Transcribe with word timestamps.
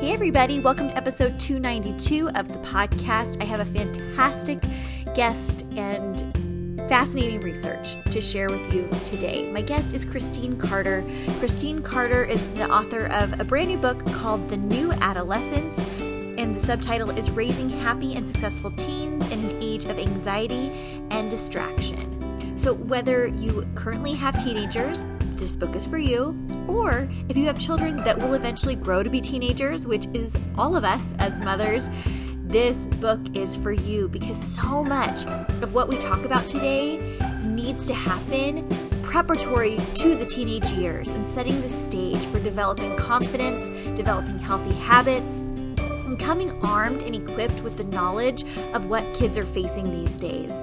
Hey, 0.00 0.14
everybody, 0.14 0.60
welcome 0.60 0.88
to 0.88 0.96
episode 0.96 1.38
292 1.38 2.30
of 2.30 2.48
the 2.48 2.58
podcast. 2.60 3.38
I 3.42 3.44
have 3.44 3.60
a 3.60 3.66
fantastic 3.66 4.58
guest 5.14 5.66
and 5.76 6.18
fascinating 6.88 7.40
research 7.40 8.02
to 8.10 8.18
share 8.18 8.48
with 8.48 8.72
you 8.72 8.88
today. 9.04 9.52
My 9.52 9.60
guest 9.60 9.92
is 9.92 10.06
Christine 10.06 10.56
Carter. 10.56 11.04
Christine 11.38 11.82
Carter 11.82 12.24
is 12.24 12.42
the 12.54 12.66
author 12.70 13.08
of 13.08 13.38
a 13.40 13.44
brand 13.44 13.68
new 13.68 13.76
book 13.76 14.02
called 14.14 14.48
The 14.48 14.56
New 14.56 14.90
Adolescence, 14.90 15.78
and 16.00 16.54
the 16.56 16.60
subtitle 16.60 17.10
is 17.10 17.30
Raising 17.30 17.68
Happy 17.68 18.14
and 18.14 18.26
Successful 18.26 18.70
Teens 18.70 19.30
in 19.30 19.40
an 19.40 19.62
Age 19.62 19.84
of 19.84 19.98
Anxiety 19.98 20.70
and 21.10 21.30
Distraction. 21.30 22.56
So, 22.56 22.72
whether 22.72 23.26
you 23.26 23.68
currently 23.74 24.14
have 24.14 24.42
teenagers, 24.42 25.04
this 25.40 25.56
book 25.56 25.74
is 25.74 25.86
for 25.86 25.98
you. 25.98 26.38
Or 26.68 27.08
if 27.28 27.36
you 27.36 27.46
have 27.46 27.58
children 27.58 27.96
that 28.04 28.16
will 28.18 28.34
eventually 28.34 28.76
grow 28.76 29.02
to 29.02 29.08
be 29.08 29.22
teenagers, 29.22 29.86
which 29.86 30.06
is 30.12 30.36
all 30.56 30.76
of 30.76 30.84
us 30.84 31.14
as 31.18 31.40
mothers, 31.40 31.88
this 32.44 32.86
book 32.98 33.20
is 33.34 33.56
for 33.56 33.72
you 33.72 34.08
because 34.08 34.40
so 34.40 34.84
much 34.84 35.24
of 35.24 35.72
what 35.72 35.88
we 35.88 35.96
talk 35.98 36.24
about 36.24 36.46
today 36.46 36.98
needs 37.42 37.86
to 37.86 37.94
happen 37.94 38.68
preparatory 39.02 39.78
to 39.94 40.14
the 40.14 40.26
teenage 40.26 40.66
years 40.72 41.08
and 41.08 41.28
setting 41.32 41.60
the 41.62 41.68
stage 41.68 42.24
for 42.26 42.38
developing 42.40 42.94
confidence, 42.96 43.70
developing 43.96 44.38
healthy 44.38 44.74
habits, 44.74 45.38
and 45.78 46.18
coming 46.18 46.50
armed 46.62 47.02
and 47.02 47.14
equipped 47.14 47.62
with 47.62 47.76
the 47.78 47.84
knowledge 47.84 48.44
of 48.74 48.86
what 48.86 49.02
kids 49.14 49.38
are 49.38 49.46
facing 49.46 49.90
these 49.90 50.16
days. 50.16 50.62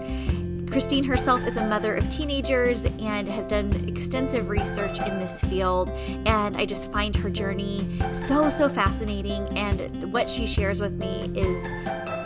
Christine 0.69 1.03
herself 1.03 1.45
is 1.47 1.57
a 1.57 1.65
mother 1.65 1.95
of 1.95 2.09
teenagers 2.09 2.85
and 2.85 3.27
has 3.27 3.45
done 3.45 3.73
extensive 3.87 4.49
research 4.49 5.01
in 5.01 5.17
this 5.17 5.41
field. 5.41 5.89
And 6.25 6.57
I 6.57 6.65
just 6.65 6.91
find 6.91 7.15
her 7.15 7.29
journey 7.29 7.87
so, 8.11 8.49
so 8.49 8.67
fascinating. 8.69 9.57
And 9.57 10.11
what 10.11 10.29
she 10.29 10.45
shares 10.45 10.81
with 10.81 10.93
me 10.93 11.31
is 11.35 11.73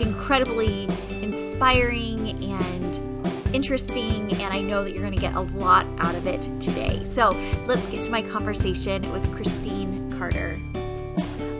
incredibly 0.01 0.85
inspiring 1.21 2.29
and 2.43 3.55
interesting. 3.55 4.31
And 4.33 4.53
I 4.53 4.61
know 4.61 4.83
that 4.83 4.91
you're 4.91 5.03
going 5.03 5.15
to 5.15 5.21
get 5.21 5.35
a 5.35 5.41
lot 5.41 5.85
out 5.99 6.15
of 6.15 6.27
it 6.27 6.41
today. 6.59 7.05
So 7.05 7.29
let's 7.67 7.85
get 7.87 8.03
to 8.05 8.11
my 8.11 8.21
conversation 8.21 9.09
with 9.11 9.33
Christine 9.35 10.11
Carter. 10.17 10.59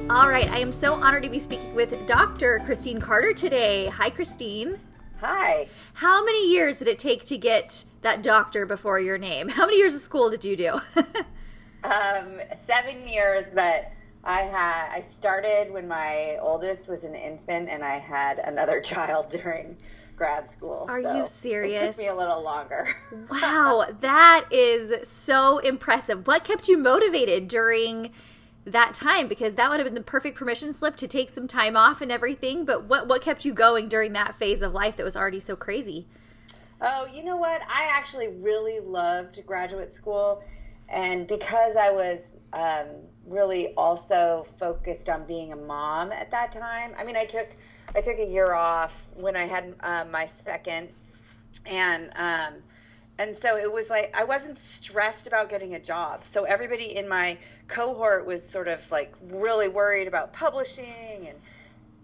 All 0.10 0.30
right, 0.30 0.50
I 0.50 0.58
am 0.58 0.74
so 0.74 0.96
honored 0.96 1.24
to 1.24 1.30
be 1.30 1.40
speaking 1.40 1.74
with 1.74 2.06
Dr. 2.06 2.60
Christine 2.66 3.00
Carter 3.00 3.34
today. 3.34 3.88
Hi, 3.88 4.10
Christine. 4.10 4.78
Hi. 5.22 5.68
How 5.94 6.26
many 6.26 6.52
years 6.52 6.80
did 6.80 6.88
it 6.88 6.98
take 6.98 7.26
to 7.26 7.38
get 7.38 7.86
that 8.02 8.24
doctor 8.24 8.66
before 8.66 9.00
your 9.00 9.20
name? 9.20 9.50
How 9.50 9.68
many 9.68 9.78
years 9.78 9.94
of 9.94 10.02
school 10.02 10.32
did 10.32 10.44
you 10.44 10.58
do? 10.58 10.82
um, 11.84 12.42
seven 12.58 13.08
years, 13.08 13.52
but 13.54 13.92
I 14.24 14.42
had 14.42 14.90
I 14.92 15.02
started 15.02 15.72
when 15.72 15.88
my 15.88 16.38
oldest 16.42 16.90
was 16.90 17.04
an 17.04 17.14
infant, 17.14 17.70
and 17.70 17.84
I 17.84 17.98
had 18.00 18.40
another 18.40 18.82
child 18.82 19.30
during 19.30 19.78
grad 20.16 20.50
school. 20.50 20.88
Are 20.90 21.04
so 21.04 21.16
you 21.16 21.28
serious? 21.28 21.82
It 21.82 21.86
took 21.86 21.98
me 22.00 22.08
a 22.08 22.16
little 22.16 22.42
longer. 22.42 22.88
wow, 23.30 23.86
that 24.02 24.48
is 24.50 25.08
so 25.08 25.60
impressive. 25.60 26.26
What 26.26 26.44
kept 26.44 26.68
you 26.68 26.80
motivated 26.80 27.48
during? 27.48 28.12
That 28.66 28.94
time 28.94 29.28
because 29.28 29.56
that 29.56 29.70
would 29.70 29.80
have 29.80 29.86
been 29.86 29.96
the 29.96 30.02
perfect 30.02 30.38
permission 30.38 30.72
slip 30.72 30.96
to 30.98 31.08
take 31.08 31.30
some 31.30 31.48
time 31.48 31.76
off 31.76 32.02
and 32.02 32.12
everything. 32.12 32.66
But 32.66 32.86
what 32.86 33.08
what 33.08 33.22
kept 33.22 33.46
you 33.46 33.54
going 33.54 33.90
during 33.90 34.14
that 34.14 34.36
phase 34.36 34.62
of 34.62 34.74
life 34.74 34.98
that 34.98 35.04
was 35.04 35.16
already 35.16 35.40
so 35.40 35.56
crazy? 35.56 36.08
Oh, 36.82 37.08
you 37.14 37.24
know 37.24 37.38
what? 37.38 37.62
I 37.68 37.90
actually 37.94 38.28
really 38.28 38.80
loved 38.80 39.46
graduate 39.46 39.94
school, 39.94 40.44
and 40.92 41.28
because 41.28 41.76
I 41.76 41.92
was 41.92 42.38
um, 42.54 42.88
really 43.26 43.74
also 43.76 44.46
focused 44.58 45.10
on 45.10 45.26
being 45.26 45.54
a 45.54 45.56
mom 45.56 46.12
at 46.12 46.32
that 46.32 46.52
time. 46.52 46.94
I 46.98 47.04
mean, 47.04 47.16
I 47.16 47.26
took 47.26 47.48
I 47.96 48.02
took 48.02 48.20
a 48.20 48.26
year 48.26 48.54
off 48.54 49.08
when 49.16 49.36
I 49.36 49.46
had 49.46 49.76
um, 49.82 50.12
my 50.12 50.26
second, 50.26 50.90
and 51.66 52.12
um, 52.16 52.54
and 53.22 53.38
so 53.38 53.56
it 53.56 53.72
was 53.72 53.90
like 53.90 54.16
I 54.18 54.24
wasn't 54.24 54.58
stressed 54.58 55.28
about 55.28 55.50
getting 55.50 55.76
a 55.76 55.80
job. 55.80 56.22
So 56.24 56.44
everybody 56.44 56.98
in 56.98 57.08
my 57.08 57.38
cohort 57.68 58.26
was 58.26 58.48
sort 58.48 58.68
of 58.68 58.90
like 58.92 59.14
really 59.30 59.68
worried 59.68 60.08
about 60.08 60.34
publishing 60.34 61.28
and 61.28 61.38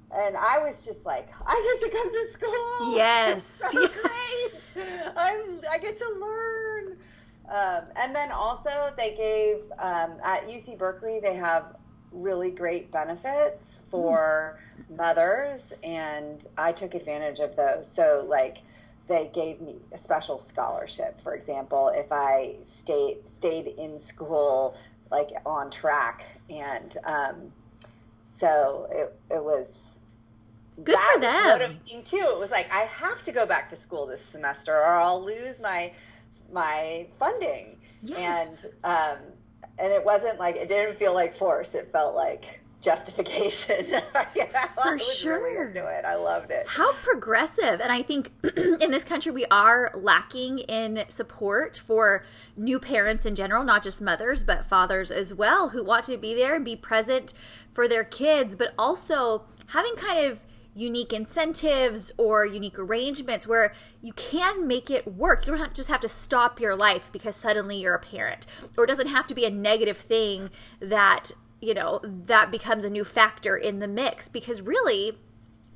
and 0.09 0.37
I 0.37 0.59
was 0.59 0.85
just 0.85 1.05
like, 1.05 1.27
I 1.45 1.77
get 1.81 1.89
to 1.89 1.97
come 1.97 2.13
to 2.13 2.31
school. 2.31 2.95
Yes, 2.95 3.43
so 3.71 3.87
great. 3.87 4.87
I'm, 5.17 5.59
I 5.69 5.79
get 5.79 5.97
to 5.97 6.17
learn. 6.21 6.97
Um, 7.49 7.83
and 7.97 8.15
then 8.15 8.31
also 8.31 8.93
they 8.97 9.15
gave 9.17 9.69
um, 9.79 10.13
at 10.23 10.47
UC 10.47 10.77
Berkeley 10.77 11.19
they 11.21 11.35
have 11.35 11.75
really 12.13 12.51
great 12.51 12.89
benefits 12.91 13.83
for 13.89 14.59
mm. 14.79 14.97
mothers, 14.97 15.73
and 15.83 16.45
I 16.57 16.71
took 16.71 16.93
advantage 16.93 17.39
of 17.39 17.55
those. 17.57 17.89
So 17.89 18.25
like 18.29 18.59
they 19.07 19.29
gave 19.33 19.61
me 19.61 19.75
a 19.93 19.97
special 19.97 20.37
scholarship. 20.39 21.19
For 21.21 21.33
example, 21.33 21.91
if 21.93 22.11
I 22.11 22.55
stayed 22.65 23.27
stayed 23.27 23.67
in 23.67 23.99
school 23.99 24.75
like 25.09 25.29
on 25.45 25.71
track, 25.71 26.25
and 26.49 26.97
um, 27.05 27.51
so 28.23 28.87
it 28.91 29.35
it 29.35 29.43
was 29.43 29.99
good 30.75 30.95
that 30.95 31.13
for 31.13 31.21
them. 31.21 31.59
Motivating 31.59 32.03
too. 32.03 32.31
It 32.33 32.39
was 32.39 32.51
like 32.51 32.71
I 32.71 32.81
have 32.81 33.23
to 33.23 33.31
go 33.31 33.45
back 33.45 33.69
to 33.69 33.75
school 33.75 34.05
this 34.05 34.21
semester, 34.21 34.75
or 34.75 34.95
I'll 34.97 35.23
lose 35.23 35.61
my 35.61 35.91
my 36.51 37.07
funding. 37.13 37.77
Yes. 38.01 38.65
And 38.65 38.73
um, 38.83 39.17
and 39.79 39.93
it 39.93 40.03
wasn't 40.03 40.39
like 40.39 40.55
it 40.55 40.67
didn't 40.67 40.95
feel 40.95 41.13
like 41.13 41.33
force. 41.33 41.75
It 41.75 41.91
felt 41.91 42.15
like 42.15 42.59
justification. 42.81 43.85
yeah, 44.35 44.65
For 44.81 44.99
sure. 44.99 45.43
Really 45.43 45.67
into 45.67 45.87
it. 45.87 46.05
I 46.05 46.15
loved 46.15 46.51
it. 46.51 46.67
How 46.67 46.93
progressive. 46.93 47.81
And 47.81 47.91
I 47.91 48.01
think 48.01 48.31
in 48.57 48.91
this 48.91 49.03
country, 49.03 49.31
we 49.31 49.45
are 49.45 49.91
lacking 49.95 50.59
in 50.59 51.05
support 51.09 51.77
for 51.77 52.23
new 52.55 52.79
parents 52.79 53.25
in 53.25 53.35
general, 53.35 53.63
not 53.63 53.83
just 53.83 54.01
mothers, 54.01 54.43
but 54.43 54.65
fathers 54.65 55.11
as 55.11 55.33
well, 55.33 55.69
who 55.69 55.83
want 55.83 56.05
to 56.05 56.17
be 56.17 56.35
there 56.35 56.55
and 56.55 56.63
be 56.63 56.75
present 56.75 57.33
for 57.73 57.87
their 57.87 58.03
kids, 58.03 58.55
but 58.55 58.73
also 58.77 59.43
having 59.67 59.95
kind 59.95 60.25
of 60.25 60.39
unique 60.75 61.11
incentives 61.11 62.11
or 62.17 62.45
unique 62.45 62.77
arrangements 62.77 63.47
where 63.47 63.73
you 64.03 64.13
can 64.13 64.67
make 64.67 64.91
it 64.91 65.07
work. 65.07 65.47
You 65.47 65.57
don't 65.57 65.73
just 65.73 65.89
have 65.89 66.01
to 66.01 66.09
stop 66.09 66.59
your 66.59 66.75
life 66.75 67.09
because 67.11 67.35
suddenly 67.35 67.77
you're 67.77 67.95
a 67.95 67.99
parent, 67.99 68.45
or 68.77 68.83
it 68.83 68.87
doesn't 68.87 69.07
have 69.07 69.25
to 69.27 69.33
be 69.33 69.43
a 69.43 69.49
negative 69.49 69.97
thing 69.97 70.51
that 70.79 71.31
you 71.61 71.73
know, 71.73 72.01
that 72.03 72.51
becomes 72.51 72.83
a 72.83 72.89
new 72.89 73.03
factor 73.03 73.55
in 73.55 73.79
the 73.79 73.87
mix. 73.87 74.27
Because 74.27 74.61
really 74.61 75.17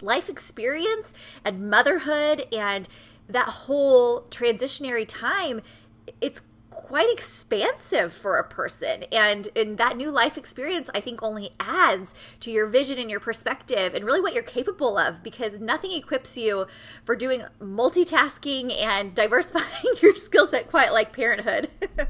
life 0.02 0.30
experience 0.30 1.14
and 1.46 1.70
motherhood 1.70 2.48
and 2.52 2.88
that 3.28 3.48
whole 3.48 4.22
transitionary 4.24 5.06
time, 5.08 5.62
it's 6.20 6.42
quite 6.70 7.12
expansive 7.12 8.14
for 8.14 8.38
a 8.38 8.48
person. 8.48 9.04
And 9.12 9.50
in 9.56 9.76
that 9.76 9.98
new 9.98 10.10
life 10.10 10.38
experience 10.38 10.90
i 10.96 11.02
think 11.02 11.22
only 11.22 11.52
adds 11.60 12.16
to 12.40 12.52
your 12.52 12.66
vision 12.66 12.98
and 12.98 13.10
your 13.10 13.20
perspective 13.20 13.94
and 13.94 14.06
really 14.06 14.22
what 14.22 14.34
you're 14.34 14.44
capable 14.44 14.98
of. 14.98 15.22
Because 15.22 15.60
nothing 15.60 15.92
equips 15.92 16.38
you 16.38 16.66
for 17.04 17.16
doing 17.16 17.44
multitasking 17.62 18.76
and 18.82 19.14
diversifying 19.16 19.96
your 20.02 20.16
skill 20.16 20.48
set 20.48 20.70
quite 20.70 20.94
like 20.94 21.14
parenthood 21.14 21.70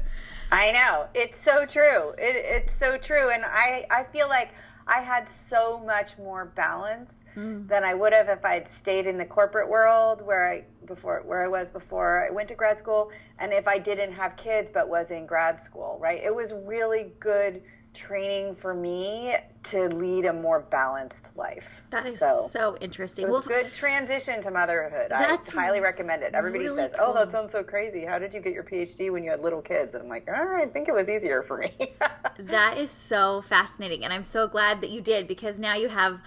I 0.52 0.70
know. 0.72 1.06
It's 1.14 1.38
so 1.38 1.64
true. 1.64 2.10
It, 2.18 2.36
it's 2.36 2.74
so 2.74 2.98
true. 2.98 3.30
And 3.30 3.42
I, 3.44 3.86
I 3.90 4.04
feel 4.04 4.28
like 4.28 4.50
I 4.86 5.00
had 5.00 5.26
so 5.26 5.80
much 5.80 6.18
more 6.18 6.44
balance 6.44 7.24
mm. 7.34 7.66
than 7.66 7.84
I 7.84 7.94
would 7.94 8.12
have 8.12 8.28
if 8.28 8.44
I'd 8.44 8.68
stayed 8.68 9.06
in 9.06 9.16
the 9.16 9.24
corporate 9.24 9.70
world 9.70 10.24
where 10.26 10.52
I 10.52 10.64
before 10.86 11.22
where 11.24 11.42
I 11.42 11.48
was 11.48 11.70
before 11.70 12.26
I 12.28 12.34
went 12.34 12.48
to 12.48 12.54
grad 12.54 12.76
school 12.76 13.12
and 13.38 13.52
if 13.52 13.68
I 13.68 13.78
didn't 13.78 14.12
have 14.12 14.36
kids 14.36 14.70
but 14.70 14.88
was 14.88 15.10
in 15.10 15.24
grad 15.24 15.58
school, 15.58 15.98
right? 16.00 16.22
It 16.22 16.34
was 16.34 16.52
really 16.66 17.12
good 17.18 17.62
training 17.94 18.54
for 18.54 18.74
me 18.74 19.36
to 19.62 19.88
lead 19.88 20.24
a 20.24 20.32
more 20.32 20.60
balanced 20.60 21.36
life. 21.36 21.86
That 21.90 22.06
is 22.06 22.18
so, 22.18 22.46
so 22.48 22.76
interesting. 22.80 23.24
It 23.24 23.30
was 23.30 23.46
well, 23.46 23.62
good 23.62 23.72
transition 23.72 24.40
to 24.42 24.50
motherhood. 24.50 25.12
I 25.12 25.38
highly 25.52 25.80
recommend 25.80 26.22
it. 26.22 26.34
Everybody 26.34 26.64
really 26.64 26.76
says, 26.78 26.94
"Oh, 26.98 27.12
that 27.14 27.30
sounds 27.30 27.52
so 27.52 27.62
crazy. 27.62 28.04
How 28.04 28.18
did 28.18 28.34
you 28.34 28.40
get 28.40 28.54
your 28.54 28.64
PhD 28.64 29.12
when 29.12 29.22
you 29.22 29.30
had 29.30 29.40
little 29.40 29.62
kids?" 29.62 29.94
And 29.94 30.04
I'm 30.04 30.08
like, 30.08 30.26
oh, 30.28 30.56
"I 30.56 30.66
think 30.66 30.88
it 30.88 30.94
was 30.94 31.08
easier 31.08 31.42
for 31.42 31.58
me." 31.58 31.70
that 32.38 32.78
is 32.78 32.90
so 32.90 33.42
fascinating, 33.42 34.04
and 34.04 34.12
I'm 34.12 34.24
so 34.24 34.48
glad 34.48 34.80
that 34.80 34.90
you 34.90 35.00
did 35.00 35.28
because 35.28 35.58
now 35.58 35.74
you 35.74 35.88
have 35.88 36.20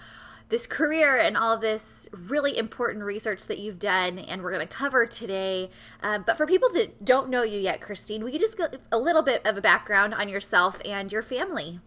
this 0.48 0.66
career 0.66 1.16
and 1.16 1.36
all 1.36 1.52
of 1.52 1.60
this 1.60 2.08
really 2.12 2.56
important 2.56 3.04
research 3.04 3.46
that 3.46 3.58
you've 3.58 3.78
done, 3.78 4.18
and 4.18 4.42
we're 4.42 4.52
going 4.52 4.66
to 4.66 4.74
cover 4.74 5.04
today. 5.06 5.70
Um, 6.02 6.22
but 6.26 6.36
for 6.36 6.46
people 6.46 6.70
that 6.74 7.04
don't 7.04 7.28
know 7.28 7.42
you 7.42 7.58
yet, 7.58 7.80
Christine, 7.80 8.22
will 8.22 8.30
you 8.30 8.38
just 8.38 8.56
get 8.56 8.80
a 8.92 8.98
little 8.98 9.22
bit 9.22 9.44
of 9.44 9.56
a 9.56 9.60
background 9.60 10.14
on 10.14 10.28
yourself 10.28 10.80
and 10.84 11.10
your 11.10 11.22
family? 11.22 11.80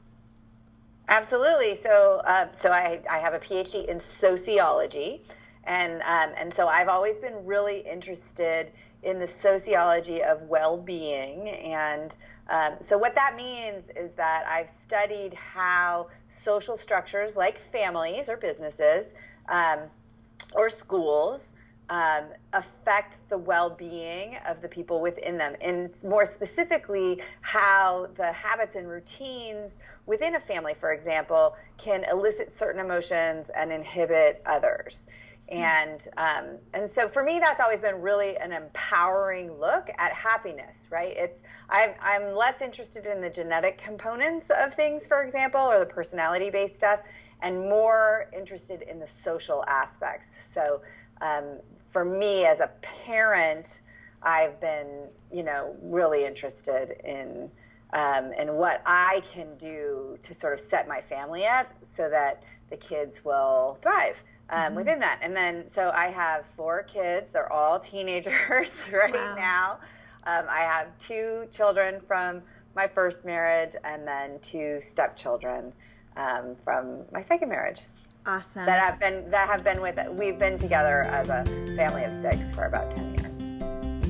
Absolutely. 1.07 1.75
So, 1.75 2.21
uh, 2.25 2.51
so 2.51 2.71
I, 2.71 3.01
I 3.09 3.17
have 3.17 3.33
a 3.33 3.39
PhD 3.39 3.87
in 3.87 3.99
sociology, 3.99 5.21
and 5.63 6.01
um, 6.01 6.31
and 6.37 6.53
so 6.53 6.67
I've 6.67 6.89
always 6.89 7.17
been 7.17 7.45
really 7.45 7.79
interested 7.79 8.71
in 9.01 9.17
the 9.17 9.27
sociology 9.27 10.21
of 10.21 10.41
well-being 10.43 11.47
and 11.47 12.15
um, 12.49 12.77
so, 12.79 12.97
what 12.97 13.15
that 13.15 13.35
means 13.35 13.89
is 13.89 14.13
that 14.13 14.45
I've 14.47 14.69
studied 14.69 15.35
how 15.35 16.07
social 16.27 16.77
structures 16.77 17.37
like 17.37 17.57
families 17.57 18.27
or 18.27 18.37
businesses 18.37 19.13
um, 19.49 19.79
or 20.55 20.69
schools 20.71 21.53
um, 21.91 22.25
affect 22.53 23.29
the 23.29 23.37
well 23.37 23.69
being 23.69 24.37
of 24.47 24.61
the 24.61 24.67
people 24.67 24.99
within 24.99 25.37
them. 25.37 25.55
And 25.61 25.93
more 26.03 26.25
specifically, 26.25 27.21
how 27.41 28.07
the 28.15 28.31
habits 28.31 28.75
and 28.75 28.87
routines 28.87 29.79
within 30.07 30.35
a 30.35 30.39
family, 30.39 30.73
for 30.73 30.91
example, 30.91 31.55
can 31.77 32.03
elicit 32.11 32.51
certain 32.51 32.83
emotions 32.83 33.51
and 33.55 33.71
inhibit 33.71 34.41
others 34.45 35.07
and 35.51 36.07
um, 36.17 36.57
and 36.73 36.89
so 36.89 37.07
for 37.07 37.23
me 37.23 37.39
that's 37.39 37.59
always 37.59 37.81
been 37.81 38.01
really 38.01 38.37
an 38.37 38.51
empowering 38.51 39.51
look 39.59 39.89
at 39.97 40.13
happiness 40.13 40.87
right? 40.91 41.13
It's 41.15 41.43
I'm, 41.69 41.91
I'm 42.01 42.35
less 42.35 42.61
interested 42.61 43.05
in 43.05 43.21
the 43.21 43.29
genetic 43.29 43.77
components 43.77 44.51
of 44.51 44.73
things 44.73 45.07
for 45.07 45.23
example 45.23 45.61
or 45.61 45.79
the 45.79 45.85
personality 45.85 46.49
based 46.49 46.75
stuff 46.75 47.01
and 47.41 47.57
more 47.69 48.29
interested 48.35 48.81
in 48.83 48.99
the 48.99 49.07
social 49.07 49.63
aspects. 49.67 50.45
So 50.45 50.81
um, 51.21 51.59
for 51.87 52.05
me 52.05 52.45
as 52.45 52.59
a 52.59 52.71
parent 53.05 53.81
i've 54.23 54.59
been 54.59 55.07
you 55.31 55.43
know 55.43 55.75
really 55.81 56.25
interested 56.25 56.91
in 57.05 57.49
um, 57.93 58.31
and 58.37 58.55
what 58.55 58.81
i 58.85 59.21
can 59.33 59.57
do 59.57 60.17
to 60.21 60.33
sort 60.33 60.53
of 60.53 60.59
set 60.59 60.87
my 60.87 61.01
family 61.01 61.45
up 61.45 61.65
so 61.81 62.09
that 62.09 62.43
the 62.69 62.77
kids 62.77 63.25
will 63.25 63.75
thrive 63.81 64.23
um, 64.49 64.59
mm-hmm. 64.59 64.75
within 64.75 64.99
that. 64.99 65.19
And 65.21 65.35
then, 65.35 65.67
so 65.67 65.91
I 65.93 66.07
have 66.07 66.45
four 66.45 66.83
kids. 66.83 67.31
They're 67.31 67.51
all 67.51 67.79
teenagers 67.79 68.89
right 68.93 69.13
wow. 69.13 69.35
now. 69.35 69.79
Um, 70.25 70.45
I 70.49 70.59
have 70.59 70.87
two 70.99 71.47
children 71.51 72.01
from 72.01 72.41
my 72.75 72.87
first 72.87 73.25
marriage 73.25 73.75
and 73.83 74.07
then 74.07 74.39
two 74.41 74.79
stepchildren 74.81 75.73
um, 76.15 76.55
from 76.63 76.99
my 77.11 77.21
second 77.21 77.49
marriage. 77.49 77.81
Awesome. 78.25 78.65
That 78.65 78.83
have 78.83 78.99
been 78.99 79.31
that 79.31 79.47
have 79.47 79.63
been 79.63 79.81
with 79.81 79.97
we've 80.11 80.37
been 80.37 80.57
together 80.57 81.03
as 81.03 81.29
a 81.29 81.43
family 81.75 82.03
of 82.03 82.13
six 82.13 82.53
for 82.53 82.65
about 82.65 82.91
ten 82.91 83.15
years. 83.15 83.18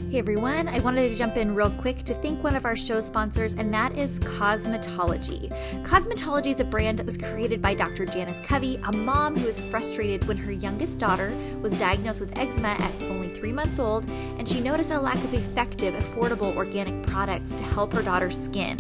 Hey 0.10 0.18
everyone, 0.18 0.68
I 0.68 0.80
wanted 0.80 1.08
to 1.08 1.16
jump 1.16 1.38
in 1.38 1.54
real 1.54 1.70
quick 1.70 2.04
to 2.06 2.16
thank 2.16 2.44
one 2.44 2.56
of 2.56 2.66
our 2.66 2.76
show 2.76 3.00
sponsors, 3.00 3.54
and 3.54 3.72
that 3.76 3.96
is 3.96 4.18
Kosmatology. 4.18 5.50
Kosmatology 5.84 6.48
is 6.48 6.60
a 6.60 6.64
brand 6.64 6.98
that 6.98 7.06
was 7.06 7.16
created 7.16 7.62
by 7.62 7.76
Dr. 7.76 8.08
Janice 8.08 8.42
Covey, 8.44 8.80
a 8.88 8.92
mom 8.92 9.36
who 9.36 9.46
was 9.46 9.60
frustrated 9.60 10.28
when 10.28 10.36
her 10.36 10.52
youngest 10.52 10.98
daughter 10.98 11.32
was 11.62 11.78
diagnosed 11.78 12.22
with 12.22 12.36
eczema 12.40 12.70
at 12.70 13.04
only 13.04 13.30
three 13.36 13.54
months 13.54 13.78
old, 13.78 14.04
and 14.10 14.50
she 14.50 14.60
noticed 14.60 14.92
a 14.92 15.00
lack 15.00 15.18
of 15.18 15.32
effective, 15.36 15.94
affordable 15.94 16.56
organic 16.56 17.06
products 17.06 17.54
to 17.54 17.62
help 17.62 17.94
her 17.94 18.02
daughter's 18.02 18.44
skin. 18.44 18.80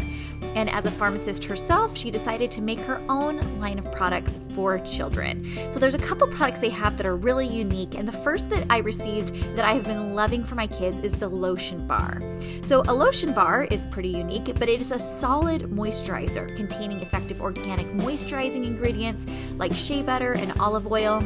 And 0.56 0.69
as 0.69 0.86
a 0.86 0.91
pharmacist 0.91 1.45
herself, 1.45 1.97
she 1.97 2.12
decided 2.12 2.51
to 2.51 2.62
make 2.62 2.80
her 2.80 3.01
own 3.09 3.59
line 3.59 3.80
of 3.80 3.91
products 3.94 4.38
for 4.56 4.80
children. 4.80 5.45
So 5.71 5.80
there's 5.80 5.95
a 5.95 6.00
couple 6.00 6.27
products 6.27 6.59
they 6.59 6.69
have 6.69 6.97
that 6.97 7.06
are 7.06 7.15
really 7.15 7.47
unique. 7.47 7.95
And 7.95 8.07
the 8.07 8.12
first 8.12 8.50
that 8.50 8.65
I 8.69 8.80
received 8.80 9.36
that 9.56 9.65
I 9.65 9.74
have 9.74 9.83
been 9.83 10.15
loving 10.15 10.44
for 10.44 10.56
my 10.56 10.68
kids 10.68 11.00
is 11.00 11.13
the 11.13 11.30
lotion 11.30 11.88
bar. 11.88 12.21
So 12.62 12.81
a 12.88 12.94
lotion 12.94 13.33
bar 13.33 13.65
is 13.65 13.88
pretty 13.88 14.09
unique, 14.09 14.53
but 14.59 14.69
it 14.69 14.81
is 14.81 14.91
a 14.91 15.00
solid 15.00 15.63
moisturizer 15.63 16.56
containing 16.56 17.01
effective 17.01 17.41
organic 17.41 17.88
moisturizing 17.94 18.65
ingredients 18.65 19.25
like 19.57 19.74
shea 19.74 20.01
butter 20.01 20.33
and 20.33 20.51
olive 20.59 20.91
oil 20.91 21.24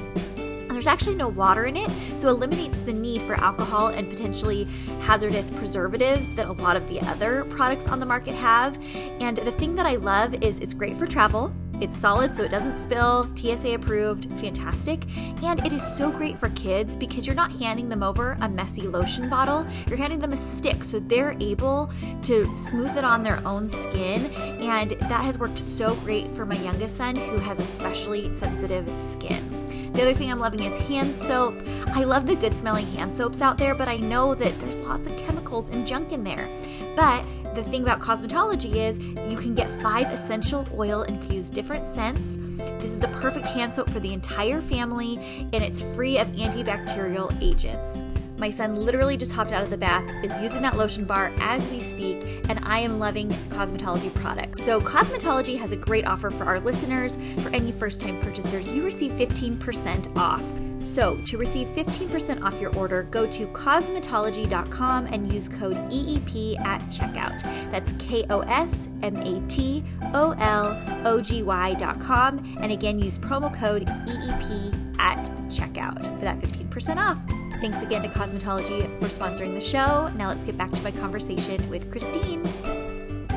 there's 0.74 0.88
actually 0.88 1.16
no 1.16 1.28
water 1.28 1.66
in 1.66 1.78
it, 1.78 1.90
so 2.18 2.30
it 2.30 2.32
eliminates 2.32 2.80
the 2.80 2.94
need 2.94 3.22
for 3.24 3.36
alcohol 3.36 3.88
and 3.88 4.10
potentially 4.10 4.66
hazardous 5.02 5.52
preservatives 5.52 6.34
that 6.36 6.48
a 6.48 6.52
lot 6.54 6.76
of 6.76 6.88
the 6.88 7.00
other 7.02 7.46
products 7.46 7.88
on 7.88 8.00
the 8.00 8.06
market 8.06 8.36
have. 8.36 8.78
And 9.20 9.38
the 9.38 9.52
thing 9.52 9.76
that 9.76 9.86
I 9.86 9.96
love 9.96 10.44
is 10.44 10.60
it's 10.60 10.74
great 10.74 10.98
for 10.98 11.08
travel. 11.08 11.54
It's 11.82 11.98
solid 11.98 12.34
so 12.34 12.44
it 12.44 12.52
doesn't 12.52 12.78
spill, 12.78 13.30
TSA 13.36 13.74
approved, 13.74 14.32
fantastic. 14.40 15.02
And 15.44 15.66
it 15.66 15.74
is 15.74 15.86
so 15.86 16.12
great 16.12 16.38
for 16.38 16.50
kids 16.50 16.96
because 16.96 17.26
you're 17.26 17.36
not 17.36 17.52
handing 17.52 17.90
them 17.90 18.04
over 18.04 18.38
a 18.42 18.48
messy 18.48 18.84
lotion 18.84 19.30
bottle, 19.30 19.66
you're 19.88 19.98
handing 19.98 20.20
them 20.20 20.34
a 20.34 20.38
stick 20.38 20.84
so 20.84 21.00
they're 21.00 21.36
able 21.40 21.92
to 22.24 22.56
smooth 22.58 22.98
it 22.98 23.04
on 23.04 23.24
their 23.24 23.46
own 23.46 23.68
skin. 23.68 24.28
And 24.62 24.92
that 24.92 25.26
has 25.26 25.38
worked 25.38 25.60
so 25.60 25.96
great 25.96 26.34
for 26.36 26.46
my 26.46 26.58
youngest 26.58 26.96
son 26.96 27.16
who 27.16 27.38
has 27.40 27.60
especially 27.60 28.32
sensitive 28.32 28.90
skin. 29.00 29.63
The 29.94 30.02
other 30.02 30.14
thing 30.16 30.32
I'm 30.32 30.40
loving 30.40 30.64
is 30.64 30.76
hand 30.88 31.14
soap. 31.14 31.62
I 31.90 32.04
love 32.04 32.26
the 32.26 32.36
good 32.36 32.58
smelling 32.58 32.88
hand 32.88 33.16
soaps 33.16 33.42
out 33.42 33.60
there, 33.60 33.76
but 33.76 33.88
I 33.88 33.98
know 33.98 34.34
that 34.34 34.60
there's 34.60 34.76
lots 34.78 35.08
of 35.08 35.16
chemicals 35.18 35.70
and 35.70 35.86
junk 35.86 36.12
in 36.12 36.24
there. 36.24 36.50
But 36.96 37.24
the 37.54 37.64
thing 37.64 37.84
about 37.84 38.00
Kosmatology 38.00 38.76
is 38.76 38.98
you 38.98 39.38
can 39.38 39.54
get 39.54 39.70
five 39.84 40.08
essential 40.08 40.68
oil 40.74 41.04
infused 41.04 41.54
different 41.54 41.86
scents. 41.86 42.38
This 42.80 42.92
is 42.92 43.00
the 43.00 43.08
perfect 43.10 43.46
hand 43.46 43.76
soap 43.76 43.92
for 43.92 44.00
the 44.00 44.14
entire 44.14 44.62
family, 44.62 45.18
and 45.54 45.64
it's 45.64 45.84
free 45.96 46.18
of 46.18 46.28
antibacterial 46.30 47.32
agents. 47.44 48.00
My 48.44 48.50
son 48.50 48.76
literally 48.76 49.16
just 49.16 49.32
hopped 49.32 49.54
out 49.54 49.64
of 49.64 49.70
the 49.70 49.78
bath, 49.78 50.04
is 50.22 50.38
using 50.42 50.62
that 50.64 50.76
lotion 50.76 51.06
bar 51.06 51.32
as 51.40 51.66
we 51.70 51.80
speak, 51.80 52.46
and 52.50 52.60
I 52.64 52.80
am 52.80 53.00
loving 53.00 53.30
Kosmatology 53.48 54.14
products. 54.16 54.62
So, 54.66 54.82
Kosmatology 54.82 55.58
has 55.58 55.72
a 55.72 55.78
great 55.78 56.06
offer 56.06 56.30
for 56.30 56.44
our 56.44 56.60
listeners. 56.60 57.18
For 57.38 57.48
any 57.52 57.72
first 57.72 58.02
time 58.02 58.20
purchasers, 58.20 58.70
you 58.70 58.84
receive 58.84 59.14
15% 59.14 60.18
off. 60.18 60.44
So, 60.82 61.16
to 61.26 61.38
receive 61.38 61.70
15% 61.70 62.44
off 62.44 62.60
your 62.60 62.76
order, 62.76 63.04
go 63.04 63.26
to 63.28 63.48
kosmatology.com 63.48 65.06
and 65.06 65.34
use 65.34 65.48
code 65.48 65.78
EEP 65.90 66.60
at 66.60 66.82
checkout. 66.90 67.42
That's 67.72 67.94
K 67.94 68.26
O 68.30 68.42
S 68.42 68.90
M 69.04 69.16
A 69.16 69.40
T 69.48 69.86
O 70.14 70.36
L 70.40 70.84
O 71.06 71.22
G 71.22 71.44
Y.com. 71.44 72.58
And 72.60 72.74
again, 72.74 73.00
use 73.00 73.18
promo 73.18 73.54
code 73.58 73.86
EEP 73.86 75.00
at 75.00 75.32
checkout 75.48 76.04
for 76.20 76.26
that 76.26 76.42
15% 76.42 76.98
off. 76.98 77.43
Thanks 77.64 77.82
again 77.82 78.02
to 78.02 78.10
Kosmatology 78.10 79.00
for 79.00 79.06
sponsoring 79.06 79.54
the 79.54 79.62
show. 79.62 80.10
Now 80.18 80.28
let's 80.28 80.44
get 80.44 80.58
back 80.58 80.70
to 80.72 80.82
my 80.82 80.92
conversation 80.92 81.70
with 81.70 81.90
Christine. 81.90 82.44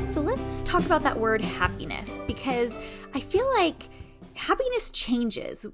So 0.08 0.20
let's 0.20 0.64
talk 0.64 0.84
about 0.84 1.04
that 1.04 1.16
word 1.16 1.40
happiness 1.40 2.18
because 2.26 2.80
I 3.14 3.20
feel 3.20 3.48
like 3.54 3.88
happiness 4.34 4.90
changes 4.90 5.64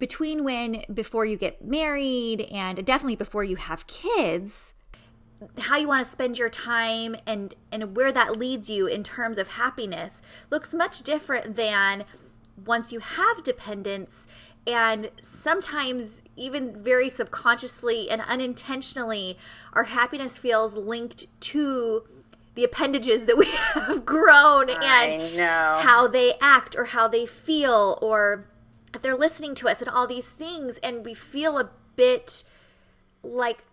between 0.00 0.42
when 0.42 0.82
before 0.92 1.24
you 1.24 1.36
get 1.36 1.64
married 1.64 2.40
and 2.40 2.84
definitely 2.84 3.14
before 3.14 3.44
you 3.44 3.54
have 3.54 3.86
kids 3.86 4.74
how 5.58 5.76
you 5.76 5.86
want 5.86 6.04
to 6.04 6.10
spend 6.10 6.38
your 6.38 6.50
time 6.50 7.14
and 7.24 7.54
and 7.70 7.96
where 7.96 8.10
that 8.10 8.36
leads 8.36 8.68
you 8.68 8.88
in 8.88 9.04
terms 9.04 9.38
of 9.38 9.50
happiness 9.50 10.22
looks 10.50 10.74
much 10.74 11.02
different 11.02 11.54
than 11.54 12.04
once 12.66 12.92
you 12.92 12.98
have 12.98 13.44
dependents 13.44 14.26
and 14.66 15.10
sometimes 15.20 16.22
even 16.36 16.82
very 16.82 17.08
subconsciously 17.08 18.10
and 18.10 18.22
unintentionally 18.22 19.36
our 19.72 19.84
happiness 19.84 20.38
feels 20.38 20.76
linked 20.76 21.26
to 21.40 22.04
the 22.54 22.64
appendages 22.64 23.26
that 23.26 23.36
we 23.36 23.46
have 23.74 24.04
grown 24.04 24.70
and 24.70 25.40
how 25.82 26.06
they 26.06 26.34
act 26.40 26.76
or 26.76 26.86
how 26.86 27.08
they 27.08 27.26
feel 27.26 27.98
or 28.00 28.46
if 28.94 29.02
they're 29.02 29.16
listening 29.16 29.54
to 29.54 29.68
us 29.68 29.80
and 29.80 29.90
all 29.90 30.06
these 30.06 30.28
things 30.28 30.78
and 30.78 31.04
we 31.04 31.14
feel 31.14 31.58
a 31.58 31.70
bit 31.96 32.44
like 33.22 33.64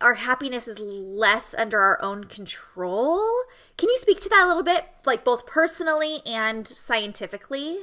our 0.00 0.14
happiness 0.14 0.66
is 0.66 0.78
less 0.78 1.54
under 1.58 1.78
our 1.78 2.02
own 2.02 2.24
control. 2.24 3.20
Can 3.76 3.90
you 3.90 3.98
speak 3.98 4.20
to 4.20 4.28
that 4.30 4.44
a 4.44 4.46
little 4.46 4.62
bit 4.62 4.86
like 5.04 5.24
both 5.24 5.46
personally 5.46 6.20
and 6.24 6.66
scientifically 6.66 7.78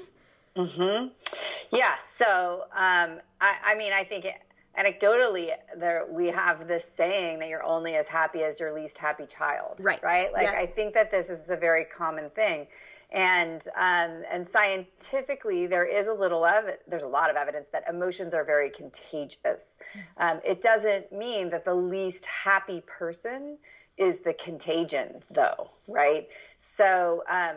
Mm-hmm. 0.57 1.75
Yeah. 1.75 1.95
So, 1.99 2.63
um, 2.71 3.19
I, 3.39 3.57
I, 3.63 3.75
mean, 3.77 3.93
I 3.93 4.03
think 4.03 4.25
it, 4.25 4.33
anecdotally, 4.77 5.51
there 5.77 6.05
we 6.09 6.27
have 6.27 6.67
this 6.67 6.83
saying 6.83 7.39
that 7.39 7.49
you're 7.49 7.63
only 7.63 7.95
as 7.95 8.07
happy 8.07 8.43
as 8.43 8.59
your 8.59 8.73
least 8.73 8.97
happy 8.97 9.27
child. 9.27 9.81
Right. 9.83 10.01
Right. 10.01 10.33
Like 10.33 10.47
I 10.47 10.65
think 10.65 10.93
that 10.95 11.11
this 11.11 11.29
is 11.29 11.49
a 11.49 11.57
very 11.57 11.85
common 11.85 12.29
thing, 12.29 12.67
and 13.13 13.61
um, 13.75 14.23
and 14.31 14.47
scientifically, 14.47 15.67
there 15.67 15.85
is 15.85 16.07
a 16.07 16.13
little 16.13 16.43
of 16.43 16.65
there's 16.87 17.03
a 17.03 17.07
lot 17.07 17.29
of 17.29 17.35
evidence 17.35 17.69
that 17.69 17.83
emotions 17.87 18.33
are 18.33 18.43
very 18.43 18.69
contagious. 18.69 19.77
Yes. 19.95 20.19
Um, 20.19 20.41
it 20.43 20.61
doesn't 20.61 21.11
mean 21.11 21.51
that 21.51 21.65
the 21.65 21.75
least 21.75 22.25
happy 22.25 22.81
person 22.97 23.57
is 23.97 24.21
the 24.21 24.33
contagion, 24.33 25.21
though. 25.31 25.69
Right. 25.87 26.27
So. 26.57 27.23
Um, 27.29 27.55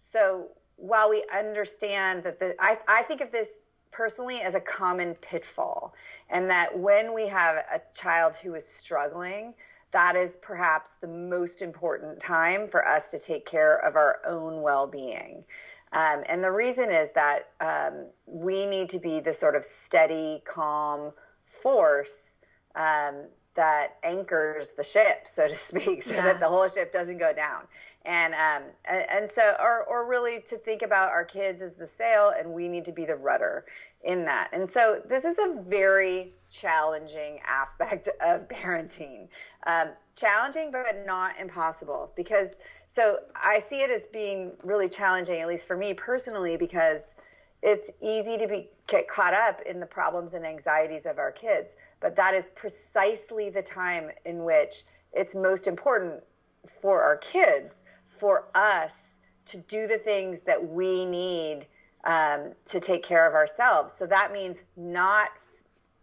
so 0.00 0.48
while 0.78 1.10
we 1.10 1.22
understand 1.34 2.24
that 2.24 2.38
the, 2.38 2.54
I, 2.58 2.76
I 2.88 3.02
think 3.02 3.20
of 3.20 3.30
this 3.30 3.62
personally 3.90 4.40
as 4.40 4.54
a 4.54 4.60
common 4.60 5.14
pitfall, 5.14 5.92
and 6.30 6.50
that 6.50 6.78
when 6.78 7.12
we 7.12 7.26
have 7.28 7.56
a 7.56 7.80
child 7.92 8.36
who 8.36 8.54
is 8.54 8.66
struggling, 8.66 9.54
that 9.90 10.16
is 10.16 10.36
perhaps 10.36 10.94
the 10.96 11.08
most 11.08 11.62
important 11.62 12.20
time 12.20 12.68
for 12.68 12.86
us 12.86 13.10
to 13.10 13.18
take 13.18 13.44
care 13.44 13.76
of 13.76 13.96
our 13.96 14.20
own 14.26 14.62
well 14.62 14.86
being. 14.86 15.44
Um, 15.92 16.22
and 16.28 16.44
the 16.44 16.52
reason 16.52 16.90
is 16.90 17.12
that 17.12 17.48
um, 17.60 18.06
we 18.26 18.66
need 18.66 18.90
to 18.90 18.98
be 18.98 19.20
the 19.20 19.32
sort 19.32 19.56
of 19.56 19.64
steady, 19.64 20.42
calm 20.44 21.12
force 21.44 22.44
um, 22.76 23.24
that 23.54 23.96
anchors 24.04 24.74
the 24.74 24.84
ship, 24.84 25.26
so 25.26 25.48
to 25.48 25.54
speak, 25.56 26.02
so 26.02 26.16
yeah. 26.16 26.22
that 26.22 26.40
the 26.40 26.46
whole 26.46 26.68
ship 26.68 26.92
doesn't 26.92 27.18
go 27.18 27.32
down. 27.32 27.62
And, 28.08 28.32
um, 28.32 28.62
and, 28.88 29.30
so, 29.30 29.54
or, 29.60 29.84
or 29.84 30.08
really 30.08 30.40
to 30.46 30.56
think 30.56 30.80
about 30.80 31.10
our 31.10 31.26
kids 31.26 31.60
as 31.60 31.74
the 31.74 31.86
sail, 31.86 32.32
and 32.36 32.54
we 32.54 32.66
need 32.66 32.86
to 32.86 32.92
be 32.92 33.04
the 33.04 33.16
rudder 33.16 33.66
in 34.02 34.24
that. 34.24 34.48
And 34.54 34.72
so, 34.72 34.98
this 35.06 35.26
is 35.26 35.38
a 35.38 35.62
very 35.62 36.32
challenging 36.50 37.40
aspect 37.46 38.08
of 38.24 38.48
parenting. 38.48 39.28
Um, 39.66 39.88
challenging, 40.16 40.72
but 40.72 40.86
not 41.04 41.38
impossible. 41.38 42.10
Because, 42.16 42.56
so 42.88 43.18
I 43.36 43.58
see 43.58 43.82
it 43.82 43.90
as 43.90 44.06
being 44.06 44.52
really 44.64 44.88
challenging, 44.88 45.42
at 45.42 45.46
least 45.46 45.68
for 45.68 45.76
me 45.76 45.92
personally, 45.92 46.56
because 46.56 47.14
it's 47.62 47.92
easy 48.00 48.38
to 48.38 48.48
be 48.48 48.70
get 48.86 49.06
caught 49.06 49.34
up 49.34 49.60
in 49.66 49.80
the 49.80 49.86
problems 49.86 50.32
and 50.32 50.46
anxieties 50.46 51.04
of 51.04 51.18
our 51.18 51.30
kids. 51.30 51.76
But 52.00 52.16
that 52.16 52.32
is 52.32 52.48
precisely 52.48 53.50
the 53.50 53.60
time 53.60 54.12
in 54.24 54.44
which 54.44 54.84
it's 55.12 55.34
most 55.34 55.66
important 55.66 56.22
for 56.68 57.02
our 57.02 57.16
kids, 57.16 57.84
for 58.04 58.46
us 58.54 59.18
to 59.46 59.58
do 59.62 59.86
the 59.86 59.98
things 59.98 60.42
that 60.42 60.68
we 60.68 61.06
need 61.06 61.66
um, 62.04 62.52
to 62.66 62.80
take 62.80 63.02
care 63.02 63.26
of 63.26 63.34
ourselves. 63.34 63.94
So 63.94 64.06
that 64.06 64.32
means 64.32 64.64
not 64.76 65.30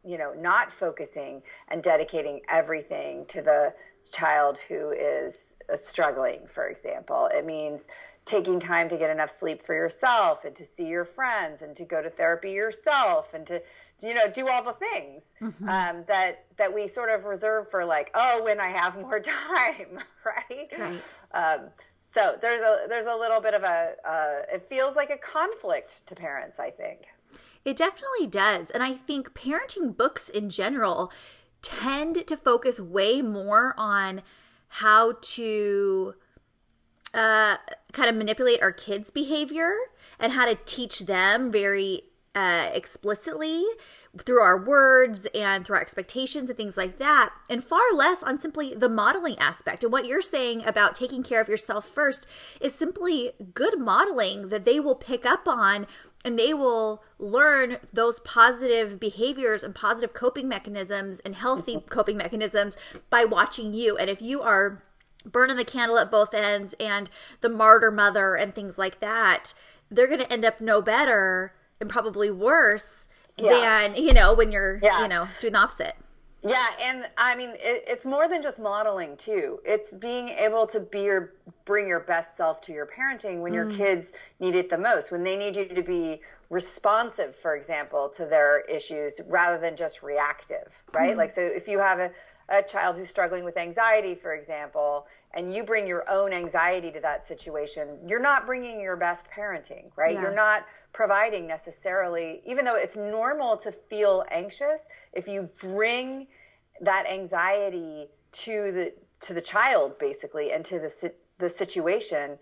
you 0.06 0.18
know, 0.18 0.34
not 0.34 0.72
focusing 0.72 1.42
and 1.70 1.82
dedicating 1.82 2.42
everything 2.48 3.26
to 3.26 3.42
the 3.42 3.74
child 4.12 4.60
who 4.60 4.92
is 4.92 5.58
uh, 5.72 5.76
struggling, 5.76 6.46
for 6.46 6.68
example. 6.68 7.28
It 7.34 7.44
means 7.44 7.88
taking 8.24 8.60
time 8.60 8.88
to 8.90 8.98
get 8.98 9.10
enough 9.10 9.32
sleep 9.32 9.60
for 9.60 9.74
yourself 9.74 10.46
and 10.46 10.56
to 10.56 10.66
see 10.66 10.88
your 10.88 11.06
friends 11.06 11.64
and 11.64 11.76
to 11.76 11.86
go 11.86 12.02
to 12.02 12.10
therapy 12.10 12.52
yourself 12.52 13.34
and 13.34 13.48
to 13.48 13.62
you 14.02 14.14
know 14.14 14.30
do 14.34 14.48
all 14.50 14.64
the 14.64 14.74
things 14.74 15.34
mm-hmm. 15.42 15.70
um, 15.70 16.04
that 16.08 16.46
that 16.58 16.74
we 16.74 16.88
sort 16.88 17.10
of 17.10 17.26
reserve 17.26 17.70
for 17.70 17.86
like 17.86 18.12
oh 18.14 18.42
when 18.44 18.60
I 18.60 18.68
have 18.68 19.00
more 19.00 19.20
time, 19.58 20.00
right? 20.26 20.70
Right. 20.78 21.02
Um, 21.34 21.70
so 22.06 22.38
there's 22.42 22.62
a 22.62 22.88
there's 22.88 23.08
a 23.08 23.16
little 23.16 23.42
bit 23.42 23.54
of 23.54 23.64
a 23.64 23.96
uh, 24.08 24.56
it 24.56 24.62
feels 24.62 24.96
like 24.96 25.10
a 25.10 25.18
conflict 25.18 26.08
to 26.08 26.16
parents, 26.16 26.60
I 26.60 26.72
think. 26.72 27.08
It 27.66 27.76
definitely 27.76 28.28
does. 28.28 28.70
And 28.70 28.84
I 28.84 28.94
think 28.94 29.34
parenting 29.34 29.98
books 29.98 30.30
in 30.30 30.52
general 30.52 31.12
tend 31.64 32.28
to 32.28 32.38
focus 32.38 32.80
way 32.80 33.24
more 33.24 33.74
on 33.76 34.22
how 34.68 35.14
to 35.20 36.14
uh, 37.14 37.58
kind 37.92 38.10
of 38.10 38.16
manipulate 38.16 38.62
our 38.62 38.72
kids' 38.72 39.10
behavior 39.10 39.74
and 40.20 40.34
how 40.34 40.46
to 40.46 40.56
teach 40.66 41.02
them 41.02 41.52
very 41.52 42.04
uh, 42.36 42.70
explicitly 42.74 43.64
through 44.18 44.42
our 44.42 44.58
words 44.58 45.26
and 45.34 45.66
through 45.66 45.76
our 45.76 45.82
expectations 45.82 46.50
and 46.50 46.58
things 46.58 46.78
like 46.78 47.00
that, 47.00 47.34
and 47.50 47.64
far 47.64 47.94
less 47.94 48.22
on 48.24 48.40
simply 48.40 48.74
the 48.74 48.90
modeling 48.90 49.38
aspect. 49.40 49.84
And 49.84 49.92
what 49.92 50.06
you're 50.06 50.22
saying 50.22 50.64
about 50.66 50.96
taking 50.96 51.24
care 51.24 51.42
of 51.42 51.50
yourself 51.50 51.86
first 51.86 52.28
is 52.62 52.74
simply 52.74 53.32
good 53.54 53.80
modeling 53.80 54.50
that 54.50 54.66
they 54.66 54.80
will 54.80 54.96
pick 54.96 55.26
up 55.26 55.48
on 55.48 55.88
and 56.24 56.40
they 56.40 56.54
will 56.54 57.04
learn 57.20 57.78
those 57.94 58.20
positive 58.22 59.00
behaviors 59.00 59.64
and 59.64 59.76
positive 59.76 60.14
coping 60.14 60.48
mechanisms 60.48 61.20
and 61.20 61.36
healthy 61.36 61.76
mm-hmm. 61.76 61.88
coping 61.88 62.18
mechanisms 62.18 62.78
by 63.10 63.26
watching 63.26 63.74
you. 63.74 63.98
And 63.98 64.10
if 64.10 64.22
you 64.22 64.42
are 64.42 64.84
burning 65.26 65.58
the 65.58 65.66
candle 65.66 65.98
at 65.98 66.12
both 66.12 66.34
ends 66.34 66.74
and 66.80 67.10
the 67.42 67.50
martyr 67.50 67.92
mother 67.92 68.36
and 68.36 68.54
things 68.54 68.78
like 68.78 69.00
that, 69.00 69.54
they're 69.90 70.08
going 70.08 70.20
to 70.20 70.32
end 70.32 70.46
up 70.46 70.62
no 70.62 70.82
better 70.82 71.54
and 71.80 71.90
probably 71.90 72.32
worse 72.32 73.08
yeah. 73.38 73.88
than 73.88 73.96
you 73.96 74.14
know 74.14 74.34
when 74.34 74.52
you're 74.52 74.80
yeah. 74.82 75.02
you 75.02 75.08
know 75.08 75.28
doing 75.42 75.54
the 75.54 75.60
opposite 75.60 75.96
yeah 76.48 76.68
and 76.84 77.04
i 77.18 77.36
mean 77.36 77.50
it, 77.50 77.84
it's 77.88 78.06
more 78.06 78.30
than 78.30 78.42
just 78.42 78.62
modeling 78.62 79.18
too 79.18 79.60
it's 79.66 79.94
being 79.94 80.30
able 80.30 80.66
to 80.68 80.80
be 80.80 81.02
your 81.02 81.34
bring 81.66 81.88
your 81.88 82.02
best 82.02 82.38
self 82.38 82.62
to 82.62 82.72
your 82.72 82.86
parenting 82.86 83.42
when 83.42 83.52
mm. 83.52 83.56
your 83.56 83.70
kids 83.72 84.14
need 84.40 84.56
it 84.56 84.70
the 84.70 84.78
most 84.78 85.12
when 85.12 85.24
they 85.24 85.36
need 85.36 85.56
you 85.56 85.66
to 85.66 85.82
be 85.82 86.22
responsive 86.50 87.36
for 87.36 87.56
example 87.56 88.10
to 88.10 88.26
their 88.26 88.62
issues 88.62 89.20
rather 89.30 89.60
than 89.60 89.76
just 89.76 90.04
reactive 90.04 90.84
right 90.94 91.16
mm. 91.16 91.18
like 91.18 91.30
so 91.30 91.42
if 91.42 91.68
you 91.68 91.80
have 91.80 92.00
a, 92.00 92.12
a 92.50 92.62
child 92.62 92.96
who's 92.96 93.10
struggling 93.10 93.44
with 93.44 93.58
anxiety 93.58 94.14
for 94.16 94.36
example 94.36 95.08
and 95.34 95.54
you 95.54 95.64
bring 95.64 95.88
your 95.88 96.04
own 96.10 96.32
anxiety 96.32 96.92
to 96.92 97.00
that 97.00 97.24
situation 97.24 97.98
you're 98.08 98.22
not 98.22 98.46
bringing 98.46 98.80
your 98.80 98.96
best 98.96 99.30
parenting 99.32 99.90
right 99.96 100.14
yeah. 100.14 100.22
you're 100.22 100.36
not 100.36 100.64
providing 100.96 101.46
necessarily, 101.46 102.42
even 102.46 102.64
though 102.64 102.78
it's 102.78 102.96
normal 102.96 103.58
to 103.58 103.72
feel 103.72 104.24
anxious, 104.32 104.88
if 105.14 105.28
you 105.28 105.50
bring 105.62 106.26
that 106.82 107.06
anxiety 107.12 108.08
to 108.32 108.72
the 108.72 108.94
to 109.22 109.34
the 109.34 109.42
child 109.42 109.94
basically 110.00 110.52
and 110.52 110.64
to 110.66 110.80
the 110.80 111.12
the 111.38 111.50
situation, 111.50 112.38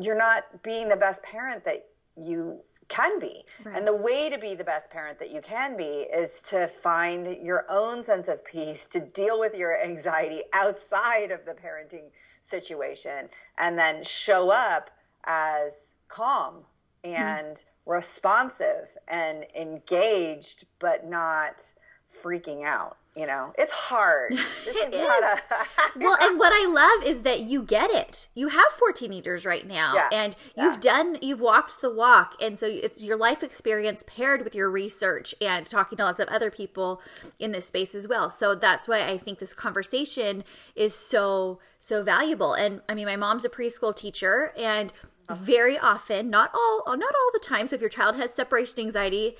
you're 0.00 0.16
not 0.16 0.42
being 0.62 0.88
the 0.88 0.96
best 0.96 1.22
parent 1.22 1.64
that 1.66 1.86
you 2.16 2.58
can 2.88 3.18
be. 3.18 3.44
Right. 3.64 3.76
And 3.76 3.86
the 3.86 3.94
way 3.94 4.30
to 4.30 4.38
be 4.38 4.54
the 4.54 4.64
best 4.64 4.90
parent 4.90 5.18
that 5.18 5.30
you 5.30 5.40
can 5.40 5.76
be 5.76 5.84
is 5.84 6.42
to 6.50 6.66
find 6.66 7.26
your 7.44 7.64
own 7.68 8.02
sense 8.02 8.28
of 8.28 8.44
peace, 8.44 8.86
to 8.88 9.00
deal 9.00 9.38
with 9.38 9.56
your 9.56 9.82
anxiety 9.82 10.42
outside 10.52 11.30
of 11.30 11.44
the 11.44 11.54
parenting 11.54 12.10
situation, 12.42 13.28
and 13.58 13.78
then 13.78 14.04
show 14.04 14.50
up 14.50 14.90
as 15.24 15.94
calm 16.08 16.64
and 17.04 17.56
mm-hmm. 17.56 17.90
responsive 17.90 18.96
and 19.08 19.44
engaged, 19.54 20.64
but 20.78 21.06
not 21.06 21.72
freaking 22.08 22.64
out. 22.64 22.96
You 23.16 23.26
know, 23.26 23.52
it's 23.56 23.72
hard. 23.72 24.34
This 24.66 24.76
it 24.76 24.88
is, 24.88 24.94
is. 24.94 25.00
A- 25.00 25.98
well, 25.98 26.16
and 26.20 26.38
what 26.38 26.52
I 26.52 26.66
love 26.66 27.08
is 27.08 27.22
that 27.22 27.42
you 27.42 27.62
get 27.62 27.90
it. 27.90 28.28
You 28.34 28.48
have 28.48 28.66
four 28.72 28.90
teenagers 28.90 29.46
right 29.46 29.66
now, 29.66 29.94
yeah. 29.94 30.08
and 30.12 30.36
you've 30.56 30.74
yeah. 30.74 30.80
done, 30.80 31.18
you've 31.22 31.40
walked 31.40 31.80
the 31.80 31.92
walk, 31.92 32.34
and 32.40 32.58
so 32.58 32.66
it's 32.66 33.02
your 33.02 33.16
life 33.16 33.44
experience 33.44 34.04
paired 34.06 34.42
with 34.42 34.54
your 34.54 34.68
research 34.68 35.34
and 35.40 35.64
talking 35.66 35.98
to 35.98 36.04
lots 36.04 36.20
of 36.20 36.28
other 36.28 36.50
people 36.50 37.00
in 37.38 37.52
this 37.52 37.66
space 37.66 37.94
as 37.94 38.08
well. 38.08 38.28
So 38.28 38.54
that's 38.56 38.88
why 38.88 39.06
I 39.06 39.18
think 39.18 39.38
this 39.38 39.54
conversation 39.54 40.42
is 40.74 40.94
so 40.94 41.60
so 41.78 42.02
valuable. 42.02 42.54
And 42.54 42.80
I 42.88 42.94
mean, 42.94 43.06
my 43.06 43.16
mom's 43.16 43.44
a 43.44 43.48
preschool 43.48 43.94
teacher, 43.94 44.52
and 44.58 44.92
oh. 45.28 45.34
very 45.34 45.78
often 45.78 46.28
not 46.28 46.50
all 46.52 46.82
not 46.96 47.14
all 47.14 47.30
the 47.32 47.40
time 47.42 47.68
so 47.68 47.76
if 47.76 47.80
your 47.80 47.90
child 47.90 48.16
has 48.16 48.34
separation 48.34 48.80
anxiety 48.80 49.36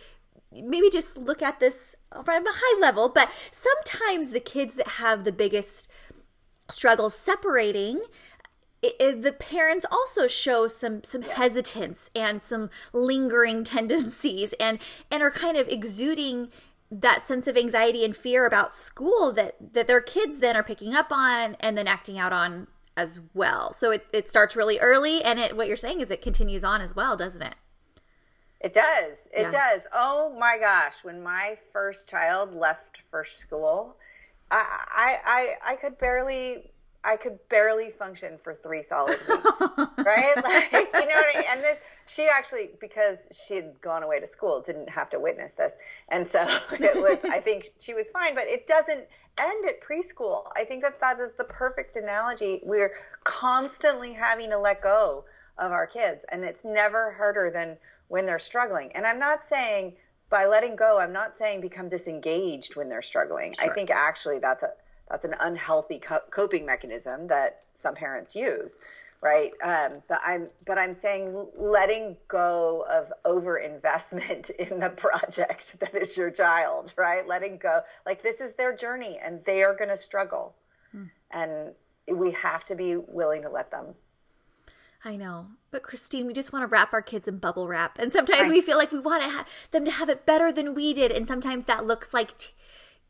maybe 0.52 0.88
just 0.90 1.18
look 1.18 1.42
at 1.42 1.60
this 1.60 1.96
from 2.24 2.46
a 2.46 2.52
high 2.52 2.80
level 2.80 3.08
but 3.08 3.30
sometimes 3.50 4.30
the 4.30 4.40
kids 4.40 4.74
that 4.74 4.88
have 4.88 5.24
the 5.24 5.32
biggest 5.32 5.88
struggles 6.68 7.14
separating 7.14 8.00
it, 8.82 8.94
it, 9.00 9.22
the 9.22 9.32
parents 9.32 9.86
also 9.90 10.26
show 10.26 10.68
some 10.68 11.02
some 11.02 11.22
yeah. 11.22 11.34
hesitance 11.34 12.10
and 12.14 12.42
some 12.42 12.70
lingering 12.92 13.64
tendencies 13.64 14.54
and 14.60 14.78
and 15.10 15.22
are 15.22 15.30
kind 15.30 15.56
of 15.56 15.68
exuding 15.68 16.48
that 16.90 17.20
sense 17.20 17.46
of 17.46 17.56
anxiety 17.56 18.04
and 18.04 18.16
fear 18.16 18.46
about 18.46 18.74
school 18.74 19.32
that 19.32 19.56
that 19.72 19.86
their 19.86 20.00
kids 20.00 20.38
then 20.38 20.56
are 20.56 20.62
picking 20.62 20.94
up 20.94 21.10
on 21.10 21.56
and 21.60 21.76
then 21.76 21.88
acting 21.88 22.18
out 22.18 22.32
on 22.32 22.68
as 22.96 23.20
well. 23.34 23.72
So 23.74 23.90
it, 23.90 24.06
it 24.12 24.28
starts 24.28 24.56
really 24.56 24.78
early 24.78 25.22
and 25.22 25.38
it 25.38 25.56
what 25.56 25.68
you're 25.68 25.76
saying 25.76 26.00
is 26.00 26.10
it 26.10 26.22
continues 26.22 26.64
on 26.64 26.80
as 26.80 26.94
well, 26.94 27.16
doesn't 27.16 27.42
it? 27.42 27.54
It 28.60 28.72
does. 28.72 29.28
It 29.36 29.42
yeah. 29.42 29.50
does. 29.50 29.86
Oh 29.92 30.34
my 30.38 30.58
gosh, 30.58 31.04
when 31.04 31.22
my 31.22 31.56
first 31.72 32.08
child 32.08 32.54
left 32.54 32.98
for 33.02 33.22
school, 33.24 33.96
I 34.50 35.18
I 35.24 35.72
I 35.72 35.76
could 35.76 35.98
barely 35.98 36.70
I 37.06 37.16
could 37.16 37.38
barely 37.48 37.90
function 37.90 38.36
for 38.36 38.52
three 38.52 38.82
solid 38.82 39.18
weeks, 39.28 39.62
right? 39.98 40.34
Like, 40.44 40.72
you 40.72 41.06
know 41.06 41.14
what 41.14 41.36
I 41.36 41.38
mean? 41.38 41.44
And 41.50 41.60
this, 41.60 41.78
she 42.08 42.28
actually, 42.28 42.70
because 42.80 43.28
she 43.46 43.54
had 43.54 43.80
gone 43.80 44.02
away 44.02 44.18
to 44.18 44.26
school, 44.26 44.60
didn't 44.60 44.90
have 44.90 45.10
to 45.10 45.20
witness 45.20 45.52
this. 45.54 45.72
And 46.08 46.28
so 46.28 46.42
it 46.72 46.96
was, 46.96 47.24
I 47.24 47.38
think 47.38 47.68
she 47.78 47.94
was 47.94 48.10
fine, 48.10 48.34
but 48.34 48.48
it 48.48 48.66
doesn't 48.66 49.04
end 49.38 49.66
at 49.66 49.80
preschool. 49.82 50.48
I 50.56 50.64
think 50.64 50.82
that 50.82 51.00
that 51.00 51.20
is 51.20 51.34
the 51.34 51.44
perfect 51.44 51.94
analogy. 51.94 52.60
We're 52.64 52.90
constantly 53.22 54.12
having 54.12 54.50
to 54.50 54.58
let 54.58 54.82
go 54.82 55.24
of 55.58 55.70
our 55.70 55.86
kids, 55.86 56.26
and 56.30 56.44
it's 56.44 56.64
never 56.64 57.12
harder 57.12 57.52
than 57.52 57.78
when 58.08 58.26
they're 58.26 58.38
struggling. 58.38 58.92
And 58.94 59.06
I'm 59.06 59.18
not 59.18 59.44
saying 59.44 59.94
by 60.28 60.46
letting 60.46 60.76
go, 60.76 60.98
I'm 60.98 61.12
not 61.12 61.36
saying 61.36 61.60
become 61.60 61.88
disengaged 61.88 62.76
when 62.76 62.88
they're 62.88 63.02
struggling. 63.02 63.54
Sure. 63.54 63.70
I 63.70 63.74
think 63.74 63.90
actually 63.90 64.38
that's 64.38 64.62
a 64.62 64.70
that's 65.08 65.24
an 65.24 65.34
unhealthy 65.38 65.98
co- 65.98 66.24
coping 66.30 66.66
mechanism 66.66 67.28
that 67.28 67.62
some 67.74 67.94
parents 67.94 68.34
use. 68.34 68.80
right? 69.22 69.52
Um, 69.62 70.02
but 70.08 70.20
I'm 70.24 70.48
but 70.64 70.78
I'm 70.78 70.92
saying 70.92 71.46
letting 71.56 72.16
go 72.28 72.84
of 72.88 73.12
over 73.24 73.56
investment 73.56 74.50
in 74.58 74.80
the 74.80 74.90
project 74.90 75.80
that 75.80 75.94
is 75.94 76.16
your 76.16 76.30
child, 76.30 76.92
right? 76.96 77.26
Letting 77.26 77.58
go, 77.58 77.80
like 78.04 78.22
this 78.22 78.40
is 78.40 78.54
their 78.54 78.74
journey, 78.74 79.18
and 79.22 79.40
they 79.44 79.62
are 79.62 79.76
going 79.76 79.90
to 79.90 79.96
struggle, 79.96 80.54
hmm. 80.92 81.04
and 81.30 81.72
we 82.12 82.32
have 82.32 82.64
to 82.66 82.74
be 82.74 82.96
willing 82.96 83.42
to 83.42 83.48
let 83.48 83.70
them. 83.70 83.94
I 85.04 85.16
know. 85.16 85.46
But 85.76 85.82
Christine, 85.82 86.26
we 86.26 86.32
just 86.32 86.54
want 86.54 86.62
to 86.62 86.66
wrap 86.66 86.94
our 86.94 87.02
kids 87.02 87.28
in 87.28 87.36
bubble 87.36 87.68
wrap. 87.68 87.98
And 87.98 88.10
sometimes 88.10 88.50
we 88.50 88.62
feel 88.62 88.78
like 88.78 88.92
we 88.92 88.98
want 88.98 89.22
to 89.22 89.28
ha- 89.28 89.44
them 89.72 89.84
to 89.84 89.90
have 89.90 90.08
it 90.08 90.24
better 90.24 90.50
than 90.50 90.74
we 90.74 90.94
did. 90.94 91.12
And 91.12 91.28
sometimes 91.28 91.66
that 91.66 91.86
looks 91.86 92.14
like 92.14 92.38
t- 92.38 92.54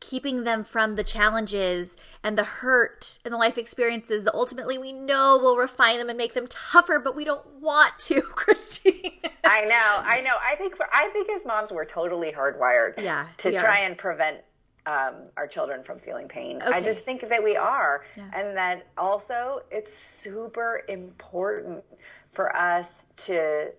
keeping 0.01 0.43
them 0.43 0.65
from 0.65 0.95
the 0.95 1.03
challenges 1.05 1.95
and 2.21 2.37
the 2.37 2.43
hurt 2.43 3.19
and 3.23 3.33
the 3.33 3.37
life 3.37 3.57
experiences 3.57 4.25
that 4.25 4.33
ultimately 4.33 4.77
we 4.77 4.91
know 4.91 5.39
will 5.41 5.55
refine 5.55 5.97
them 5.97 6.09
and 6.09 6.17
make 6.17 6.33
them 6.33 6.47
tougher, 6.49 6.99
but 6.99 7.15
we 7.15 7.23
don't 7.23 7.47
want 7.61 7.97
to, 7.99 8.21
Christine. 8.35 9.13
I 9.45 9.63
know, 9.63 10.01
I 10.03 10.19
know. 10.19 10.35
I 10.45 10.55
think 10.55 10.75
I 10.91 11.07
think 11.13 11.29
as 11.31 11.45
moms 11.45 11.71
we're 11.71 11.85
totally 11.85 12.33
hardwired 12.33 13.01
yeah, 13.01 13.27
to 13.37 13.53
try 13.53 13.79
and 13.79 13.97
prevent 13.97 14.41
um, 14.87 15.15
our 15.35 15.45
children 15.45 15.83
from 15.83 15.97
feeling 15.97 16.27
pain. 16.27 16.61
Okay. 16.61 16.71
I 16.71 16.81
just 16.81 17.03
think 17.03 17.21
that 17.21 17.43
we 17.43 17.57
are, 17.57 18.03
yeah. 18.15 18.31
and 18.33 18.57
that 18.57 18.87
also 18.97 19.61
it's 19.69 19.93
super 19.95 20.81
important 20.87 21.83
for 21.99 22.55
us 22.55 23.05
to 23.17 23.71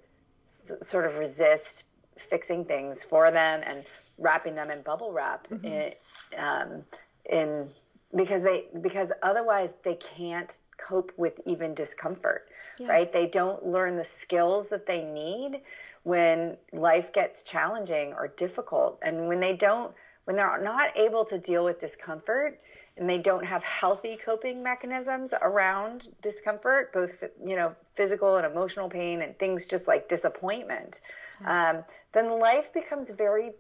s- 0.45 0.73
sort 0.83 1.07
of 1.07 1.17
resist 1.19 1.85
fixing 2.17 2.65
things 2.65 3.05
for 3.05 3.31
them 3.31 3.63
and 3.67 3.85
wrapping 4.21 4.55
them 4.55 4.71
in 4.71 4.83
bubble 4.83 5.13
wrap 5.13 5.47
mm-hmm. 5.47 5.65
in, 5.65 5.93
um, 6.39 6.85
in 7.31 7.67
because 8.15 8.43
they 8.43 8.67
because 8.81 9.13
otherwise 9.23 9.75
they 9.85 9.95
can't 9.95 10.59
cope 10.79 11.13
with 11.17 11.41
even 11.47 11.75
discomfort 11.75 12.43
yeah. 12.81 12.89
right 12.89 13.13
they 13.13 13.27
don't 13.27 13.67
learn 13.67 13.97
the 13.97 14.05
skills 14.05 14.71
that 14.71 14.87
they 14.87 15.05
need 15.05 15.61
when 16.05 16.57
life 16.73 17.13
gets 17.13 17.43
challenging 17.43 18.15
or 18.15 18.29
difficult 18.29 18.99
and 19.03 19.29
when 19.29 19.41
they 19.41 19.55
don't 19.55 19.95
when 20.29 20.37
they're 20.37 20.61
not 20.61 20.95
able 20.95 21.25
to 21.25 21.39
deal 21.39 21.65
with 21.65 21.79
discomfort 21.79 22.61
and 22.99 23.09
they 23.09 23.17
don't 23.17 23.47
have 23.47 23.65
healthy 23.65 24.15
coping 24.15 24.63
mechanisms 24.63 25.33
around 25.41 26.07
discomfort, 26.21 26.93
both 26.93 27.25
you 27.47 27.57
know 27.57 27.75
physical 27.95 28.37
and 28.37 28.45
emotional 28.45 28.91
pain 28.91 29.23
and 29.23 29.39
things 29.39 29.67
just 29.67 29.89
like 29.89 30.07
disappointment, 30.07 31.01
um, 31.47 31.83
then 32.13 32.39
life 32.39 32.75
becomes 32.75 33.11
very, 33.11 33.53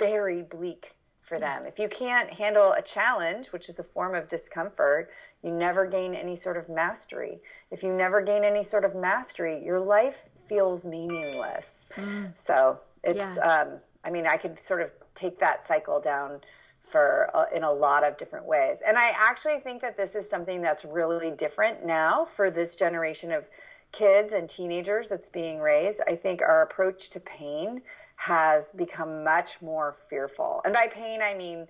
very 0.00 0.42
bleak 0.42 0.90
for 1.22 1.38
them. 1.38 1.64
If 1.64 1.78
you 1.78 1.88
can't 1.88 2.28
handle 2.28 2.72
a 2.72 2.82
challenge, 2.82 3.52
which 3.52 3.68
is 3.68 3.78
a 3.78 3.84
form 3.84 4.16
of 4.16 4.26
discomfort, 4.26 5.10
you 5.44 5.52
never 5.52 5.86
gain 5.86 6.12
any 6.12 6.34
sort 6.34 6.56
of 6.56 6.68
mastery. 6.68 7.38
If 7.70 7.84
you 7.84 7.92
never 7.92 8.20
gain 8.20 8.42
any 8.42 8.64
sort 8.64 8.84
of 8.84 8.96
mastery, 8.96 9.64
your 9.64 9.78
life 9.78 10.28
feels 10.48 10.84
meaningless. 10.84 11.92
Mm. 11.94 12.36
So 12.36 12.80
it's, 13.04 13.36
yeah. 13.36 13.62
um, 13.62 13.68
I 14.06 14.10
mean, 14.10 14.26
I 14.26 14.36
could 14.36 14.58
sort 14.58 14.82
of 14.82 14.92
take 15.14 15.40
that 15.40 15.64
cycle 15.64 16.00
down 16.00 16.40
for 16.80 17.30
uh, 17.34 17.46
in 17.54 17.64
a 17.64 17.72
lot 17.72 18.06
of 18.06 18.16
different 18.16 18.46
ways. 18.46 18.82
And 18.86 18.96
I 18.96 19.10
actually 19.16 19.58
think 19.58 19.82
that 19.82 19.96
this 19.96 20.14
is 20.14 20.30
something 20.30 20.62
that's 20.62 20.84
really 20.84 21.32
different 21.32 21.84
now 21.84 22.24
for 22.24 22.50
this 22.50 22.76
generation 22.76 23.32
of 23.32 23.46
kids 23.92 24.32
and 24.32 24.48
teenagers 24.48 25.08
that's 25.08 25.30
being 25.30 25.58
raised. 25.58 26.02
I 26.06 26.14
think 26.14 26.42
our 26.42 26.62
approach 26.62 27.10
to 27.10 27.20
pain 27.20 27.82
has 28.16 28.72
become 28.72 29.24
much 29.24 29.60
more 29.60 29.94
fearful. 30.08 30.60
And 30.64 30.72
by 30.72 30.86
pain 30.86 31.20
I 31.22 31.34
mean, 31.34 31.66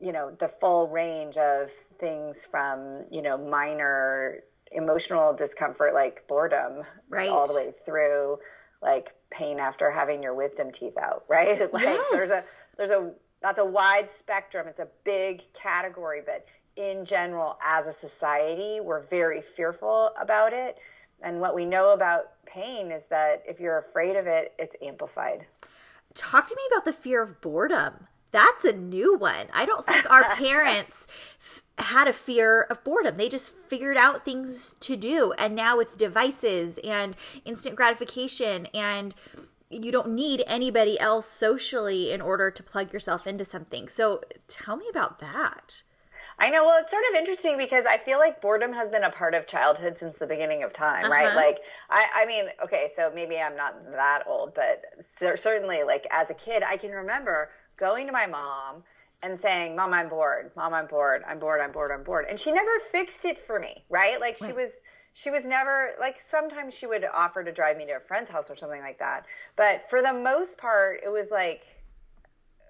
you 0.00 0.12
know, 0.12 0.30
the 0.32 0.48
full 0.48 0.88
range 0.88 1.36
of 1.36 1.70
things 1.70 2.44
from, 2.44 3.04
you 3.10 3.22
know, 3.22 3.38
minor 3.38 4.40
emotional 4.72 5.32
discomfort 5.32 5.94
like 5.94 6.26
boredom 6.26 6.82
right. 7.08 7.28
all 7.28 7.46
the 7.46 7.54
way 7.54 7.70
through 7.70 8.36
like 8.82 9.10
pain 9.30 9.58
after 9.58 9.90
having 9.90 10.22
your 10.22 10.34
wisdom 10.34 10.70
teeth 10.70 10.96
out, 10.98 11.24
right? 11.28 11.72
like 11.72 11.84
yes. 11.84 12.06
there's 12.12 12.30
a 12.30 12.42
there's 12.76 12.90
a 12.90 13.12
that's 13.42 13.58
a 13.58 13.64
wide 13.64 14.10
spectrum. 14.10 14.66
It's 14.68 14.80
a 14.80 14.88
big 15.04 15.42
category, 15.52 16.22
but 16.24 16.46
in 16.76 17.04
general, 17.04 17.56
as 17.64 17.86
a 17.86 17.92
society, 17.92 18.80
we're 18.80 19.02
very 19.02 19.40
fearful 19.40 20.10
about 20.20 20.52
it. 20.52 20.78
And 21.22 21.40
what 21.40 21.54
we 21.54 21.64
know 21.64 21.92
about 21.92 22.44
pain 22.44 22.90
is 22.90 23.06
that 23.06 23.42
if 23.46 23.60
you're 23.60 23.78
afraid 23.78 24.16
of 24.16 24.26
it, 24.26 24.52
it's 24.58 24.76
amplified. 24.82 25.46
Talk 26.14 26.48
to 26.48 26.54
me 26.54 26.62
about 26.70 26.84
the 26.84 26.92
fear 26.92 27.22
of 27.22 27.40
boredom. 27.40 28.08
That's 28.36 28.66
a 28.66 28.72
new 28.74 29.16
one. 29.16 29.46
I 29.54 29.64
don't 29.64 29.86
think 29.86 30.10
our 30.10 30.22
parents 30.36 31.08
f- 31.40 31.62
had 31.78 32.06
a 32.06 32.12
fear 32.12 32.64
of 32.64 32.84
boredom. 32.84 33.16
They 33.16 33.30
just 33.30 33.50
figured 33.68 33.96
out 33.96 34.26
things 34.26 34.74
to 34.80 34.94
do. 34.94 35.32
And 35.38 35.54
now 35.54 35.78
with 35.78 35.96
devices 35.96 36.78
and 36.84 37.16
instant 37.46 37.76
gratification 37.76 38.66
and 38.74 39.14
you 39.70 39.90
don't 39.90 40.10
need 40.10 40.44
anybody 40.46 41.00
else 41.00 41.26
socially 41.26 42.12
in 42.12 42.20
order 42.20 42.50
to 42.50 42.62
plug 42.62 42.92
yourself 42.92 43.26
into 43.26 43.42
something. 43.42 43.88
So 43.88 44.20
tell 44.48 44.76
me 44.76 44.84
about 44.90 45.18
that. 45.20 45.80
I 46.38 46.50
know. 46.50 46.62
Well, 46.62 46.82
it's 46.82 46.90
sort 46.90 47.04
of 47.10 47.16
interesting 47.16 47.56
because 47.56 47.86
I 47.86 47.96
feel 47.96 48.18
like 48.18 48.42
boredom 48.42 48.74
has 48.74 48.90
been 48.90 49.04
a 49.04 49.10
part 49.10 49.34
of 49.34 49.46
childhood 49.46 49.96
since 49.96 50.18
the 50.18 50.26
beginning 50.26 50.62
of 50.62 50.74
time, 50.74 51.06
uh-huh. 51.06 51.10
right? 51.10 51.34
Like, 51.34 51.60
I, 51.88 52.06
I 52.14 52.26
mean, 52.26 52.48
okay, 52.62 52.88
so 52.94 53.10
maybe 53.14 53.38
I'm 53.38 53.56
not 53.56 53.74
that 53.92 54.24
old, 54.26 54.54
but 54.54 54.84
certainly, 55.00 55.84
like, 55.84 56.06
as 56.10 56.28
a 56.28 56.34
kid, 56.34 56.62
I 56.62 56.76
can 56.76 56.90
remember 56.90 57.48
going 57.76 58.06
to 58.06 58.12
my 58.12 58.26
mom 58.26 58.82
and 59.22 59.38
saying, 59.38 59.76
Mom, 59.76 59.92
I'm 59.94 60.08
bored. 60.08 60.50
Mom, 60.56 60.74
I'm 60.74 60.86
bored. 60.86 61.22
I'm 61.26 61.38
bored. 61.38 61.60
I'm 61.60 61.72
bored. 61.72 61.90
I'm 61.90 62.04
bored. 62.04 62.26
And 62.28 62.38
she 62.38 62.52
never 62.52 62.78
fixed 62.90 63.24
it 63.24 63.38
for 63.38 63.58
me, 63.58 63.84
right? 63.88 64.20
Like, 64.20 64.38
she 64.38 64.52
was 64.52 64.82
she 65.16 65.30
was 65.30 65.46
never 65.46 65.92
like 65.98 66.18
sometimes 66.18 66.74
she 66.76 66.86
would 66.86 67.04
offer 67.04 67.42
to 67.42 67.50
drive 67.50 67.78
me 67.78 67.86
to 67.86 67.92
a 67.92 68.00
friend's 68.00 68.28
house 68.28 68.50
or 68.50 68.56
something 68.56 68.82
like 68.82 68.98
that 68.98 69.24
but 69.56 69.82
for 69.82 70.02
the 70.02 70.12
most 70.12 70.58
part 70.58 71.00
it 71.02 71.10
was 71.10 71.30
like 71.30 71.64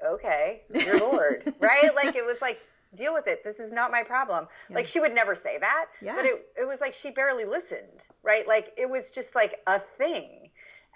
okay 0.08 0.62
you're 0.72 1.00
bored 1.00 1.42
right 1.60 1.90
like 1.96 2.14
it 2.14 2.24
was 2.24 2.40
like 2.40 2.60
deal 2.94 3.12
with 3.12 3.26
it 3.26 3.42
this 3.42 3.58
is 3.58 3.72
not 3.72 3.90
my 3.90 4.04
problem 4.04 4.46
yeah. 4.70 4.76
like 4.76 4.86
she 4.86 5.00
would 5.00 5.12
never 5.12 5.34
say 5.34 5.58
that 5.58 5.86
yeah. 6.00 6.14
but 6.14 6.24
it, 6.24 6.46
it 6.56 6.66
was 6.66 6.80
like 6.80 6.94
she 6.94 7.10
barely 7.10 7.44
listened 7.44 8.06
right 8.22 8.46
like 8.46 8.72
it 8.78 8.88
was 8.88 9.10
just 9.10 9.34
like 9.34 9.60
a 9.66 9.80
thing 9.80 10.45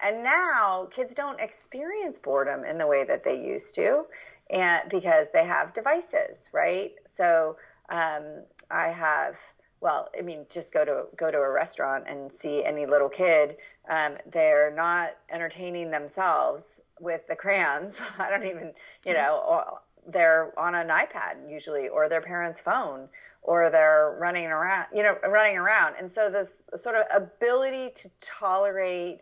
and 0.01 0.23
now 0.23 0.87
kids 0.91 1.13
don't 1.13 1.39
experience 1.39 2.19
boredom 2.19 2.63
in 2.63 2.77
the 2.77 2.87
way 2.87 3.03
that 3.03 3.23
they 3.23 3.39
used 3.39 3.75
to 3.75 4.03
and 4.51 4.89
because 4.89 5.31
they 5.31 5.45
have 5.45 5.73
devices 5.73 6.49
right 6.53 6.93
so 7.05 7.57
um, 7.89 8.23
i 8.69 8.87
have 8.87 9.37
well, 9.81 10.09
I 10.17 10.21
mean, 10.21 10.45
just 10.49 10.73
go 10.73 10.85
to 10.85 11.05
go 11.17 11.31
to 11.31 11.39
a 11.39 11.49
restaurant 11.49 12.05
and 12.07 12.31
see 12.31 12.63
any 12.63 12.85
little 12.85 13.09
kid. 13.09 13.57
Um, 13.89 14.15
they're 14.31 14.71
not 14.71 15.09
entertaining 15.31 15.89
themselves 15.89 16.79
with 16.99 17.25
the 17.27 17.35
crayons. 17.35 18.01
I 18.19 18.29
don't 18.29 18.45
even, 18.45 18.73
you 19.05 19.15
know, 19.15 19.63
they're 20.07 20.57
on 20.57 20.75
an 20.75 20.89
iPad 20.89 21.49
usually, 21.49 21.89
or 21.89 22.09
their 22.09 22.21
parents' 22.21 22.61
phone, 22.61 23.09
or 23.41 23.71
they're 23.71 24.15
running 24.19 24.45
around, 24.45 24.87
you 24.93 25.01
know, 25.01 25.15
running 25.27 25.57
around. 25.57 25.95
And 25.99 26.09
so 26.09 26.29
the 26.29 26.77
sort 26.77 26.95
of 26.95 27.05
ability 27.13 27.91
to 27.95 28.09
tolerate 28.21 29.19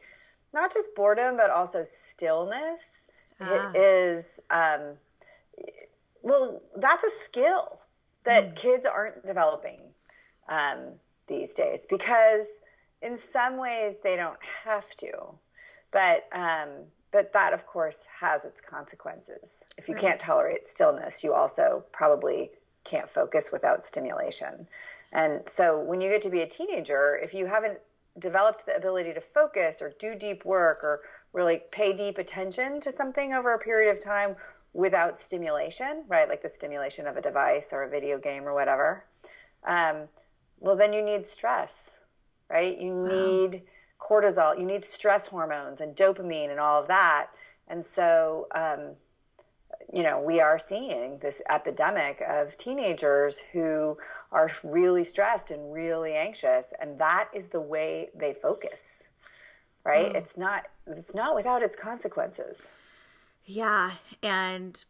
not 0.53 0.73
just 0.73 0.95
boredom 0.95 1.37
but 1.37 1.49
also 1.49 1.83
stillness 1.85 3.11
ah. 3.41 3.71
is, 3.73 4.39
um, 4.49 4.97
well, 6.21 6.61
that's 6.75 7.03
a 7.03 7.09
skill 7.09 7.79
that 8.25 8.51
mm. 8.51 8.55
kids 8.55 8.85
aren't 8.85 9.23
developing 9.23 9.79
um, 10.47 10.79
these 11.27 11.53
days 11.53 11.87
because 11.89 12.59
in 13.01 13.17
some 13.17 13.57
ways 13.57 13.99
they 13.99 14.15
don't 14.15 14.39
have 14.65 14.89
to, 14.95 15.11
but 15.91 16.27
um, 16.33 16.69
but 17.11 17.33
that 17.33 17.53
of 17.53 17.65
course 17.65 18.07
has 18.19 18.45
its 18.45 18.61
consequences. 18.61 19.65
If 19.77 19.87
you 19.87 19.95
right. 19.95 20.01
can't 20.01 20.19
tolerate 20.19 20.67
stillness, 20.67 21.23
you 21.23 21.33
also 21.33 21.83
probably 21.91 22.51
can't 22.83 23.07
focus 23.07 23.51
without 23.51 23.85
stimulation. 23.85 24.67
And 25.11 25.47
so 25.47 25.79
when 25.79 26.01
you 26.01 26.09
get 26.09 26.23
to 26.23 26.29
be 26.29 26.41
a 26.41 26.47
teenager, 26.47 27.19
if 27.21 27.33
you 27.33 27.45
haven't 27.45 27.79
developed 28.19 28.65
the 28.65 28.75
ability 28.75 29.13
to 29.13 29.21
focus 29.21 29.81
or 29.81 29.93
do 29.99 30.15
deep 30.15 30.45
work 30.45 30.83
or 30.83 31.01
really 31.33 31.61
pay 31.71 31.93
deep 31.93 32.17
attention 32.17 32.79
to 32.81 32.91
something 32.91 33.33
over 33.33 33.53
a 33.53 33.59
period 33.59 33.91
of 33.91 34.03
time 34.03 34.35
without 34.73 35.19
stimulation, 35.19 36.03
right? 36.07 36.29
Like 36.29 36.41
the 36.41 36.49
stimulation 36.49 37.07
of 37.07 37.17
a 37.17 37.21
device 37.21 37.71
or 37.73 37.83
a 37.83 37.89
video 37.89 38.19
game 38.19 38.47
or 38.47 38.53
whatever, 38.53 39.03
um, 39.65 40.07
well, 40.59 40.77
then 40.77 40.93
you 40.93 41.01
need 41.01 41.25
stress, 41.25 42.03
right? 42.49 42.77
You 42.77 42.93
need 42.93 43.63
cortisol, 43.99 44.59
you 44.59 44.65
need 44.65 44.85
stress 44.85 45.27
hormones 45.27 45.81
and 45.81 45.95
dopamine 45.95 46.49
and 46.49 46.59
all 46.59 46.81
of 46.81 46.87
that. 46.87 47.27
And 47.67 47.85
so, 47.85 48.47
um, 48.53 48.95
you 49.91 50.03
know, 50.03 50.21
we 50.21 50.39
are 50.39 50.59
seeing 50.59 51.17
this 51.17 51.41
epidemic 51.49 52.21
of 52.27 52.55
teenagers 52.57 53.39
who 53.39 53.97
are 54.31 54.49
really 54.63 55.03
stressed 55.03 55.51
and 55.51 55.73
really 55.73 56.13
anxious, 56.13 56.73
and 56.79 56.99
that 56.99 57.29
is 57.35 57.49
the 57.49 57.61
way 57.61 58.09
they 58.15 58.33
focus. 58.33 59.07
Right? 59.85 60.13
Mm. 60.13 60.17
It's 60.17 60.37
not 60.37 60.67
it's 60.85 61.15
not 61.15 61.35
without 61.35 61.61
its 61.63 61.75
consequences. 61.75 62.73
Yeah, 63.45 63.93
and 64.21 64.83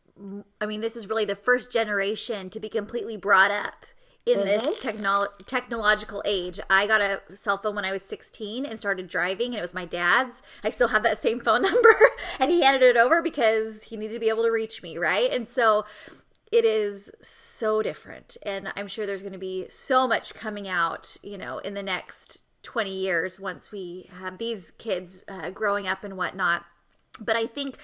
I 0.59 0.65
mean 0.65 0.81
this 0.81 0.97
is 0.97 1.07
really 1.07 1.25
the 1.25 1.35
first 1.35 1.71
generation 1.71 2.49
to 2.49 2.59
be 2.59 2.67
completely 2.67 3.15
brought 3.15 3.51
up 3.51 3.85
in 4.25 4.36
mm-hmm. 4.36 4.45
this 4.45 4.86
technolo- 4.86 5.47
technological 5.47 6.21
age. 6.25 6.60
I 6.69 6.88
got 6.88 7.01
a 7.01 7.21
cell 7.36 7.58
phone 7.58 7.75
when 7.75 7.86
I 7.86 7.91
was 7.91 8.03
16 8.03 8.65
and 8.65 8.79
started 8.79 9.08
driving, 9.08 9.47
and 9.47 9.58
it 9.58 9.62
was 9.62 9.73
my 9.73 9.86
dad's. 9.86 10.41
I 10.63 10.69
still 10.69 10.89
have 10.89 11.03
that 11.03 11.17
same 11.17 11.39
phone 11.39 11.62
number, 11.63 11.95
and 12.39 12.51
he 12.51 12.62
handed 12.62 12.84
it 12.84 12.97
over 12.97 13.21
because 13.21 13.84
he 13.84 13.97
needed 13.97 14.13
to 14.13 14.19
be 14.19 14.29
able 14.29 14.43
to 14.43 14.51
reach 14.51 14.84
me, 14.84 14.97
right? 14.97 15.32
And 15.32 15.47
so 15.47 15.86
it 16.51 16.65
is 16.65 17.12
so 17.21 17.82
different. 17.82 18.38
And 18.43 18.71
I'm 18.75 18.88
sure 18.88 19.05
there's 19.05 19.21
going 19.21 19.34
to 19.34 19.39
be 19.39 19.67
so 19.69 20.08
much 20.08 20.34
coming 20.34 20.67
out, 20.67 21.17
you 21.23 21.38
know, 21.38 21.60
in 21.60 21.73
the 21.73 21.84
next 21.84 22.41
20 22.63 22.91
years 22.91 23.39
once 23.39 23.71
we 23.71 24.10
have 24.19 24.38
these 24.38 24.71
kids 24.71 25.23
uh, 25.27 25.49
growing 25.51 25.88
up 25.88 26.03
and 26.03 26.17
whatnot. 26.17 26.65
But 27.19 27.36
I 27.36 27.45
think 27.45 27.77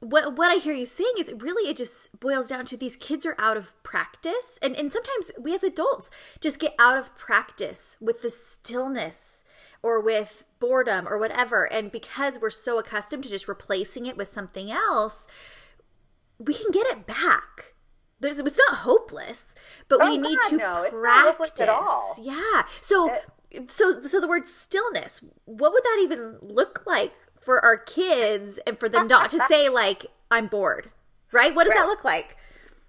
what 0.00 0.36
what 0.36 0.50
I 0.50 0.56
hear 0.56 0.74
you 0.74 0.84
saying 0.84 1.14
is 1.18 1.32
really 1.38 1.70
it 1.70 1.76
just 1.76 2.18
boils 2.20 2.48
down 2.48 2.66
to 2.66 2.76
these 2.76 2.96
kids 2.96 3.24
are 3.24 3.36
out 3.38 3.56
of 3.56 3.80
practice. 3.82 4.58
And 4.62 4.76
and 4.76 4.92
sometimes 4.92 5.32
we 5.38 5.54
as 5.54 5.62
adults 5.62 6.10
just 6.40 6.58
get 6.58 6.74
out 6.78 6.98
of 6.98 7.16
practice 7.16 7.96
with 8.00 8.22
the 8.22 8.30
stillness 8.30 9.42
or 9.82 10.00
with 10.00 10.44
boredom 10.58 11.08
or 11.08 11.18
whatever. 11.18 11.64
And 11.64 11.90
because 11.90 12.38
we're 12.38 12.50
so 12.50 12.78
accustomed 12.78 13.24
to 13.24 13.30
just 13.30 13.48
replacing 13.48 14.06
it 14.06 14.16
with 14.16 14.28
something 14.28 14.70
else 14.70 15.26
we 16.38 16.54
can 16.54 16.70
get 16.70 16.86
it 16.88 17.06
back. 17.06 17.74
There's 18.20 18.38
it's 18.38 18.58
not 18.68 18.78
hopeless 18.78 19.54
but 19.88 20.00
oh, 20.02 20.10
we 20.10 20.18
need 20.18 20.38
God, 20.38 20.50
to 20.50 20.56
no, 20.56 20.86
practice 20.90 21.60
at 21.60 21.68
all. 21.68 22.16
Yeah. 22.20 22.64
So 22.80 23.14
it, 23.50 23.70
so 23.70 24.02
so 24.02 24.20
the 24.20 24.28
word 24.28 24.46
stillness 24.46 25.22
what 25.44 25.72
would 25.72 25.84
that 25.84 26.00
even 26.02 26.38
look 26.42 26.82
like 26.86 27.14
for 27.46 27.64
our 27.64 27.76
kids 27.76 28.58
and 28.66 28.78
for 28.78 28.88
them 28.88 29.06
not 29.06 29.30
to 29.30 29.40
say 29.40 29.68
like 29.82 30.06
I'm 30.32 30.48
bored, 30.48 30.90
right? 31.30 31.54
What 31.54 31.64
does 31.64 31.70
right. 31.70 31.82
that 31.82 31.86
look 31.86 32.04
like? 32.04 32.36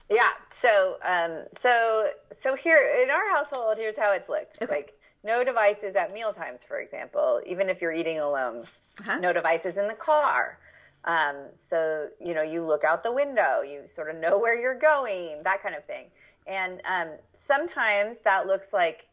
Yeah. 0.09 0.31
So, 0.49 0.97
um, 1.05 1.43
so, 1.59 2.07
so 2.31 2.55
here 2.55 2.79
in 3.03 3.11
our 3.11 3.35
household, 3.35 3.77
here's 3.77 3.97
how 3.97 4.15
it's 4.15 4.29
looked. 4.29 4.57
Okay. 4.59 4.73
Like 4.73 4.93
no 5.23 5.43
devices 5.43 5.95
at 5.95 6.11
meal 6.11 6.33
times, 6.33 6.63
for 6.63 6.79
example, 6.79 7.39
even 7.45 7.69
if 7.69 7.81
you're 7.81 7.93
eating 7.93 8.19
alone. 8.19 8.63
Uh-huh. 9.01 9.19
No 9.19 9.31
devices 9.31 9.77
in 9.77 9.87
the 9.87 9.93
car. 9.93 10.57
Um, 11.05 11.35
so 11.55 12.07
you 12.19 12.33
know, 12.33 12.41
you 12.41 12.65
look 12.65 12.83
out 12.83 13.03
the 13.03 13.13
window, 13.13 13.61
you 13.61 13.83
sort 13.85 14.09
of 14.09 14.19
know 14.19 14.39
where 14.39 14.59
you're 14.59 14.79
going, 14.79 15.43
that 15.43 15.61
kind 15.61 15.75
of 15.75 15.85
thing. 15.85 16.07
And 16.47 16.81
um, 16.85 17.09
sometimes 17.35 18.19
that 18.19 18.47
looks 18.47 18.73
like 18.73 19.05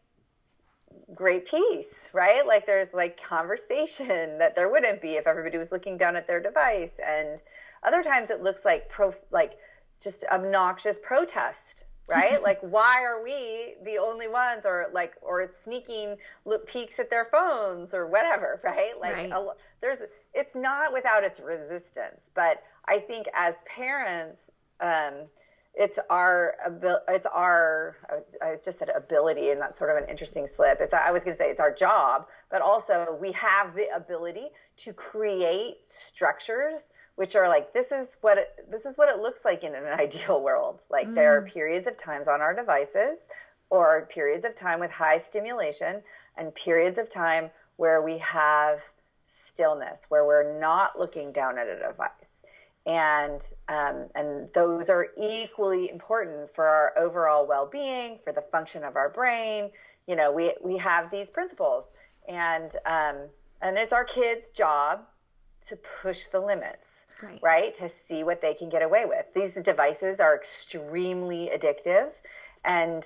great 1.14 1.46
peace, 1.46 2.11
right? 2.12 2.46
Like 2.46 2.66
there's 2.66 2.94
like 2.94 3.22
conversation 3.22 4.38
that 4.38 4.57
there 4.57 4.68
wouldn't 4.68 5.02
be 5.02 5.14
if 5.14 5.26
everybody 5.26 5.59
was 5.59 5.72
looking 5.72 5.96
down 5.96 6.16
at 6.16 6.26
their 6.26 6.42
device. 6.42 7.00
And 7.04 7.42
other 7.83 8.02
times 8.02 8.30
it 8.30 8.42
looks 8.42 8.64
like 8.64 8.88
pro, 8.88 9.12
like 9.30 9.59
just 10.02 10.24
obnoxious 10.30 10.98
protest, 10.98 11.87
right? 12.07 12.42
like 12.42 12.61
why 12.61 13.02
are 13.04 13.22
we 13.22 13.74
the 13.85 13.98
only 13.98 14.28
ones 14.28 14.66
or 14.66 14.87
like 14.92 15.14
or 15.22 15.40
it's 15.40 15.59
sneaking 15.59 16.16
look, 16.44 16.66
peeks 16.66 16.98
at 16.98 17.11
their 17.11 17.24
phones 17.24 17.94
or 17.94 18.07
whatever, 18.07 18.61
right? 18.64 18.92
Like 19.00 19.14
right. 19.14 19.33
A, 19.33 19.48
there's 19.80 20.02
it's 20.33 20.57
not 20.57 20.92
without 20.92 21.24
its 21.24 21.40
resistance, 21.40 22.30
but 22.35 22.61
I 22.87 22.98
think 22.98 23.26
as 23.35 23.62
parents 23.66 24.50
um, 24.80 25.14
it's 25.77 25.99
our 26.09 26.55
it's 27.09 27.27
our 27.27 27.97
I 28.43 28.53
just 28.53 28.79
said 28.79 28.91
ability 28.91 29.51
and 29.51 29.59
that's 29.59 29.79
sort 29.79 29.97
of 29.97 30.03
an 30.03 30.09
interesting 30.09 30.47
slip. 30.47 30.79
It's 30.81 30.95
I 30.95 31.11
was 31.11 31.25
going 31.25 31.35
to 31.35 31.39
say 31.39 31.51
it's 31.51 31.61
our 31.61 31.75
job, 31.75 32.27
but 32.51 32.63
also 32.63 33.17
we 33.21 33.33
have 33.33 33.75
the 33.75 33.89
ability 33.95 34.47
to 34.79 34.93
create 34.93 35.77
structures 35.85 36.93
which 37.17 37.37
are 37.37 37.49
like 37.49 37.73
this 37.73 37.93
is 37.93 38.19
what 38.21 38.39
it, 38.39 38.49
this 38.71 38.87
is 38.87 38.97
what 38.99 39.09
it 39.09 39.21
looks 39.21 39.45
like 39.45 39.65
in 39.65 39.75
an 39.75 39.85
ideal 40.01 40.43
world. 40.43 40.83
Like 40.91 41.09
mm. 41.09 41.15
there 41.15 41.37
are 41.37 41.43
mm. 41.43 41.53
periods 41.53 41.87
of 41.87 41.97
times 41.97 42.29
on 42.29 42.41
our 42.41 42.55
devices 42.55 43.29
or 43.71 44.07
periods 44.07 44.45
of 44.45 44.55
time 44.55 44.79
with 44.79 44.93
high 44.93 45.19
stimulation 45.19 46.03
and 46.37 46.55
periods 46.55 46.99
of 46.99 47.09
time 47.09 47.51
where 47.77 48.03
we 48.03 48.19
have 48.19 48.81
stillness, 49.25 50.07
where 50.09 50.25
we're 50.25 50.61
not 50.61 50.99
looking 50.99 51.33
down 51.33 51.59
at 51.59 51.67
a 51.67 51.79
device 51.79 52.43
and 52.87 53.40
um, 53.68 54.05
and 54.14 54.49
those 54.55 54.90
are 54.90 55.09
equally 55.16 55.90
important 55.90 56.51
for 56.51 56.66
our 56.66 56.92
overall 56.99 57.47
well-being 57.47 58.18
for 58.18 58.33
the 58.33 58.42
function 58.42 58.85
of 58.85 58.97
our 58.97 59.09
brain. 59.09 59.70
You 60.07 60.16
know 60.16 60.33
we 60.33 60.55
we 60.62 60.79
have 60.79 61.11
these 61.11 61.31
principles. 61.31 61.94
And 62.29 62.75
um, 62.87 63.16
and 63.61 63.77
it's 63.77 63.92
our 63.92 64.05
kids 64.05 64.51
job 64.51 65.01
to 65.66 65.77
push 66.03 66.27
the 66.27 66.40
limits 66.40 67.07
right. 67.23 67.38
right? 67.42 67.75
To 67.75 67.88
see 67.88 68.23
what 68.23 68.40
they 68.40 68.55
can 68.55 68.68
get 68.68 68.83
away 68.83 69.07
with. 69.07 69.33
These 69.35 69.55
devices 69.62 70.20
are 70.20 70.37
extremely 70.37 71.51
addictive. 71.55 72.12
And 72.64 73.03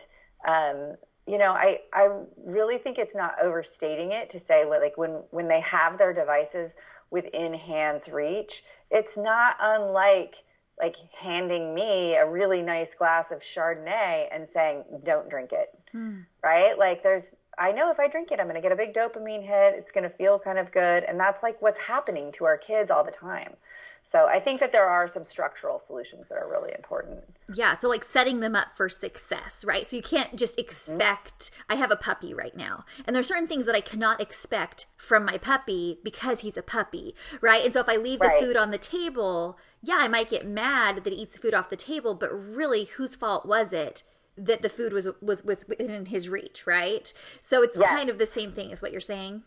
um, 0.47 0.97
you 1.27 1.37
know 1.37 1.53
i 1.53 1.79
i 1.93 2.09
really 2.47 2.79
think 2.79 2.97
it's 2.97 3.15
not 3.15 3.35
overstating 3.43 4.13
it 4.13 4.31
to 4.31 4.39
say 4.39 4.65
like 4.65 4.97
when 4.97 5.11
when 5.31 5.47
they 5.47 5.61
have 5.61 5.99
their 5.99 6.15
devices 6.15 6.75
within 7.11 7.53
hands 7.53 8.11
reach 8.11 8.63
it's 8.91 9.17
not 9.17 9.57
unlike 9.61 10.37
like 10.81 10.97
handing 11.21 11.75
me 11.75 12.15
a 12.15 12.29
really 12.29 12.63
nice 12.63 12.95
glass 12.95 13.33
of 13.33 13.41
Chardonnay 13.41 14.29
and 14.33 14.49
saying, 14.49 14.85
don't 15.05 15.29
drink 15.29 15.53
it. 15.53 15.67
Hmm. 15.93 16.21
Right? 16.43 16.79
Like 16.79 17.03
there's, 17.03 17.37
I 17.59 17.73
know 17.73 17.91
if 17.91 17.99
I 17.99 18.09
drink 18.09 18.31
it, 18.31 18.41
I'm 18.41 18.47
going 18.47 18.57
to 18.57 18.63
get 18.63 18.73
a 18.73 18.77
big 18.77 18.95
dopamine 18.95 19.43
hit. 19.43 19.75
It's 19.77 19.93
going 19.93 20.05
to 20.05 20.11
feel 20.11 20.39
kind 20.39 20.59
of 20.59 20.73
good. 20.73 21.05
And 21.05 21.19
that's 21.19 21.43
like 21.43 21.55
what's 21.61 21.81
happening 21.81 22.33
to 22.33 22.45
our 22.45 22.57
kids 22.57 22.91
all 22.91 23.05
the 23.05 23.11
time. 23.11 23.55
So 24.03 24.27
I 24.27 24.39
think 24.39 24.61
that 24.61 24.73
there 24.73 24.87
are 24.87 25.07
some 25.07 25.23
structural 25.23 25.79
solutions 25.79 26.29
that 26.29 26.39
are 26.39 26.49
really 26.49 26.73
important. 26.75 27.25
Yeah. 27.55 27.75
So 27.75 27.91
like 27.91 28.05
setting 28.05 28.41
them 28.41 28.57
up 28.57 28.69
for 28.75 28.89
success, 28.89 29.65
right? 29.67 29.87
So 29.87 29.97
you 29.97 30.03
can't 30.03 30.35
just 30.37 30.55
mm-hmm. 30.55 30.67
expect, 30.67 31.51
mm-hmm. 31.51 31.73
I 31.73 31.75
have 31.75 31.91
a 31.91 31.97
puppy 31.97 32.33
right 32.33 32.57
now, 32.57 32.85
and 33.07 33.15
there's 33.15 33.29
certain 33.29 33.49
things 33.49 33.67
that 33.67 33.75
I 33.75 33.83
cannot 33.83 34.21
expect 34.21 34.87
from 34.97 35.27
my 35.27 35.37
puppy 35.37 35.99
because 36.03 36.41
he's 36.41 36.57
a 36.57 36.63
puppy, 36.63 37.15
right? 37.43 37.65
And 37.65 37.75
so 37.75 37.81
if 37.81 37.89
I 37.89 37.97
leave 37.97 38.21
the 38.21 38.33
food 38.41 38.57
on 38.57 38.71
the 38.71 38.79
table, 38.79 39.59
yeah, 39.83 39.99
I 40.01 40.09
might 40.09 40.31
get 40.31 40.47
mad 40.47 41.05
that 41.05 41.13
he 41.13 41.21
eats 41.21 41.35
the 41.35 41.41
food 41.41 41.55
off 41.55 41.69
the 41.69 41.77
table, 41.77 42.15
but 42.15 42.33
really, 42.33 42.85
whose 42.85 43.15
fault 43.15 43.45
was 43.45 43.75
it? 43.75 44.05
That 44.39 44.63
the 44.63 44.69
food 44.69 44.93
was 44.93 45.09
was 45.21 45.45
within 45.45 46.07
his 46.07 46.29
reach, 46.29 46.67
right? 46.67 47.13
So 47.41 47.63
it's 47.63 47.79
yes. 47.79 47.89
kind 47.89 48.11
of 48.11 48.19
the 48.19 48.27
same 48.27 48.53
thing 48.53 48.73
as 48.73 48.81
what 48.81 48.93
you're 48.93 49.01
saying. 49.01 49.43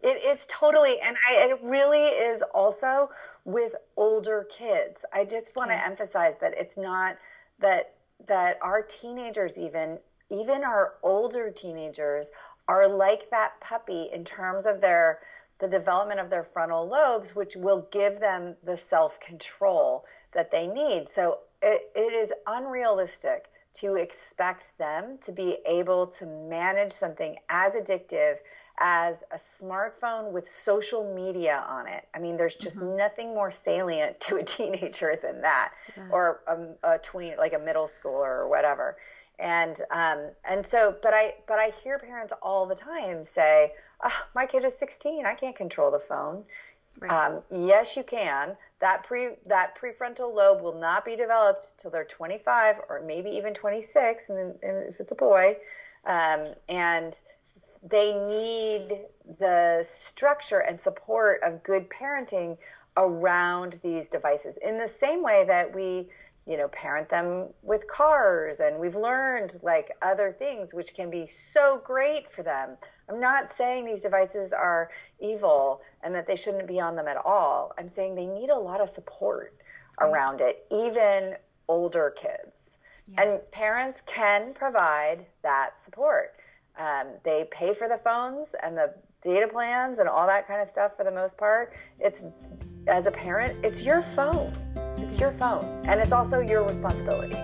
It 0.00 0.22
is 0.22 0.46
totally, 0.50 1.00
and 1.00 1.16
I, 1.26 1.48
it 1.48 1.58
really 1.62 2.04
is 2.04 2.42
also 2.54 3.08
with 3.46 3.74
older 3.96 4.46
kids. 4.50 5.04
I 5.14 5.24
just 5.24 5.56
want 5.56 5.70
to 5.70 5.82
emphasize 5.82 6.36
that 6.38 6.54
it's 6.58 6.76
not 6.76 7.16
that 7.60 7.94
that 8.26 8.58
our 8.62 8.82
teenagers, 8.82 9.58
even 9.58 9.98
even 10.30 10.62
our 10.62 10.94
older 11.02 11.50
teenagers, 11.50 12.30
are 12.68 12.88
like 12.88 13.30
that 13.30 13.60
puppy 13.60 14.08
in 14.12 14.24
terms 14.24 14.66
of 14.66 14.80
their 14.80 15.20
the 15.58 15.68
development 15.68 16.20
of 16.20 16.30
their 16.30 16.42
frontal 16.42 16.88
lobes, 16.88 17.34
which 17.34 17.56
will 17.56 17.88
give 17.90 18.20
them 18.20 18.56
the 18.62 18.76
self 18.76 19.20
control 19.20 20.04
that 20.34 20.50
they 20.50 20.66
need. 20.66 21.08
So 21.08 21.38
it, 21.62 21.90
it 21.94 22.12
is 22.12 22.32
unrealistic 22.46 23.46
to 23.74 23.96
expect 23.96 24.76
them 24.78 25.18
to 25.22 25.32
be 25.32 25.56
able 25.66 26.06
to 26.06 26.26
manage 26.26 26.92
something 26.92 27.36
as 27.48 27.74
addictive 27.74 28.38
as 28.78 29.22
a 29.32 29.36
smartphone 29.36 30.32
with 30.32 30.48
social 30.48 31.14
media 31.14 31.64
on 31.68 31.86
it. 31.86 32.06
I 32.14 32.18
mean, 32.18 32.36
there's 32.36 32.56
just 32.56 32.80
mm-hmm. 32.80 32.96
nothing 32.96 33.28
more 33.28 33.52
salient 33.52 34.20
to 34.20 34.36
a 34.36 34.42
teenager 34.42 35.16
than 35.20 35.42
that, 35.42 35.72
yeah. 35.96 36.08
or 36.10 36.40
a, 36.46 36.94
a, 36.94 36.98
tween, 36.98 37.34
like 37.36 37.52
a 37.52 37.58
middle 37.58 37.84
schooler 37.84 38.40
or 38.40 38.48
whatever. 38.48 38.96
And 39.38 39.76
um, 39.90 40.30
and 40.48 40.64
so, 40.64 40.96
but 41.02 41.12
I 41.12 41.34
but 41.48 41.58
I 41.58 41.72
hear 41.82 41.98
parents 41.98 42.32
all 42.40 42.66
the 42.66 42.76
time 42.76 43.24
say, 43.24 43.72
oh, 44.04 44.26
"My 44.32 44.46
kid 44.46 44.64
is 44.64 44.78
16. 44.78 45.26
I 45.26 45.34
can't 45.34 45.56
control 45.56 45.90
the 45.90 45.98
phone." 45.98 46.44
Right. 47.00 47.10
Um, 47.10 47.42
yes, 47.50 47.96
you 47.96 48.04
can. 48.04 48.56
That 48.84 49.02
pre 49.02 49.30
that 49.46 49.78
prefrontal 49.80 50.34
lobe 50.34 50.60
will 50.60 50.78
not 50.78 51.06
be 51.06 51.16
developed 51.16 51.78
till 51.78 51.90
they're 51.90 52.04
25 52.04 52.80
or 52.90 53.00
maybe 53.06 53.30
even 53.30 53.54
26, 53.54 54.28
and, 54.28 54.38
then, 54.38 54.54
and 54.62 54.86
if 54.86 55.00
it's 55.00 55.10
a 55.10 55.14
boy, 55.14 55.56
um, 56.06 56.48
and 56.68 57.18
they 57.82 58.12
need 58.12 59.06
the 59.38 59.80
structure 59.82 60.58
and 60.58 60.78
support 60.78 61.40
of 61.42 61.62
good 61.62 61.88
parenting 61.88 62.58
around 62.98 63.78
these 63.82 64.10
devices 64.10 64.58
in 64.58 64.76
the 64.76 64.86
same 64.86 65.22
way 65.22 65.46
that 65.48 65.74
we 65.74 66.10
you 66.46 66.58
know 66.58 66.68
parent 66.68 67.08
them 67.08 67.48
with 67.62 67.88
cars 67.88 68.60
and 68.60 68.78
we've 68.78 68.96
learned 68.96 69.56
like 69.62 69.92
other 70.02 70.30
things 70.30 70.74
which 70.74 70.94
can 70.94 71.10
be 71.10 71.24
so 71.24 71.80
great 71.82 72.28
for 72.28 72.42
them 72.42 72.76
i'm 73.08 73.20
not 73.20 73.52
saying 73.52 73.84
these 73.84 74.02
devices 74.02 74.52
are 74.52 74.90
evil 75.20 75.80
and 76.02 76.14
that 76.14 76.26
they 76.26 76.36
shouldn't 76.36 76.66
be 76.66 76.80
on 76.80 76.96
them 76.96 77.08
at 77.08 77.16
all 77.16 77.72
i'm 77.78 77.88
saying 77.88 78.14
they 78.14 78.26
need 78.26 78.50
a 78.50 78.58
lot 78.58 78.80
of 78.80 78.88
support 78.88 79.52
around 80.00 80.40
it 80.40 80.66
even 80.70 81.34
older 81.68 82.14
kids 82.16 82.78
yeah. 83.08 83.22
and 83.22 83.50
parents 83.52 84.02
can 84.06 84.54
provide 84.54 85.24
that 85.42 85.78
support 85.78 86.34
um, 86.78 87.06
they 87.22 87.46
pay 87.50 87.72
for 87.72 87.88
the 87.88 87.96
phones 87.96 88.54
and 88.60 88.76
the 88.76 88.92
data 89.22 89.48
plans 89.48 89.98
and 89.98 90.08
all 90.08 90.26
that 90.26 90.46
kind 90.46 90.60
of 90.60 90.68
stuff 90.68 90.96
for 90.96 91.04
the 91.04 91.12
most 91.12 91.38
part. 91.38 91.72
It's 92.00 92.22
as 92.86 93.06
a 93.06 93.10
parent, 93.10 93.64
it's 93.64 93.82
your 93.82 94.02
phone. 94.02 94.54
It's 94.98 95.18
your 95.18 95.30
phone, 95.30 95.64
and 95.86 96.00
it's 96.00 96.12
also 96.12 96.40
your 96.40 96.64
responsibility. 96.64 97.38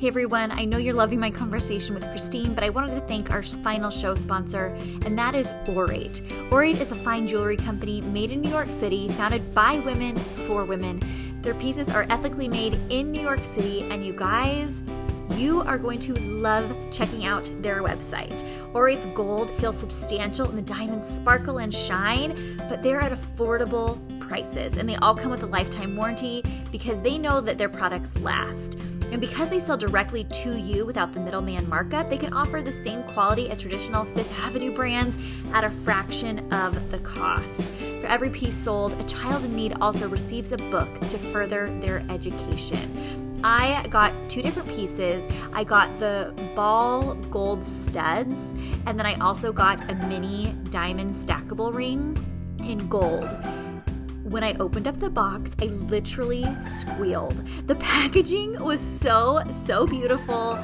Hey 0.00 0.08
everyone, 0.08 0.50
I 0.50 0.64
know 0.64 0.78
you're 0.78 0.94
loving 0.94 1.20
my 1.20 1.30
conversation 1.30 1.94
with 1.94 2.06
Christine, 2.06 2.54
but 2.54 2.64
I 2.64 2.70
wanted 2.70 2.94
to 2.94 3.06
thank 3.06 3.30
our 3.30 3.42
final 3.42 3.90
show 3.90 4.14
sponsor, 4.14 4.74
and 5.04 5.18
that 5.18 5.34
is 5.34 5.52
Aurate. 5.66 6.22
Aurate 6.48 6.80
is 6.80 6.90
a 6.90 6.94
fine 6.94 7.28
jewelry 7.28 7.58
company 7.58 8.00
made 8.00 8.32
in 8.32 8.40
New 8.40 8.48
York 8.48 8.70
City, 8.70 9.08
founded 9.08 9.54
by 9.54 9.78
women 9.80 10.16
for 10.16 10.64
women. 10.64 11.02
Their 11.42 11.52
pieces 11.52 11.90
are 11.90 12.06
ethically 12.08 12.48
made 12.48 12.80
in 12.88 13.12
New 13.12 13.20
York 13.20 13.44
City, 13.44 13.82
and 13.90 14.02
you 14.02 14.14
guys, 14.14 14.80
you 15.32 15.60
are 15.60 15.76
going 15.76 15.98
to 15.98 16.14
love 16.14 16.74
checking 16.90 17.26
out 17.26 17.50
their 17.60 17.82
website. 17.82 18.42
Aurate's 18.72 19.04
gold 19.14 19.50
feels 19.58 19.76
substantial 19.76 20.48
and 20.48 20.56
the 20.56 20.62
diamonds 20.62 21.06
sparkle 21.06 21.58
and 21.58 21.74
shine, 21.74 22.56
but 22.70 22.82
they're 22.82 23.02
at 23.02 23.12
affordable 23.12 24.00
prices 24.18 24.78
and 24.78 24.88
they 24.88 24.96
all 24.96 25.14
come 25.14 25.30
with 25.30 25.42
a 25.42 25.46
lifetime 25.46 25.94
warranty 25.94 26.42
because 26.72 27.02
they 27.02 27.18
know 27.18 27.42
that 27.42 27.58
their 27.58 27.68
products 27.68 28.16
last. 28.18 28.78
And 29.12 29.20
because 29.20 29.48
they 29.48 29.58
sell 29.58 29.76
directly 29.76 30.24
to 30.24 30.56
you 30.56 30.86
without 30.86 31.12
the 31.12 31.20
middleman 31.20 31.68
markup, 31.68 32.08
they 32.08 32.16
can 32.16 32.32
offer 32.32 32.62
the 32.62 32.72
same 32.72 33.02
quality 33.02 33.50
as 33.50 33.60
traditional 33.60 34.04
Fifth 34.04 34.38
Avenue 34.40 34.72
brands 34.72 35.18
at 35.52 35.64
a 35.64 35.70
fraction 35.70 36.52
of 36.52 36.90
the 36.90 36.98
cost. 36.98 37.64
For 38.00 38.06
every 38.06 38.30
piece 38.30 38.56
sold, 38.56 38.92
a 39.00 39.04
child 39.04 39.44
in 39.44 39.54
need 39.56 39.74
also 39.80 40.08
receives 40.08 40.52
a 40.52 40.56
book 40.56 40.88
to 41.10 41.18
further 41.18 41.76
their 41.80 42.04
education. 42.08 43.40
I 43.42 43.86
got 43.88 44.12
two 44.28 44.42
different 44.42 44.68
pieces. 44.68 45.26
I 45.52 45.64
got 45.64 45.98
the 45.98 46.32
ball 46.54 47.14
gold 47.14 47.64
studs, 47.64 48.52
and 48.86 48.98
then 48.98 49.06
I 49.06 49.14
also 49.14 49.52
got 49.52 49.90
a 49.90 49.94
mini 50.06 50.54
diamond 50.70 51.14
stackable 51.14 51.74
ring 51.74 52.16
in 52.62 52.86
gold 52.88 53.34
when 54.30 54.44
I 54.44 54.54
opened 54.60 54.86
up 54.86 55.00
the 55.00 55.10
box, 55.10 55.50
I 55.60 55.64
literally 55.64 56.46
squealed. 56.64 57.44
The 57.66 57.74
packaging 57.74 58.62
was 58.62 58.80
so, 58.80 59.42
so 59.50 59.88
beautiful. 59.88 60.56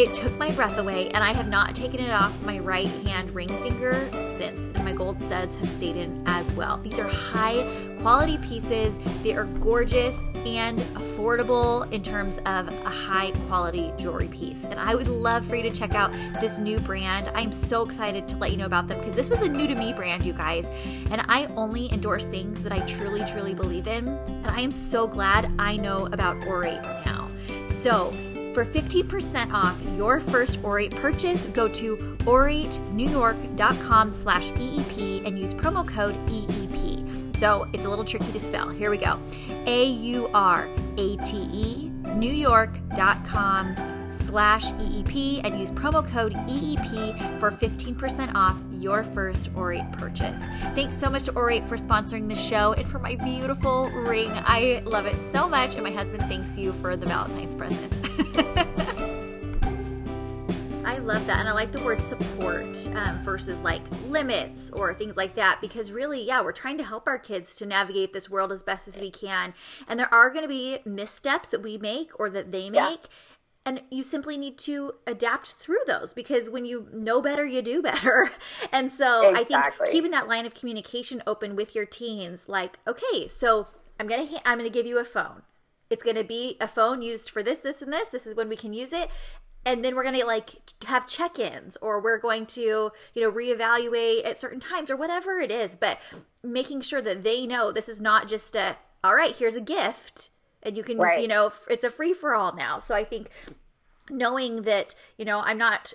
It 0.00 0.14
took 0.14 0.34
my 0.38 0.50
breath 0.52 0.78
away, 0.78 1.10
and 1.10 1.22
I 1.22 1.36
have 1.36 1.46
not 1.46 1.76
taken 1.76 2.00
it 2.00 2.10
off 2.10 2.42
my 2.42 2.58
right 2.58 2.86
hand 3.04 3.34
ring 3.34 3.48
finger 3.48 4.08
since, 4.12 4.68
and 4.68 4.82
my 4.82 4.94
gold 4.94 5.20
studs 5.20 5.56
have 5.56 5.70
stayed 5.70 5.96
in 5.96 6.22
as 6.24 6.50
well. 6.54 6.78
These 6.78 6.98
are 6.98 7.06
high 7.06 7.70
quality 8.00 8.38
pieces, 8.38 8.98
they 9.22 9.34
are 9.34 9.44
gorgeous 9.44 10.22
and 10.46 10.78
affordable 10.78 11.86
in 11.92 12.02
terms 12.02 12.38
of 12.46 12.68
a 12.68 12.88
high 12.88 13.32
quality 13.46 13.92
jewelry 13.98 14.28
piece. 14.28 14.64
And 14.64 14.80
I 14.80 14.94
would 14.94 15.06
love 15.06 15.46
for 15.46 15.56
you 15.56 15.62
to 15.64 15.70
check 15.70 15.94
out 15.94 16.12
this 16.40 16.58
new 16.58 16.80
brand. 16.80 17.28
I'm 17.34 17.52
so 17.52 17.82
excited 17.82 18.26
to 18.28 18.38
let 18.38 18.52
you 18.52 18.56
know 18.56 18.64
about 18.64 18.88
them 18.88 19.00
because 19.00 19.14
this 19.14 19.28
was 19.28 19.42
a 19.42 19.48
new 19.50 19.66
to 19.66 19.74
me 19.74 19.92
brand, 19.92 20.24
you 20.24 20.32
guys. 20.32 20.70
And 21.10 21.20
I 21.28 21.44
only 21.56 21.92
endorse 21.92 22.26
things 22.26 22.62
that 22.62 22.72
I 22.72 22.78
truly, 22.86 23.20
truly 23.26 23.52
believe 23.52 23.86
in. 23.86 24.08
And 24.08 24.46
I 24.46 24.62
am 24.62 24.72
so 24.72 25.06
glad 25.06 25.52
I 25.58 25.76
know 25.76 26.06
about 26.06 26.40
Aurate 26.46 26.82
now. 27.04 27.30
So, 27.68 28.10
for 28.52 28.64
15% 28.64 29.52
off 29.52 29.76
your 29.96 30.20
first 30.20 30.60
Aurate 30.62 30.94
purchase, 30.96 31.46
go 31.46 31.68
to 31.68 31.96
auratenewyork.com 32.20 34.12
slash 34.12 34.50
EEP 34.52 35.26
and 35.26 35.38
use 35.38 35.54
promo 35.54 35.86
code 35.86 36.16
EEP. 36.26 37.36
So 37.38 37.66
it's 37.72 37.84
a 37.84 37.88
little 37.88 38.04
tricky 38.04 38.30
to 38.32 38.40
spell. 38.40 38.68
Here 38.68 38.90
we 38.90 38.98
go. 38.98 39.18
A-U-R-A-T-E 39.66 40.30
New 42.16 42.32
York.com 42.32 43.74
slash 44.10 44.72
EEP 44.72 45.40
and 45.44 45.58
use 45.58 45.70
promo 45.70 46.06
code 46.06 46.34
EEP 46.34 47.40
for 47.40 47.50
15% 47.50 48.34
off 48.34 48.56
your 48.80 49.04
first 49.04 49.52
Aurate 49.54 49.92
purchase. 49.92 50.42
Thanks 50.74 50.96
so 50.96 51.10
much 51.10 51.24
to 51.24 51.32
Aurate 51.32 51.66
for 51.68 51.76
sponsoring 51.76 52.28
the 52.28 52.34
show 52.34 52.72
and 52.72 52.86
for 52.88 52.98
my 52.98 53.16
beautiful 53.16 53.90
ring. 53.90 54.30
I 54.30 54.82
love 54.84 55.06
it 55.06 55.16
so 55.32 55.48
much, 55.48 55.74
and 55.74 55.82
my 55.82 55.90
husband 55.90 56.22
thanks 56.22 56.56
you 56.56 56.72
for 56.74 56.96
the 56.96 57.06
Valentine's 57.06 57.54
present. 57.54 57.98
I 60.90 60.98
love 60.98 61.24
that. 61.28 61.38
And 61.38 61.48
I 61.48 61.52
like 61.52 61.70
the 61.70 61.82
word 61.84 62.04
support 62.04 62.88
um, 62.96 63.20
versus 63.20 63.60
like 63.60 63.82
limits 64.08 64.70
or 64.70 64.92
things 64.92 65.16
like 65.16 65.36
that 65.36 65.60
because 65.60 65.92
really, 65.92 66.24
yeah, 66.24 66.42
we're 66.42 66.50
trying 66.50 66.78
to 66.78 66.84
help 66.84 67.06
our 67.06 67.18
kids 67.18 67.54
to 67.56 67.66
navigate 67.66 68.12
this 68.12 68.28
world 68.28 68.50
as 68.50 68.64
best 68.64 68.88
as 68.88 69.00
we 69.00 69.08
can. 69.08 69.54
And 69.86 70.00
there 70.00 70.12
are 70.12 70.30
going 70.30 70.42
to 70.42 70.48
be 70.48 70.78
missteps 70.84 71.48
that 71.50 71.62
we 71.62 71.78
make 71.78 72.18
or 72.18 72.28
that 72.30 72.50
they 72.50 72.70
make. 72.70 73.02
Yeah. 73.02 73.08
And 73.66 73.82
you 73.90 74.02
simply 74.02 74.38
need 74.38 74.58
to 74.60 74.94
adapt 75.06 75.52
through 75.52 75.80
those 75.86 76.14
because 76.14 76.48
when 76.48 76.64
you 76.64 76.88
know 76.92 77.20
better, 77.20 77.44
you 77.44 77.60
do 77.62 77.82
better. 77.82 78.30
And 78.72 78.92
so 78.92 79.28
exactly. 79.30 79.56
I 79.56 79.70
think 79.70 79.92
keeping 79.92 80.10
that 80.12 80.28
line 80.28 80.46
of 80.46 80.54
communication 80.54 81.22
open 81.26 81.56
with 81.56 81.74
your 81.74 81.84
teens, 81.84 82.48
like, 82.48 82.78
okay, 82.86 83.26
so 83.26 83.68
I'm 83.98 84.06
gonna 84.06 84.26
I'm 84.44 84.58
gonna 84.58 84.70
give 84.70 84.86
you 84.86 84.98
a 84.98 85.04
phone. 85.04 85.42
It's 85.90 86.02
gonna 86.02 86.24
be 86.24 86.56
a 86.60 86.68
phone 86.68 87.02
used 87.02 87.30
for 87.30 87.42
this, 87.42 87.60
this, 87.60 87.82
and 87.82 87.92
this. 87.92 88.08
This 88.08 88.26
is 88.26 88.34
when 88.34 88.48
we 88.48 88.56
can 88.56 88.72
use 88.72 88.92
it 88.92 89.10
and 89.64 89.84
then 89.84 89.94
we're 89.94 90.02
going 90.02 90.18
to 90.18 90.24
like 90.24 90.56
have 90.86 91.06
check-ins 91.06 91.76
or 91.80 92.00
we're 92.00 92.18
going 92.18 92.46
to 92.46 92.90
you 93.14 93.22
know 93.22 93.30
reevaluate 93.30 94.26
at 94.26 94.38
certain 94.38 94.60
times 94.60 94.90
or 94.90 94.96
whatever 94.96 95.38
it 95.38 95.50
is 95.50 95.76
but 95.76 95.98
making 96.42 96.80
sure 96.80 97.02
that 97.02 97.22
they 97.22 97.46
know 97.46 97.70
this 97.70 97.88
is 97.88 98.00
not 98.00 98.28
just 98.28 98.56
a 98.56 98.76
all 99.04 99.14
right 99.14 99.36
here's 99.36 99.56
a 99.56 99.60
gift 99.60 100.30
and 100.62 100.76
you 100.76 100.82
can 100.82 100.98
right. 100.98 101.20
you 101.20 101.28
know 101.28 101.52
it's 101.68 101.84
a 101.84 101.90
free 101.90 102.12
for 102.12 102.34
all 102.34 102.54
now 102.54 102.78
so 102.78 102.94
i 102.94 103.04
think 103.04 103.28
knowing 104.08 104.62
that 104.62 104.94
you 105.16 105.24
know 105.24 105.40
i'm 105.40 105.58
not 105.58 105.92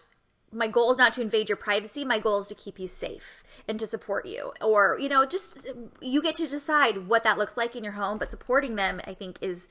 my 0.51 0.67
goal 0.67 0.91
is 0.91 0.97
not 0.97 1.11
to 1.13 1.21
invade 1.21 1.49
your 1.49 1.57
privacy 1.57 2.05
my 2.05 2.19
goal 2.19 2.39
is 2.39 2.47
to 2.47 2.55
keep 2.55 2.79
you 2.79 2.87
safe 2.87 3.43
and 3.67 3.79
to 3.79 3.87
support 3.87 4.25
you 4.25 4.53
or 4.61 4.97
you 4.99 5.09
know 5.09 5.25
just 5.25 5.67
you 6.01 6.21
get 6.21 6.35
to 6.35 6.47
decide 6.47 7.07
what 7.07 7.23
that 7.23 7.37
looks 7.37 7.57
like 7.57 7.75
in 7.75 7.83
your 7.83 7.93
home 7.93 8.17
but 8.17 8.27
supporting 8.27 8.75
them 8.75 9.01
i 9.05 9.13
think 9.13 9.37
is 9.41 9.67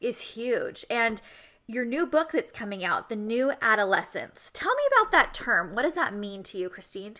is 0.00 0.20
huge 0.34 0.84
and 0.90 1.22
your 1.66 1.84
new 1.84 2.06
book 2.06 2.32
that's 2.32 2.52
coming 2.52 2.84
out, 2.84 3.08
The 3.08 3.16
New 3.16 3.52
Adolescence. 3.62 4.50
Tell 4.52 4.74
me 4.74 4.82
about 4.90 5.12
that 5.12 5.32
term. 5.32 5.74
What 5.74 5.82
does 5.82 5.94
that 5.94 6.14
mean 6.14 6.42
to 6.44 6.58
you, 6.58 6.68
Christine? 6.68 7.14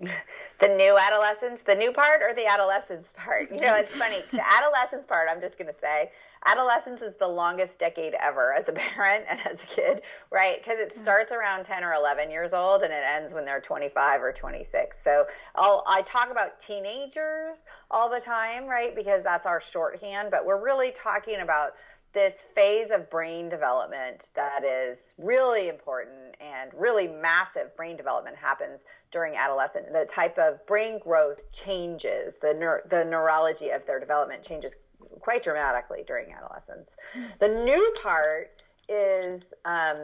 The 0.00 0.68
new 0.68 0.96
adolescence, 0.96 1.62
the 1.62 1.74
new 1.74 1.90
part 1.90 2.20
or 2.22 2.32
the 2.32 2.46
adolescence 2.46 3.14
part? 3.16 3.50
You 3.50 3.60
know, 3.60 3.74
it's 3.76 3.92
funny. 3.92 4.22
The 4.30 4.42
adolescence 4.58 5.06
part, 5.06 5.28
I'm 5.28 5.40
just 5.40 5.58
going 5.58 5.66
to 5.66 5.76
say, 5.76 6.10
adolescence 6.46 7.02
is 7.02 7.16
the 7.16 7.26
longest 7.26 7.80
decade 7.80 8.14
ever 8.20 8.54
as 8.54 8.68
a 8.68 8.72
parent 8.72 9.24
and 9.28 9.40
as 9.44 9.64
a 9.64 9.66
kid, 9.66 10.02
right? 10.30 10.62
Because 10.62 10.78
it 10.78 10.92
starts 10.92 11.32
around 11.32 11.64
10 11.64 11.82
or 11.82 11.94
11 11.94 12.30
years 12.30 12.52
old 12.52 12.82
and 12.82 12.92
it 12.92 13.02
ends 13.04 13.34
when 13.34 13.44
they're 13.44 13.60
25 13.60 14.22
or 14.22 14.32
26. 14.32 14.96
So 14.96 15.24
I'll, 15.56 15.82
I 15.88 16.02
talk 16.02 16.30
about 16.30 16.60
teenagers 16.60 17.66
all 17.90 18.08
the 18.08 18.20
time, 18.20 18.66
right? 18.66 18.94
Because 18.94 19.24
that's 19.24 19.46
our 19.46 19.60
shorthand, 19.60 20.30
but 20.30 20.46
we're 20.46 20.62
really 20.62 20.92
talking 20.92 21.40
about 21.40 21.72
this 22.12 22.42
phase 22.54 22.90
of 22.90 23.10
brain 23.10 23.48
development 23.48 24.30
that 24.34 24.64
is 24.64 25.14
really 25.18 25.68
important 25.68 26.34
and 26.40 26.70
really 26.74 27.06
massive 27.06 27.76
brain 27.76 27.96
development 27.96 28.36
happens 28.36 28.84
during 29.10 29.36
adolescence. 29.36 29.86
The 29.92 30.06
type 30.06 30.38
of 30.38 30.64
brain 30.66 30.98
growth 30.98 31.50
changes, 31.52 32.38
the, 32.38 32.48
neur- 32.48 32.88
the 32.88 33.04
neurology 33.04 33.70
of 33.70 33.86
their 33.86 34.00
development 34.00 34.42
changes 34.42 34.76
quite 35.20 35.42
dramatically 35.42 36.02
during 36.06 36.32
adolescence. 36.32 36.96
The 37.40 37.48
new 37.48 37.94
part 38.02 38.62
is 38.88 39.52
um, 39.64 39.96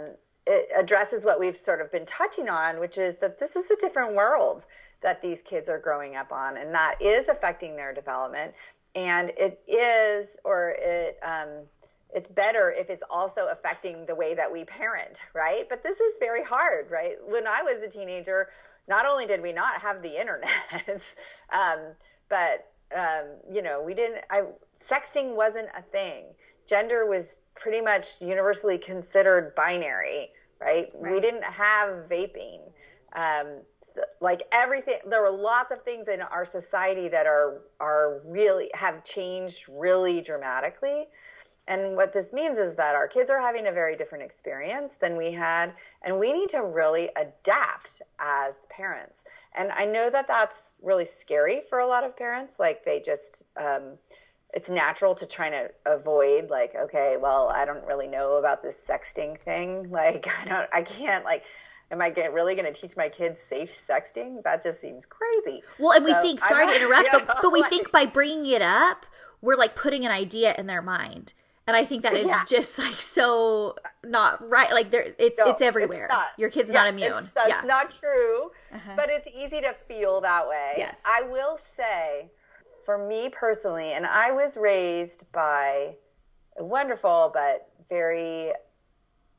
it 0.47 0.71
addresses 0.77 1.25
what 1.25 1.41
we've 1.41 1.57
sort 1.57 1.81
of 1.81 1.91
been 1.91 2.07
touching 2.07 2.49
on, 2.49 2.79
which 2.79 2.99
is 2.99 3.17
that 3.19 3.41
this 3.41 3.57
is 3.57 3.71
a 3.71 3.77
different 3.81 4.15
world 4.15 4.67
that 5.03 5.23
these 5.23 5.43
kids 5.43 5.69
are 5.69 5.79
growing 5.79 6.17
up 6.17 6.33
on, 6.33 6.57
and 6.57 6.75
that 6.75 6.97
is 7.01 7.29
affecting 7.29 7.77
their 7.77 7.95
development. 7.95 8.55
And 8.95 9.31
it 9.37 9.61
is, 9.67 10.39
or 10.45 10.75
it, 10.79 11.19
um, 11.23 11.67
it's 12.15 12.29
better 12.29 12.73
if 12.77 12.91
it's 12.91 13.03
also 13.11 13.49
affecting 13.51 14.07
the 14.07 14.15
way 14.15 14.35
that 14.35 14.51
we 14.51 14.65
parent, 14.65 15.21
right? 15.35 15.67
But 15.69 15.83
this 15.83 15.99
is 15.99 16.17
very 16.19 16.45
hard, 16.45 16.91
right? 16.91 17.17
When 17.27 17.47
I 17.47 17.63
was 17.63 17.83
a 17.83 17.91
teenager, 17.91 18.49
not 18.89 19.05
only 19.05 19.27
did 19.27 19.43
we 19.43 19.53
not 19.53 19.81
have 19.81 20.01
the 20.01 20.19
internet, 20.19 21.15
um, 21.53 21.81
but 22.29 22.71
um, 22.97 23.25
you 23.51 23.63
know, 23.63 23.83
we 23.83 23.95
didn't. 23.95 24.25
I 24.31 24.43
sexting 24.79 25.35
wasn't 25.35 25.69
a 25.77 25.83
thing. 25.83 26.27
Gender 26.69 27.05
was 27.07 27.43
pretty 27.57 27.81
much 27.81 28.21
universally 28.21 28.79
considered 28.79 29.55
binary, 29.57 30.31
right? 30.61 30.91
right. 30.95 31.13
We 31.13 31.21
didn't 31.21 31.45
have 31.45 32.07
vaping. 32.09 32.61
Um, 33.13 33.63
like 34.21 34.43
everything 34.53 34.99
there 35.09 35.23
were 35.23 35.37
lots 35.37 35.73
of 35.73 35.83
things 35.83 36.09
in 36.09 36.21
our 36.21 36.45
society 36.45 37.09
that 37.09 37.27
are 37.27 37.63
are 37.81 38.21
really 38.29 38.71
have 38.75 39.05
changed 39.05 39.67
really 39.69 40.21
dramatically 40.21 41.07
and 41.67 41.97
what 41.97 42.13
this 42.13 42.35
means 42.35 42.59
is 42.59 42.77
that 42.77 42.95
our 42.95 43.09
kids 43.09 43.31
are 43.31 43.41
having 43.41 43.67
a 43.67 43.73
very 43.73 43.97
different 43.97 44.25
experience 44.25 44.97
than 44.97 45.17
we 45.17 45.33
had, 45.33 45.73
and 46.03 46.19
we 46.19 46.33
need 46.33 46.51
to 46.51 46.63
really 46.63 47.09
adapt 47.17 48.03
as 48.19 48.67
parents. 48.71 49.25
And 49.57 49.71
I 49.73 49.87
know 49.87 50.11
that 50.11 50.29
that's 50.29 50.77
really 50.83 51.07
scary 51.07 51.63
for 51.69 51.79
a 51.79 51.87
lot 51.87 52.05
of 52.05 52.19
parents. 52.19 52.59
Like 52.61 52.85
they 52.85 53.01
just, 53.01 53.47
um, 53.59 53.97
it's 54.53 54.69
natural 54.69 55.15
to 55.15 55.27
try 55.27 55.49
to 55.51 55.71
avoid, 55.87 56.51
like, 56.51 56.75
okay, 56.75 57.17
well, 57.19 57.49
I 57.49 57.65
don't 57.65 57.85
really 57.87 58.09
know 58.09 58.37
about 58.37 58.63
this 58.63 58.89
sexting 58.89 59.39
thing. 59.39 59.91
Like, 59.95 60.27
I 60.43 60.45
don't, 60.45 60.69
I 60.73 60.83
can't, 60.83 61.25
like, 61.25 61.45
am 61.91 62.03
I 62.03 62.11
get, 62.11 62.35
really 62.35 62.55
going 62.55 62.71
to 62.71 62.79
teach 62.79 62.97
my 62.97 63.09
kids 63.09 63.41
safe 63.41 63.71
sexting? 63.71 64.43
That 64.43 64.63
just 64.63 64.81
seems 64.81 65.07
crazy. 65.07 65.63
Well, 65.79 65.93
and 65.93 66.05
so 66.05 66.15
we 66.15 66.23
think, 66.23 66.41
sorry 66.41 66.67
to 66.67 66.77
interrupt, 66.77 67.09
but, 67.11 67.39
but 67.41 67.53
we 67.53 67.63
think 67.63 67.91
by 67.91 68.05
bringing 68.05 68.47
it 68.53 68.61
up, 68.61 69.07
we're 69.41 69.57
like 69.57 69.75
putting 69.77 70.05
an 70.05 70.11
idea 70.11 70.55
in 70.59 70.67
their 70.67 70.83
mind 70.83 71.33
And 71.67 71.75
I 71.75 71.85
think 71.85 72.03
that 72.03 72.13
is 72.13 72.27
yeah. 72.27 72.45
just 72.47 72.79
like 72.79 72.95
so 72.95 73.77
not 74.05 74.47
right. 74.49 74.71
Like 74.71 74.91
there, 74.91 75.15
it's 75.19 75.39
no, 75.39 75.51
it's 75.51 75.63
everywhere. 75.63 76.09
It's 76.11 76.39
Your 76.39 76.51
kid's 76.51 76.73
yeah, 76.73 76.81
not 76.81 76.89
immune. 76.89 77.31
That's 77.35 77.49
yeah. 77.49 77.63
not 77.65 77.91
true. 77.91 78.51
Uh-huh. 78.73 78.93
But 78.97 79.07
it's 79.09 79.29
easy 79.29 79.63
to 79.63 79.75
feel 79.89 80.21
that 80.21 80.47
way. 80.47 80.75
Yes. 80.77 81.01
I 81.07 81.27
will 81.29 81.57
say, 81.57 82.29
for 82.85 83.09
me 83.09 83.31
personally, 83.31 83.93
and 83.93 84.05
I 84.05 84.33
was 84.33 84.59
raised 84.61 85.33
by 85.33 85.97
a 86.59 86.65
wonderful 86.65 87.31
but 87.33 87.69
very 87.89 88.53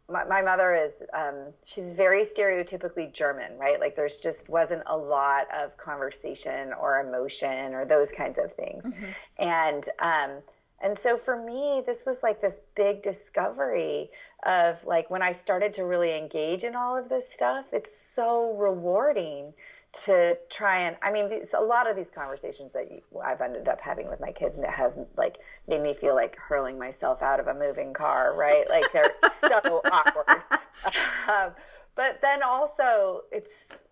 my, 0.09 0.23
my 0.25 0.41
mother 0.41 0.75
is 0.75 1.01
um, 1.13 1.53
she's 1.63 1.91
very 1.91 2.23
stereotypically 2.23 3.11
german 3.13 3.57
right 3.57 3.79
like 3.79 3.95
there's 3.95 4.17
just 4.17 4.49
wasn't 4.49 4.83
a 4.85 4.97
lot 4.97 5.47
of 5.55 5.77
conversation 5.77 6.73
or 6.73 6.99
emotion 6.99 7.73
or 7.73 7.85
those 7.85 8.11
kinds 8.11 8.37
of 8.37 8.51
things 8.51 8.89
mm-hmm. 8.89 9.49
and 9.49 9.87
um, 9.99 10.41
and 10.81 10.97
so 10.97 11.17
for 11.17 11.41
me 11.41 11.81
this 11.85 12.05
was 12.05 12.21
like 12.21 12.41
this 12.41 12.61
big 12.75 13.01
discovery 13.01 14.09
of 14.45 14.83
like 14.85 15.09
when 15.09 15.21
i 15.21 15.31
started 15.31 15.73
to 15.73 15.83
really 15.83 16.17
engage 16.17 16.63
in 16.63 16.75
all 16.75 16.97
of 16.97 17.09
this 17.09 17.31
stuff 17.31 17.65
it's 17.71 17.97
so 17.97 18.55
rewarding 18.57 19.53
to 19.93 20.37
try 20.49 20.81
and 20.81 20.97
i 21.01 21.11
mean 21.11 21.29
these, 21.29 21.53
a 21.57 21.61
lot 21.61 21.89
of 21.89 21.95
these 21.95 22.11
conversations 22.11 22.73
that 22.73 22.91
you, 22.91 23.01
i've 23.23 23.41
ended 23.41 23.67
up 23.67 23.79
having 23.79 24.09
with 24.09 24.19
my 24.19 24.31
kids 24.31 24.59
has 24.67 24.99
like 25.17 25.37
made 25.67 25.81
me 25.81 25.93
feel 25.93 26.15
like 26.15 26.35
hurling 26.35 26.77
myself 26.77 27.23
out 27.23 27.39
of 27.39 27.47
a 27.47 27.53
moving 27.53 27.93
car 27.93 28.35
right? 28.35 28.69
Like 28.69 28.91
they're 28.93 29.11
so 29.29 29.81
awkward. 29.91 30.43
Um, 31.27 31.53
but 31.95 32.21
then 32.21 32.43
also 32.43 33.21
it's 33.31 33.84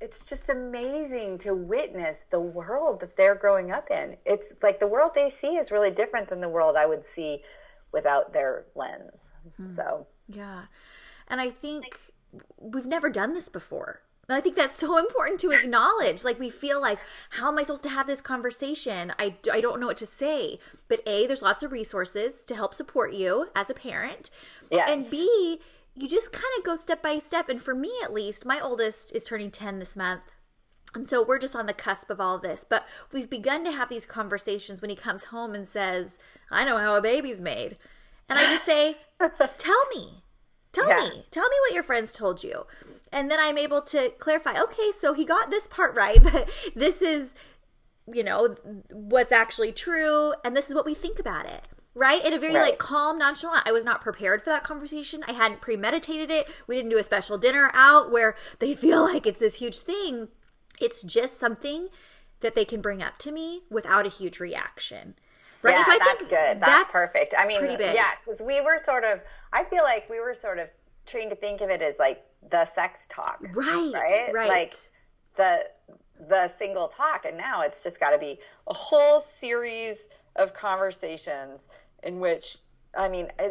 it's 0.00 0.24
just 0.24 0.48
amazing 0.48 1.38
to 1.38 1.54
witness 1.54 2.24
the 2.30 2.40
world 2.40 3.00
that 3.00 3.16
they're 3.16 3.34
growing 3.34 3.70
up 3.72 3.90
in 3.90 4.16
it's 4.24 4.54
like 4.62 4.80
the 4.80 4.86
world 4.86 5.12
they 5.14 5.30
see 5.30 5.56
is 5.56 5.70
really 5.72 5.90
different 5.90 6.28
than 6.28 6.40
the 6.40 6.48
world 6.48 6.76
i 6.76 6.86
would 6.86 7.04
see 7.04 7.40
without 7.92 8.32
their 8.32 8.64
lens 8.74 9.32
mm-hmm. 9.46 9.66
so 9.68 10.06
yeah 10.28 10.62
and 11.28 11.40
i 11.40 11.50
think 11.50 11.98
we've 12.58 12.86
never 12.86 13.08
done 13.10 13.32
this 13.32 13.48
before 13.48 14.00
and 14.28 14.36
I 14.36 14.42
think 14.42 14.56
that's 14.56 14.78
so 14.78 14.98
important 14.98 15.40
to 15.40 15.50
acknowledge. 15.52 16.22
Like, 16.22 16.38
we 16.38 16.50
feel 16.50 16.82
like, 16.82 16.98
how 17.30 17.48
am 17.48 17.58
I 17.58 17.62
supposed 17.62 17.82
to 17.84 17.88
have 17.88 18.06
this 18.06 18.20
conversation? 18.20 19.10
I, 19.18 19.36
I 19.50 19.62
don't 19.62 19.80
know 19.80 19.86
what 19.86 19.96
to 19.98 20.06
say. 20.06 20.58
But 20.86 21.00
A, 21.06 21.26
there's 21.26 21.40
lots 21.40 21.62
of 21.62 21.72
resources 21.72 22.44
to 22.44 22.54
help 22.54 22.74
support 22.74 23.14
you 23.14 23.48
as 23.56 23.70
a 23.70 23.74
parent. 23.74 24.28
Yes. 24.70 24.88
And 24.90 25.10
B, 25.10 25.60
you 26.00 26.08
just 26.08 26.32
kind 26.32 26.44
of 26.58 26.64
go 26.64 26.76
step 26.76 27.02
by 27.02 27.18
step. 27.18 27.48
And 27.48 27.62
for 27.62 27.74
me, 27.74 27.92
at 28.02 28.12
least, 28.12 28.46
my 28.46 28.60
oldest 28.60 29.14
is 29.14 29.24
turning 29.24 29.50
10 29.50 29.78
this 29.78 29.96
month. 29.96 30.22
And 30.94 31.08
so 31.08 31.24
we're 31.24 31.38
just 31.38 31.56
on 31.56 31.66
the 31.66 31.74
cusp 31.74 32.10
of 32.10 32.20
all 32.20 32.38
this. 32.38 32.64
But 32.68 32.86
we've 33.12 33.28
begun 33.28 33.64
to 33.64 33.72
have 33.72 33.88
these 33.88 34.06
conversations 34.06 34.80
when 34.80 34.90
he 34.90 34.96
comes 34.96 35.24
home 35.24 35.54
and 35.54 35.68
says, 35.68 36.18
I 36.50 36.64
know 36.64 36.78
how 36.78 36.94
a 36.94 37.02
baby's 37.02 37.40
made. 37.40 37.76
And 38.28 38.38
I 38.38 38.42
just 38.44 38.64
say, 38.64 38.94
Tell 39.58 39.86
me. 39.94 40.24
Tell 40.72 40.88
yeah. 40.88 41.00
me. 41.00 41.26
Tell 41.30 41.48
me 41.48 41.56
what 41.66 41.74
your 41.74 41.82
friends 41.82 42.12
told 42.12 42.42
you 42.42 42.64
and 43.12 43.30
then 43.30 43.38
I'm 43.40 43.58
able 43.58 43.82
to 43.82 44.10
clarify, 44.18 44.60
okay, 44.60 44.90
so 44.96 45.14
he 45.14 45.24
got 45.24 45.50
this 45.50 45.66
part 45.66 45.94
right, 45.94 46.22
but 46.22 46.48
this 46.74 47.02
is, 47.02 47.34
you 48.12 48.22
know, 48.22 48.56
what's 48.90 49.32
actually 49.32 49.72
true, 49.72 50.34
and 50.44 50.56
this 50.56 50.68
is 50.68 50.74
what 50.74 50.86
we 50.86 50.94
think 50.94 51.18
about 51.18 51.46
it. 51.46 51.68
Right? 51.98 52.24
In 52.24 52.32
a 52.32 52.38
very 52.38 52.54
right. 52.54 52.70
like 52.70 52.78
calm, 52.78 53.18
nonchalant. 53.18 53.66
I 53.66 53.72
was 53.72 53.84
not 53.84 54.00
prepared 54.00 54.42
for 54.42 54.50
that 54.50 54.62
conversation. 54.62 55.24
I 55.26 55.32
hadn't 55.32 55.60
premeditated 55.60 56.30
it. 56.30 56.48
We 56.68 56.76
didn't 56.76 56.90
do 56.90 56.98
a 56.98 57.02
special 57.02 57.38
dinner 57.38 57.72
out 57.74 58.12
where 58.12 58.36
they 58.60 58.74
feel 58.74 59.02
like 59.02 59.26
it's 59.26 59.40
this 59.40 59.56
huge 59.56 59.80
thing. 59.80 60.28
It's 60.80 61.02
just 61.02 61.38
something 61.38 61.88
that 62.38 62.54
they 62.54 62.64
can 62.64 62.80
bring 62.80 63.02
up 63.02 63.18
to 63.18 63.32
me 63.32 63.62
without 63.68 64.06
a 64.06 64.08
huge 64.08 64.38
reaction. 64.38 65.14
Right? 65.64 65.72
Yeah, 65.72 65.84
so 65.84 65.98
that's 65.98 66.22
good. 66.22 66.30
That's, 66.30 66.60
that's, 66.60 66.92
perfect. 66.92 67.34
I 67.36 67.44
mean, 67.44 67.60
yeah, 67.80 68.10
because 68.24 68.40
we 68.40 68.60
were 68.60 68.78
sort 68.84 69.02
of. 69.02 69.20
I 69.52 69.64
feel 69.64 69.82
like 69.82 70.08
we 70.08 70.20
were 70.20 70.34
sort 70.34 70.60
of 70.60 70.68
trained 71.04 71.30
to 71.30 71.36
think 71.36 71.62
of 71.62 71.70
it 71.70 71.82
as 71.82 71.98
like 71.98 72.24
the 72.48 72.64
sex 72.64 73.08
talk. 73.08 73.44
Right. 73.52 73.90
Right. 73.92 74.30
Right. 74.32 74.48
Like 74.48 74.74
the 75.34 75.64
the 76.28 76.48
single 76.48 76.88
talk. 76.88 77.24
And 77.24 77.36
now 77.36 77.62
it's 77.62 77.82
just 77.82 78.00
gotta 78.00 78.18
be 78.18 78.38
a 78.68 78.74
whole 78.74 79.20
series 79.20 80.08
of 80.36 80.54
conversations 80.54 81.68
in 82.02 82.20
which 82.20 82.58
I 82.96 83.08
mean 83.08 83.28
uh, 83.38 83.48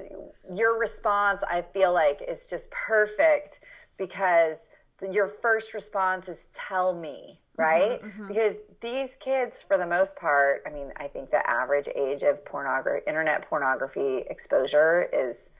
your 0.53 0.79
response 0.79 1.43
I 1.47 1.61
feel 1.61 1.93
like 1.93 2.21
is 2.27 2.47
just 2.47 2.71
perfect 2.71 3.59
because 3.97 4.69
your 5.11 5.27
first 5.27 5.73
response 5.73 6.27
is 6.27 6.49
tell 6.53 6.93
me 6.93 7.39
mm-hmm, 7.57 7.61
right? 7.61 8.01
mm-hmm, 8.01 8.07
mm-hmm. 8.07 8.27
because 8.27 8.63
these 8.81 9.15
kids 9.17 9.63
for 9.63 9.77
the 9.77 9.85
most 9.85 10.17
part 10.17 10.63
i 10.65 10.71
mean 10.71 10.91
i 10.97 11.07
think 11.07 11.29
the 11.29 11.47
average 11.47 11.87
age 11.95 12.23
of 12.23 12.43
pornography 12.43 13.03
internet 13.07 13.47
pornography 13.47 14.23
exposure 14.27 15.07
is 15.13 15.51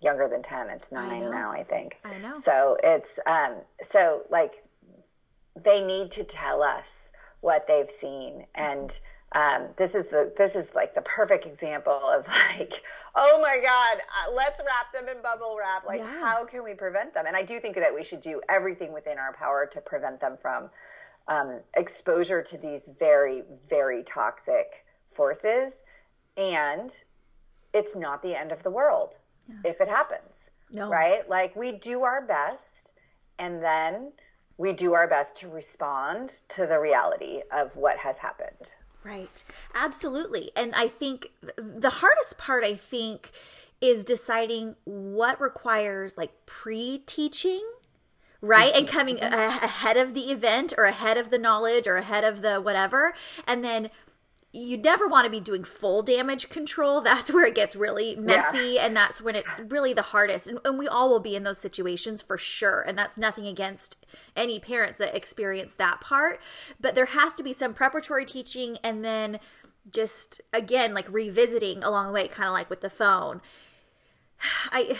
younger 0.00 0.26
than 0.26 0.42
10 0.42 0.70
it's 0.70 0.90
9 0.90 1.10
I 1.10 1.20
now 1.28 1.52
i 1.52 1.64
think. 1.64 1.98
I 2.04 2.16
know. 2.18 2.32
So 2.34 2.78
it's 2.82 3.20
um 3.26 3.56
so 3.78 4.22
like 4.30 4.54
they 5.56 5.84
need 5.84 6.12
to 6.12 6.24
tell 6.24 6.62
us 6.62 7.10
what 7.40 7.66
they've 7.66 7.90
seen. 7.90 8.46
And 8.54 8.98
um, 9.34 9.68
this 9.76 9.94
is 9.94 10.08
the 10.08 10.32
this 10.36 10.56
is 10.56 10.74
like 10.74 10.94
the 10.94 11.02
perfect 11.02 11.46
example 11.46 11.92
of 11.92 12.26
like 12.58 12.82
oh 13.14 13.38
my 13.40 13.58
god 13.62 13.98
uh, 14.00 14.34
let's 14.34 14.60
wrap 14.60 14.92
them 14.92 15.14
in 15.14 15.22
bubble 15.22 15.56
wrap 15.58 15.86
like 15.86 16.00
yeah. 16.00 16.20
how 16.20 16.44
can 16.44 16.62
we 16.64 16.74
prevent 16.74 17.14
them 17.14 17.24
and 17.26 17.36
i 17.36 17.42
do 17.42 17.58
think 17.58 17.76
that 17.76 17.94
we 17.94 18.04
should 18.04 18.20
do 18.20 18.40
everything 18.48 18.92
within 18.92 19.18
our 19.18 19.32
power 19.32 19.68
to 19.70 19.80
prevent 19.80 20.20
them 20.20 20.36
from 20.40 20.70
um, 21.28 21.60
exposure 21.76 22.42
to 22.42 22.58
these 22.58 22.90
very 22.98 23.42
very 23.68 24.02
toxic 24.02 24.84
forces 25.08 25.84
and 26.36 26.90
it's 27.74 27.96
not 27.96 28.22
the 28.22 28.34
end 28.34 28.52
of 28.52 28.62
the 28.62 28.70
world 28.70 29.16
yeah. 29.48 29.70
if 29.70 29.80
it 29.80 29.88
happens. 29.88 30.50
No. 30.70 30.88
Right? 30.88 31.28
Like 31.28 31.54
we 31.56 31.72
do 31.72 32.02
our 32.02 32.22
best 32.26 32.92
and 33.38 33.62
then 33.62 34.12
we 34.56 34.72
do 34.72 34.92
our 34.94 35.08
best 35.08 35.38
to 35.38 35.48
respond 35.48 36.30
to 36.50 36.66
the 36.66 36.78
reality 36.78 37.40
of 37.52 37.76
what 37.76 37.98
has 37.98 38.18
happened. 38.18 38.74
Right. 39.04 39.44
Absolutely. 39.74 40.50
And 40.54 40.74
I 40.74 40.88
think 40.88 41.32
the 41.56 41.90
hardest 41.90 42.38
part, 42.38 42.64
I 42.64 42.74
think, 42.74 43.30
is 43.80 44.04
deciding 44.04 44.76
what 44.84 45.40
requires 45.40 46.16
like 46.16 46.32
pre 46.46 47.02
teaching 47.04 47.62
right? 48.42 48.72
And 48.74 48.86
coming 48.86 49.22
ahead 49.22 49.96
of 49.96 50.14
the 50.14 50.32
event 50.32 50.74
or 50.76 50.84
ahead 50.84 51.16
of 51.16 51.30
the 51.30 51.38
knowledge 51.38 51.86
or 51.86 51.96
ahead 51.96 52.24
of 52.24 52.42
the 52.42 52.60
whatever. 52.60 53.14
And 53.46 53.64
then 53.64 53.88
you 54.52 54.76
never 54.76 55.08
want 55.08 55.24
to 55.24 55.30
be 55.30 55.40
doing 55.40 55.64
full 55.64 56.02
damage 56.02 56.50
control. 56.50 57.00
That's 57.00 57.32
where 57.32 57.46
it 57.46 57.54
gets 57.54 57.74
really 57.74 58.16
messy, 58.16 58.74
yeah. 58.74 58.86
and 58.86 58.94
that's 58.94 59.22
when 59.22 59.34
it's 59.34 59.60
really 59.68 59.94
the 59.94 60.02
hardest. 60.02 60.46
And, 60.46 60.58
and, 60.64 60.78
we 60.78 60.86
all 60.86 61.08
will 61.08 61.20
be 61.20 61.34
in 61.34 61.42
those 61.42 61.58
situations 61.58 62.20
for 62.20 62.36
sure. 62.36 62.82
And 62.82 62.98
that's 62.98 63.16
nothing 63.16 63.46
against 63.46 64.04
any 64.36 64.60
parents 64.60 64.98
that 64.98 65.16
experience 65.16 65.74
that 65.76 66.02
part. 66.02 66.38
But 66.78 66.94
there 66.94 67.06
has 67.06 67.34
to 67.36 67.42
be 67.42 67.54
some 67.54 67.72
preparatory 67.72 68.26
teaching, 68.26 68.76
and 68.84 69.02
then 69.02 69.40
just 69.90 70.42
again, 70.52 70.92
like 70.92 71.10
revisiting 71.10 71.82
along 71.82 72.08
the 72.08 72.12
way, 72.12 72.28
kind 72.28 72.46
of 72.46 72.52
like 72.52 72.68
with 72.68 72.82
the 72.82 72.90
phone. 72.90 73.40
I. 74.70 74.96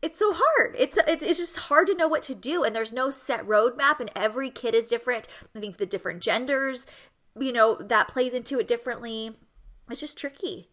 It's 0.00 0.18
so 0.18 0.32
hard. 0.34 0.74
It's 0.76 0.98
it's 1.06 1.38
just 1.38 1.56
hard 1.56 1.86
to 1.86 1.94
know 1.94 2.08
what 2.08 2.22
to 2.22 2.34
do, 2.34 2.64
and 2.64 2.74
there's 2.74 2.92
no 2.92 3.10
set 3.10 3.46
roadmap, 3.46 4.00
and 4.00 4.10
every 4.16 4.50
kid 4.50 4.74
is 4.74 4.88
different. 4.88 5.28
I 5.54 5.60
think 5.60 5.76
the 5.76 5.86
different 5.86 6.20
genders, 6.20 6.88
you 7.38 7.52
know 7.52 7.76
that 7.76 8.08
plays 8.08 8.34
into 8.34 8.58
it 8.58 8.68
differently. 8.68 9.36
It's 9.90 10.00
just 10.00 10.18
tricky. 10.18 10.68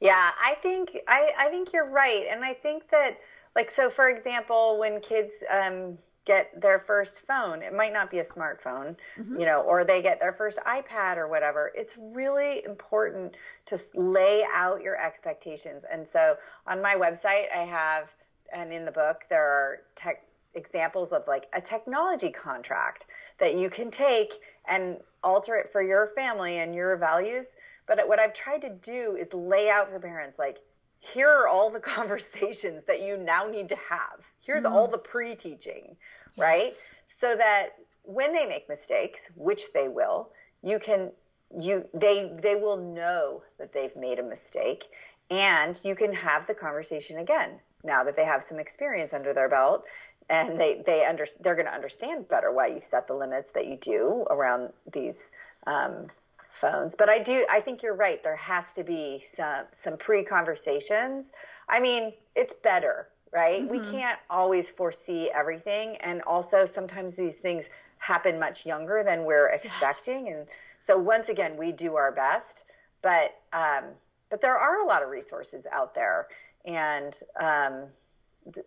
Yeah 0.00 0.30
i 0.42 0.54
think 0.56 0.90
i 1.08 1.30
i 1.38 1.48
think 1.48 1.72
you're 1.72 1.88
right. 1.88 2.26
And 2.30 2.44
i 2.44 2.52
think 2.52 2.88
that 2.90 3.18
like 3.54 3.70
so 3.70 3.90
for 3.90 4.08
example 4.08 4.78
when 4.78 5.00
kids 5.00 5.44
um 5.52 5.98
get 6.26 6.58
their 6.58 6.78
first 6.78 7.26
phone 7.26 7.62
it 7.62 7.74
might 7.74 7.92
not 7.92 8.10
be 8.10 8.18
a 8.18 8.24
smartphone 8.24 8.96
mm-hmm. 9.18 9.38
you 9.38 9.44
know 9.44 9.60
or 9.60 9.84
they 9.84 10.00
get 10.00 10.18
their 10.18 10.32
first 10.32 10.58
ipad 10.66 11.18
or 11.18 11.28
whatever 11.28 11.70
it's 11.74 11.98
really 11.98 12.64
important 12.64 13.34
to 13.66 13.78
lay 13.94 14.42
out 14.54 14.80
your 14.80 14.96
expectations. 15.00 15.84
And 15.90 16.08
so 16.08 16.36
on 16.66 16.82
my 16.82 16.94
website 16.94 17.46
i 17.54 17.64
have 17.64 18.10
and 18.52 18.72
in 18.72 18.84
the 18.84 18.92
book 18.92 19.22
there 19.28 19.44
are 19.44 19.82
tech 19.94 20.22
examples 20.54 21.12
of 21.12 21.22
like 21.26 21.46
a 21.54 21.60
technology 21.60 22.30
contract 22.30 23.06
that 23.40 23.56
you 23.56 23.70
can 23.70 23.90
take 23.90 24.32
and 24.68 24.98
alter 25.22 25.56
it 25.56 25.68
for 25.68 25.82
your 25.82 26.08
family 26.08 26.58
and 26.58 26.74
your 26.74 26.96
values. 26.96 27.56
But 27.86 28.00
what 28.06 28.18
I've 28.18 28.34
tried 28.34 28.62
to 28.62 28.70
do 28.70 29.16
is 29.18 29.32
lay 29.34 29.68
out 29.68 29.90
for 29.90 30.00
parents 30.00 30.38
like, 30.38 30.58
here 31.00 31.28
are 31.28 31.48
all 31.48 31.70
the 31.70 31.80
conversations 31.96 32.84
that 32.84 33.02
you 33.02 33.16
now 33.16 33.44
need 33.44 33.68
to 33.70 33.76
have. 33.88 34.26
Here's 34.44 34.64
mm. 34.64 34.70
all 34.70 34.88
the 34.88 34.98
pre 34.98 35.34
teaching, 35.34 35.96
yes. 36.36 36.38
right? 36.38 36.70
So 37.06 37.36
that 37.36 37.70
when 38.02 38.32
they 38.32 38.46
make 38.46 38.68
mistakes, 38.68 39.32
which 39.36 39.72
they 39.72 39.88
will, 39.88 40.30
you 40.62 40.78
can 40.78 41.12
you 41.60 41.86
they 41.94 42.32
they 42.42 42.56
will 42.56 42.76
know 42.76 43.42
that 43.58 43.72
they've 43.72 43.94
made 43.96 44.18
a 44.18 44.22
mistake 44.22 44.84
and 45.30 45.80
you 45.84 45.94
can 45.94 46.12
have 46.12 46.46
the 46.46 46.54
conversation 46.54 47.18
again 47.18 47.60
now 47.84 48.04
that 48.04 48.16
they 48.16 48.24
have 48.24 48.42
some 48.42 48.58
experience 48.58 49.14
under 49.14 49.32
their 49.32 49.48
belt 49.48 49.84
and 50.30 50.58
they 50.58 50.82
they 50.84 51.04
under 51.04 51.26
they're 51.40 51.54
going 51.54 51.66
to 51.66 51.74
understand 51.74 52.28
better 52.28 52.52
why 52.52 52.68
you 52.68 52.80
set 52.80 53.06
the 53.06 53.14
limits 53.14 53.52
that 53.52 53.66
you 53.66 53.76
do 53.76 54.26
around 54.30 54.72
these 54.90 55.30
um, 55.66 56.06
phones. 56.54 56.96
But 56.96 57.08
I 57.08 57.18
do, 57.18 57.46
I 57.50 57.60
think 57.60 57.82
you're 57.82 57.96
right. 57.96 58.22
There 58.22 58.36
has 58.36 58.72
to 58.74 58.84
be 58.84 59.20
some 59.20 59.66
some 59.72 59.96
pre 59.96 60.24
conversations. 60.24 61.32
I 61.68 61.80
mean, 61.80 62.12
it's 62.34 62.54
better, 62.54 63.08
right? 63.32 63.62
Mm-hmm. 63.62 63.70
We 63.70 63.80
can't 63.80 64.18
always 64.30 64.70
foresee 64.70 65.30
everything, 65.34 65.96
and 65.96 66.22
also 66.22 66.64
sometimes 66.64 67.14
these 67.14 67.36
things 67.36 67.68
happen 67.98 68.38
much 68.38 68.66
younger 68.66 69.02
than 69.04 69.24
we're 69.24 69.48
expecting, 69.48 70.26
yes. 70.26 70.34
and 70.34 70.46
so 70.80 70.98
once 70.98 71.28
again, 71.28 71.56
we 71.56 71.72
do 71.72 71.96
our 71.96 72.12
best. 72.12 72.64
But 73.02 73.36
um, 73.52 73.84
but 74.30 74.40
there 74.40 74.56
are 74.56 74.84
a 74.84 74.86
lot 74.86 75.02
of 75.02 75.10
resources 75.10 75.66
out 75.70 75.94
there, 75.94 76.28
and 76.64 77.18
um, 77.38 77.84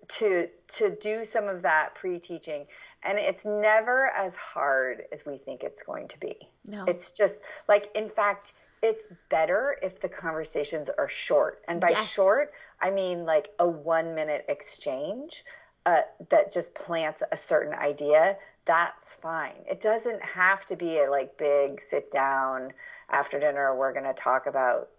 to 0.08 0.48
to 0.68 0.96
do 1.00 1.26
some 1.26 1.48
of 1.48 1.64
that 1.64 1.96
pre-teaching. 1.96 2.66
And 3.04 3.20
it's 3.20 3.46
never 3.46 4.12
as 4.16 4.36
hard 4.36 5.04
as 5.12 5.26
we 5.26 5.38
think 5.38 5.64
it's 5.64 5.84
going 5.84 6.08
to 6.10 6.20
be. 6.20 6.36
No. 6.66 6.86
It's 6.88 7.18
just 7.18 7.44
like 7.68 7.90
in 7.96 8.10
fact 8.10 8.54
it's 8.84 9.08
better 9.30 9.76
if 9.82 10.00
the 10.02 10.10
conversations 10.10 10.90
are 10.90 11.08
short. 11.08 11.62
And 11.68 11.82
by 11.82 11.90
yes. 11.90 12.14
short 12.14 12.52
i 12.82 12.92
mean 12.92 13.26
like 13.26 13.50
a 13.60 13.68
one 13.68 14.16
minute 14.16 14.46
exchange 14.48 15.44
uh, 15.86 16.02
that 16.30 16.52
just 16.52 16.76
plants 16.76 17.24
a 17.32 17.38
certain 17.38 17.74
idea 17.74 18.38
that's 18.68 19.16
fine. 19.16 19.56
It 19.66 19.80
doesn't 19.80 20.22
have 20.22 20.66
to 20.66 20.76
be 20.76 21.00
a 21.00 21.10
like 21.10 21.38
big 21.38 21.80
sit 21.80 22.12
down 22.12 22.74
after 23.10 23.40
dinner 23.40 23.74
we're 23.74 23.94
going 23.94 24.06
to 24.06 24.14
talk 24.14 24.46
about 24.46 24.90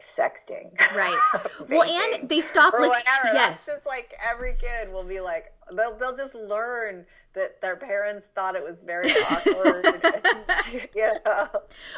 sexting. 0.00 0.78
Right. 0.94 1.18
well, 1.70 1.82
and 1.82 2.28
they 2.28 2.40
stop 2.40 2.74
listening. 2.74 3.02
Yes. 3.32 3.66
It's 3.66 3.66
just 3.66 3.86
like 3.86 4.14
every 4.22 4.54
kid 4.60 4.92
will 4.92 5.04
be 5.04 5.20
like, 5.20 5.52
they'll, 5.74 5.96
they'll 5.96 6.16
just 6.16 6.34
learn 6.34 7.06
that 7.34 7.60
their 7.60 7.76
parents 7.76 8.28
thought 8.34 8.54
it 8.54 8.62
was 8.62 8.82
very 8.82 9.10
awkward. 9.30 9.84
and, 9.84 10.04
you 10.94 11.10
know. 11.24 11.48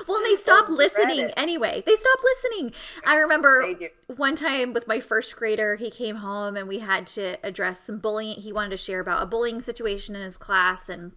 Well, 0.08 0.20
they 0.24 0.34
stop 0.36 0.68
listening 0.68 1.30
anyway. 1.36 1.82
They 1.86 1.94
stop 1.94 2.18
listening. 2.22 2.72
I 3.06 3.16
remember 3.16 3.74
one 4.14 4.34
time 4.34 4.72
with 4.72 4.88
my 4.88 5.00
first 5.00 5.36
grader, 5.36 5.76
he 5.76 5.90
came 5.90 6.16
home 6.16 6.56
and 6.56 6.68
we 6.68 6.78
had 6.78 7.06
to 7.08 7.36
address 7.42 7.80
some 7.80 7.98
bullying. 7.98 8.40
He 8.40 8.52
wanted 8.52 8.70
to 8.70 8.76
share 8.78 9.00
about 9.00 9.22
a 9.22 9.26
bullying 9.26 9.60
situation 9.60 10.16
in 10.16 10.22
his 10.22 10.36
class 10.36 10.88
and 10.88 11.12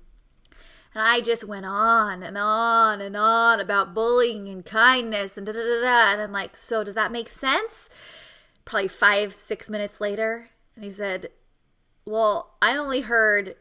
and 0.93 1.03
I 1.03 1.21
just 1.21 1.43
went 1.43 1.65
on 1.65 2.23
and 2.23 2.37
on 2.37 2.99
and 3.01 3.15
on 3.15 3.59
about 3.59 3.93
bullying 3.93 4.47
and 4.49 4.65
kindness 4.65 5.37
and 5.37 5.45
da 5.45 5.53
da 5.53 5.59
da 5.59 5.81
da. 5.81 6.13
And 6.13 6.21
I'm 6.21 6.31
like, 6.31 6.57
so 6.57 6.83
does 6.83 6.95
that 6.95 7.11
make 7.11 7.29
sense? 7.29 7.89
Probably 8.65 8.87
five, 8.87 9.33
six 9.33 9.69
minutes 9.69 10.01
later. 10.01 10.49
And 10.75 10.83
he 10.83 10.89
said, 10.89 11.29
well, 12.05 12.55
I 12.61 12.75
only 12.75 13.01
heard, 13.01 13.55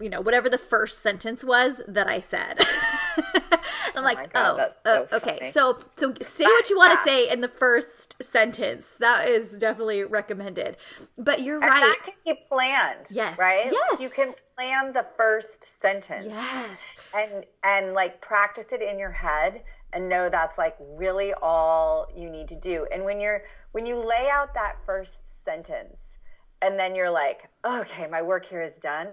you 0.00 0.08
know, 0.08 0.20
whatever 0.20 0.48
the 0.48 0.58
first 0.58 1.00
sentence 1.00 1.44
was 1.44 1.82
that 1.86 2.08
I 2.08 2.18
said. 2.18 2.60
I'm 3.96 4.02
oh 4.02 4.02
like, 4.02 4.32
God, 4.32 4.60
oh, 4.60 4.70
so 4.74 5.08
uh, 5.10 5.16
okay. 5.16 5.50
So, 5.50 5.78
so 5.96 6.14
say 6.20 6.44
what 6.44 6.70
you 6.70 6.76
want 6.76 6.92
to 6.92 7.04
say 7.08 7.30
in 7.30 7.40
the 7.40 7.48
first 7.48 8.22
sentence. 8.22 8.96
That 9.00 9.28
is 9.28 9.52
definitely 9.52 10.04
recommended. 10.04 10.76
But 11.18 11.42
you're 11.42 11.56
and 11.56 11.64
right. 11.64 11.80
That 11.80 11.98
can 12.04 12.34
be 12.34 12.40
planned. 12.50 13.06
Yes. 13.10 13.38
Right. 13.38 13.70
Yes. 13.72 14.00
You 14.00 14.10
can 14.10 14.34
plan 14.56 14.92
the 14.92 15.04
first 15.16 15.64
sentence. 15.80 16.26
Yes. 16.28 16.96
And 17.14 17.44
and 17.64 17.94
like 17.94 18.20
practice 18.20 18.72
it 18.72 18.82
in 18.82 18.98
your 18.98 19.12
head 19.12 19.62
and 19.92 20.08
know 20.08 20.28
that's 20.28 20.58
like 20.58 20.76
really 20.98 21.32
all 21.42 22.06
you 22.14 22.30
need 22.30 22.48
to 22.48 22.56
do. 22.56 22.86
And 22.92 23.04
when 23.04 23.20
you're 23.20 23.42
when 23.72 23.86
you 23.86 23.96
lay 23.96 24.28
out 24.32 24.54
that 24.54 24.76
first 24.86 25.44
sentence 25.44 26.18
and 26.62 26.78
then 26.78 26.94
you're 26.94 27.10
like, 27.10 27.48
okay, 27.66 28.06
my 28.08 28.22
work 28.22 28.44
here 28.44 28.62
is 28.62 28.78
done 28.78 29.08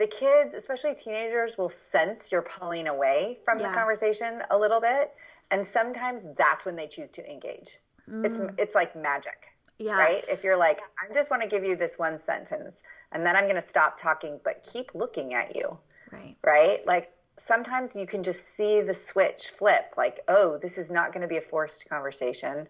the 0.00 0.06
kids, 0.06 0.54
especially 0.54 0.94
teenagers, 0.94 1.58
will 1.58 1.68
sense 1.68 2.32
you're 2.32 2.42
pulling 2.42 2.88
away 2.88 3.38
from 3.44 3.60
yeah. 3.60 3.68
the 3.68 3.74
conversation 3.74 4.42
a 4.50 4.58
little 4.58 4.80
bit, 4.80 5.12
and 5.50 5.64
sometimes 5.64 6.26
that's 6.38 6.64
when 6.64 6.74
they 6.74 6.86
choose 6.86 7.10
to 7.10 7.30
engage. 7.30 7.78
Mm. 8.10 8.24
It's 8.24 8.40
it's 8.58 8.74
like 8.74 8.96
magic. 8.96 9.52
Yeah. 9.78 9.98
Right? 9.98 10.24
If 10.28 10.42
you're 10.42 10.58
like, 10.58 10.80
I 10.98 11.12
just 11.14 11.30
want 11.30 11.42
to 11.42 11.48
give 11.48 11.64
you 11.64 11.76
this 11.76 11.98
one 11.98 12.18
sentence 12.18 12.82
and 13.12 13.24
then 13.24 13.34
I'm 13.34 13.44
going 13.44 13.54
to 13.54 13.62
stop 13.62 13.96
talking 13.96 14.38
but 14.44 14.62
keep 14.70 14.94
looking 14.94 15.32
at 15.32 15.56
you. 15.56 15.78
Right. 16.12 16.36
Right? 16.44 16.86
Like 16.86 17.10
sometimes 17.38 17.96
you 17.96 18.06
can 18.06 18.22
just 18.22 18.46
see 18.46 18.82
the 18.82 18.92
switch 18.92 19.48
flip 19.48 19.94
like, 19.96 20.20
"Oh, 20.28 20.58
this 20.58 20.76
is 20.76 20.90
not 20.90 21.12
going 21.12 21.22
to 21.22 21.28
be 21.28 21.38
a 21.38 21.42
forced 21.42 21.88
conversation." 21.88 22.68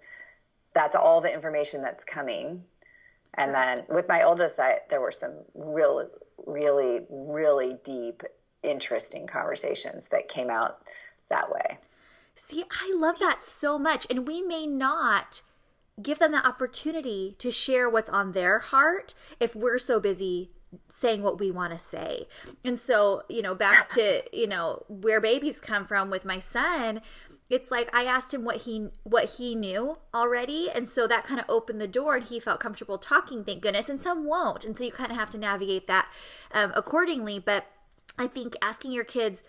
That's 0.72 0.94
all 0.94 1.20
the 1.20 1.32
information 1.32 1.82
that's 1.82 2.04
coming. 2.04 2.64
And 3.34 3.54
then 3.54 3.84
with 3.88 4.08
my 4.08 4.22
oldest, 4.22 4.58
I, 4.60 4.78
there 4.88 5.00
were 5.00 5.12
some 5.12 5.34
real 5.54 6.08
really, 6.46 7.00
really 7.10 7.76
deep, 7.84 8.22
interesting 8.62 9.26
conversations 9.26 10.08
that 10.08 10.28
came 10.28 10.50
out 10.50 10.82
that 11.30 11.50
way. 11.50 11.78
See, 12.34 12.64
I 12.70 12.92
love 12.96 13.18
that 13.18 13.42
so 13.44 13.78
much. 13.78 14.06
And 14.08 14.26
we 14.26 14.42
may 14.42 14.66
not 14.66 15.42
give 16.02 16.18
them 16.18 16.32
the 16.32 16.46
opportunity 16.46 17.36
to 17.38 17.50
share 17.50 17.88
what's 17.88 18.10
on 18.10 18.32
their 18.32 18.58
heart 18.58 19.14
if 19.38 19.54
we're 19.54 19.78
so 19.78 20.00
busy 20.00 20.50
saying 20.88 21.22
what 21.22 21.38
we 21.40 21.50
want 21.50 21.72
to 21.72 21.78
say. 21.78 22.26
And 22.64 22.78
so, 22.78 23.24
you 23.28 23.42
know, 23.42 23.54
back 23.54 23.88
to, 23.90 24.22
you 24.32 24.46
know, 24.46 24.84
where 24.88 25.20
babies 25.20 25.60
come 25.60 25.84
from 25.84 26.10
with 26.10 26.24
my 26.24 26.38
son, 26.38 27.00
it's 27.50 27.70
like 27.70 27.94
I 27.94 28.04
asked 28.04 28.32
him 28.32 28.44
what 28.44 28.58
he 28.58 28.88
what 29.02 29.30
he 29.36 29.54
knew 29.56 29.98
already, 30.14 30.70
and 30.70 30.88
so 30.88 31.06
that 31.08 31.24
kind 31.24 31.40
of 31.40 31.46
opened 31.48 31.80
the 31.80 31.88
door, 31.88 32.14
and 32.16 32.24
he 32.24 32.38
felt 32.38 32.60
comfortable 32.60 32.96
talking. 32.96 33.44
Thank 33.44 33.60
goodness, 33.62 33.88
and 33.88 34.00
some 34.00 34.24
won't, 34.24 34.64
and 34.64 34.76
so 34.76 34.84
you 34.84 34.92
kind 34.92 35.10
of 35.10 35.18
have 35.18 35.30
to 35.30 35.38
navigate 35.38 35.88
that 35.88 36.10
um, 36.52 36.72
accordingly. 36.76 37.40
But 37.40 37.66
I 38.16 38.28
think 38.28 38.54
asking 38.62 38.92
your 38.92 39.04
kids, 39.04 39.42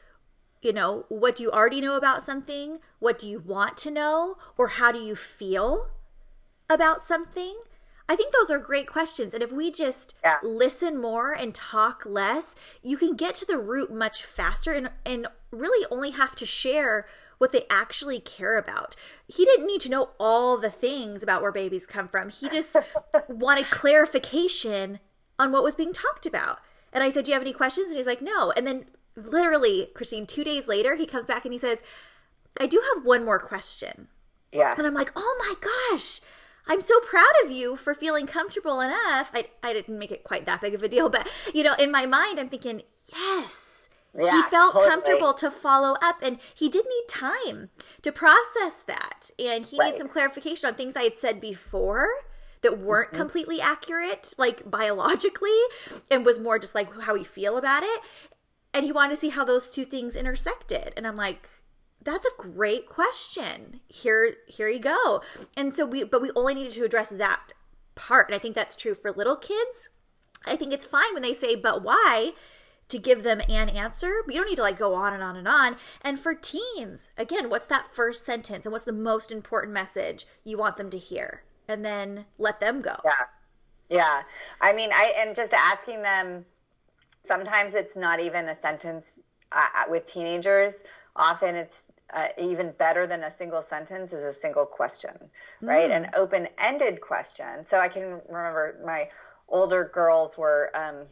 you 0.62 0.74
know, 0.74 1.06
what 1.10 1.36
do 1.36 1.44
you 1.44 1.52
already 1.52 1.80
know 1.80 1.96
about 1.96 2.24
something? 2.24 2.80
What 3.00 3.20
do 3.20 3.30
you 3.30 3.40
want 3.40 3.78
to 3.78 3.92
know, 3.92 4.36
or 4.58 4.70
how 4.70 4.92
do 4.92 5.00
you 5.00 5.16
feel 5.16 5.92
about 6.70 7.04
something? 7.04 7.60
I 8.10 8.16
think 8.16 8.34
those 8.34 8.52
are 8.52 8.60
great 8.60 8.88
questions. 8.88 9.34
And 9.34 9.42
if 9.42 9.54
we 9.54 9.72
just 9.72 10.16
yeah. 10.22 10.40
listen 10.44 11.00
more 11.00 11.32
and 11.32 11.56
talk 11.56 12.04
less, 12.06 12.56
you 12.82 12.98
can 12.98 13.16
get 13.16 13.36
to 13.36 13.46
the 13.46 13.58
root 13.58 13.94
much 13.94 14.26
faster 14.26 14.74
and, 14.74 14.90
and 15.06 15.28
really 15.50 15.88
only 15.90 16.12
have 16.12 16.36
to 16.36 16.46
share 16.46 17.06
what 17.42 17.52
they 17.52 17.66
actually 17.72 18.20
care 18.20 18.56
about. 18.56 18.96
He 19.28 19.46
didn't 19.46 19.66
need 19.66 19.82
to 19.82 19.90
know 19.90 20.12
all 20.20 20.60
the 20.60 20.70
things 20.70 21.24
about 21.24 21.42
where 21.42 21.52
babies 21.52 21.88
come 21.88 22.08
from. 22.08 22.30
He 22.30 22.48
just 22.50 22.78
wanted 23.28 23.66
clarification 23.66 25.00
on 25.40 25.52
what 25.52 25.64
was 25.64 25.74
being 25.74 25.92
talked 25.92 26.28
about. 26.28 26.60
And 26.94 27.04
I 27.04 27.10
said, 27.10 27.26
Do 27.26 27.32
you 27.32 27.34
have 27.34 27.42
any 27.42 27.52
questions? 27.52 27.88
And 27.88 27.98
he's 27.98 28.06
like, 28.06 28.22
No. 28.22 28.52
And 28.52 28.68
then 28.68 28.86
literally, 29.16 29.88
Christine, 29.96 30.28
two 30.28 30.44
days 30.44 30.68
later, 30.68 30.94
he 30.96 31.08
comes 31.08 31.26
back 31.26 31.44
and 31.44 31.52
he 31.52 31.58
says, 31.58 31.80
I 32.60 32.68
do 32.68 32.80
have 32.94 33.04
one 33.04 33.26
more 33.26 33.40
question. 33.40 34.10
Yeah. 34.52 34.76
And 34.78 34.86
I'm 34.86 34.94
like, 34.94 35.12
Oh 35.16 35.36
my 35.40 35.56
gosh. 35.96 36.22
I'm 36.68 36.80
so 36.80 37.00
proud 37.00 37.34
of 37.44 37.50
you 37.50 37.76
for 37.76 37.96
feeling 37.96 38.28
comfortable 38.28 38.82
enough. 38.82 39.32
I, 39.34 39.48
I 39.64 39.74
didn't 39.74 39.98
make 39.98 40.12
it 40.12 40.24
quite 40.24 40.46
that 40.46 40.62
big 40.62 40.76
of 40.76 40.84
a 40.84 40.88
deal, 40.88 41.10
but 41.10 41.28
you 41.56 41.64
know, 41.64 41.74
in 41.80 41.92
my 41.92 42.06
mind, 42.06 42.40
I'm 42.40 42.50
thinking, 42.50 42.84
yes, 43.12 43.71
yeah, 44.18 44.32
he 44.32 44.42
felt 44.50 44.74
totally. 44.74 44.90
comfortable 44.90 45.34
to 45.34 45.50
follow 45.50 45.96
up 46.02 46.18
and 46.22 46.40
he 46.54 46.70
did 46.70 46.86
need 46.86 47.08
time 47.08 47.70
to 48.02 48.12
process 48.12 48.82
that. 48.86 49.32
And 49.40 49.66
he 49.66 49.78
right. 49.78 49.94
needs 49.94 49.98
some 49.98 50.14
clarification 50.14 50.68
on 50.68 50.76
things 50.76 50.96
i 50.96 51.04
had 51.04 51.20
said 51.20 51.40
before 51.40 52.10
that 52.62 52.80
weren't 52.80 53.10
mm-hmm. 53.10 53.18
completely 53.18 53.60
accurate 53.60 54.34
like 54.38 54.70
biologically 54.70 55.50
and 56.10 56.26
was 56.26 56.40
more 56.40 56.60
just 56.60 56.76
like 56.76 57.02
how 57.02 57.14
we 57.14 57.24
feel 57.24 57.58
about 57.58 57.84
it. 57.84 58.02
And 58.74 58.86
he 58.86 58.92
wanted 58.92 59.16
to 59.16 59.22
see 59.22 59.30
how 59.30 59.44
those 59.44 59.70
two 59.70 59.86
things 59.86 60.16
intersected. 60.16 60.94
And 60.96 61.08
i'm 61.08 61.16
like 61.16 61.50
that's 62.04 62.26
a 62.26 62.42
great 62.42 62.88
question. 62.88 63.80
Here 63.88 64.36
here 64.48 64.68
you 64.68 64.80
go. 64.80 65.22
And 65.56 65.74
so 65.74 65.86
we 65.86 66.04
but 66.04 66.22
we 66.22 66.32
only 66.36 66.56
needed 66.56 66.74
to 66.74 66.86
address 66.86 67.10
that 67.10 67.54
part. 67.96 68.28
And 68.28 68.36
i 68.36 68.40
think 68.40 68.56
that's 68.56 68.76
true 68.76 68.96
for 68.96 69.12
little 69.12 69.36
kids. 69.36 69.90
I 70.46 70.56
think 70.56 70.74
it's 70.74 70.86
fine 70.86 71.14
when 71.14 71.24
they 71.24 71.34
say 71.34 71.56
but 71.56 71.84
why 71.84 72.32
to 72.92 73.00
give 73.00 73.24
them 73.24 73.42
an 73.50 73.70
answer, 73.70 74.22
but 74.26 74.34
you 74.34 74.40
don't 74.40 74.50
need 74.50 74.58
to 74.58 74.62
like 74.62 74.78
go 74.78 74.94
on 74.94 75.14
and 75.14 75.24
on 75.24 75.36
and 75.36 75.48
on. 75.48 75.78
And 76.02 76.20
for 76.20 76.34
teens, 76.34 77.12
again, 77.18 77.50
what's 77.50 77.68
that 77.68 77.94
first 77.94 78.26
sentence 78.26 78.66
and 78.66 78.72
what's 78.72 78.86
the 78.86 78.92
most 78.92 79.32
important 79.32 79.74
message 79.74 80.26
you 80.44 80.58
want 80.58 80.78
them 80.78 80.90
to 80.92 80.98
hear? 80.98 81.44
And 81.68 81.86
then 81.86 82.26
let 82.38 82.60
them 82.60 82.82
go. 82.82 82.98
Yeah. 83.06 83.12
Yeah. 83.90 84.22
I 84.60 84.74
mean, 84.74 84.90
I, 84.94 85.14
and 85.18 85.36
just 85.36 85.54
asking 85.54 86.02
them, 86.02 86.46
sometimes 87.24 87.76
it's 87.76 87.96
not 87.96 88.20
even 88.20 88.48
a 88.48 88.56
sentence 88.56 89.22
uh, 89.52 89.66
uh 89.76 89.84
with 89.90 90.06
teenagers. 90.06 90.84
Often 91.16 91.56
it's 91.56 91.92
uh, 92.14 92.28
even 92.38 92.74
better 92.78 93.08
than 93.08 93.24
a 93.24 93.32
single 93.32 93.62
sentence 93.62 94.14
is 94.14 94.24
a 94.24 94.34
single 94.34 94.66
question, 94.66 95.12
right? 95.62 95.90
Mm. 95.90 95.96
An 95.96 96.10
open 96.16 96.48
ended 96.58 97.02
question. 97.02 97.66
So 97.66 97.80
I 97.80 97.88
can 97.88 98.22
remember 98.28 98.78
my 98.86 99.06
older 99.48 99.90
girls 99.94 100.38
were, 100.38 100.72
um, 100.74 101.06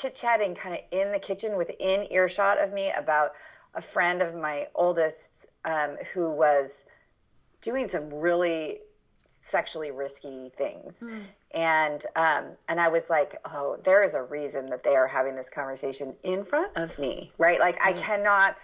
chit 0.00 0.14
chatting 0.14 0.54
kind 0.54 0.74
of 0.74 0.80
in 0.90 1.12
the 1.12 1.18
kitchen 1.18 1.56
within 1.56 2.06
earshot 2.10 2.62
of 2.62 2.72
me 2.72 2.90
about 2.90 3.32
a 3.76 3.80
friend 3.80 4.22
of 4.22 4.34
my 4.34 4.66
oldest 4.74 5.46
um, 5.64 5.96
who 6.12 6.30
was 6.30 6.84
doing 7.60 7.88
some 7.88 8.12
really 8.14 8.78
sexually 9.26 9.90
risky 9.90 10.48
things 10.48 11.02
mm. 11.04 11.34
and 11.54 12.04
um, 12.14 12.52
and 12.68 12.78
i 12.78 12.88
was 12.88 13.10
like 13.10 13.34
oh 13.46 13.76
there 13.82 14.04
is 14.04 14.14
a 14.14 14.22
reason 14.22 14.70
that 14.70 14.84
they 14.84 14.94
are 14.94 15.08
having 15.08 15.34
this 15.34 15.50
conversation 15.50 16.14
in 16.22 16.44
front 16.44 16.70
of 16.76 16.96
me 16.98 17.32
right 17.36 17.58
like 17.58 17.76
mm. 17.76 17.88
i 17.88 17.92
cannot 17.94 18.56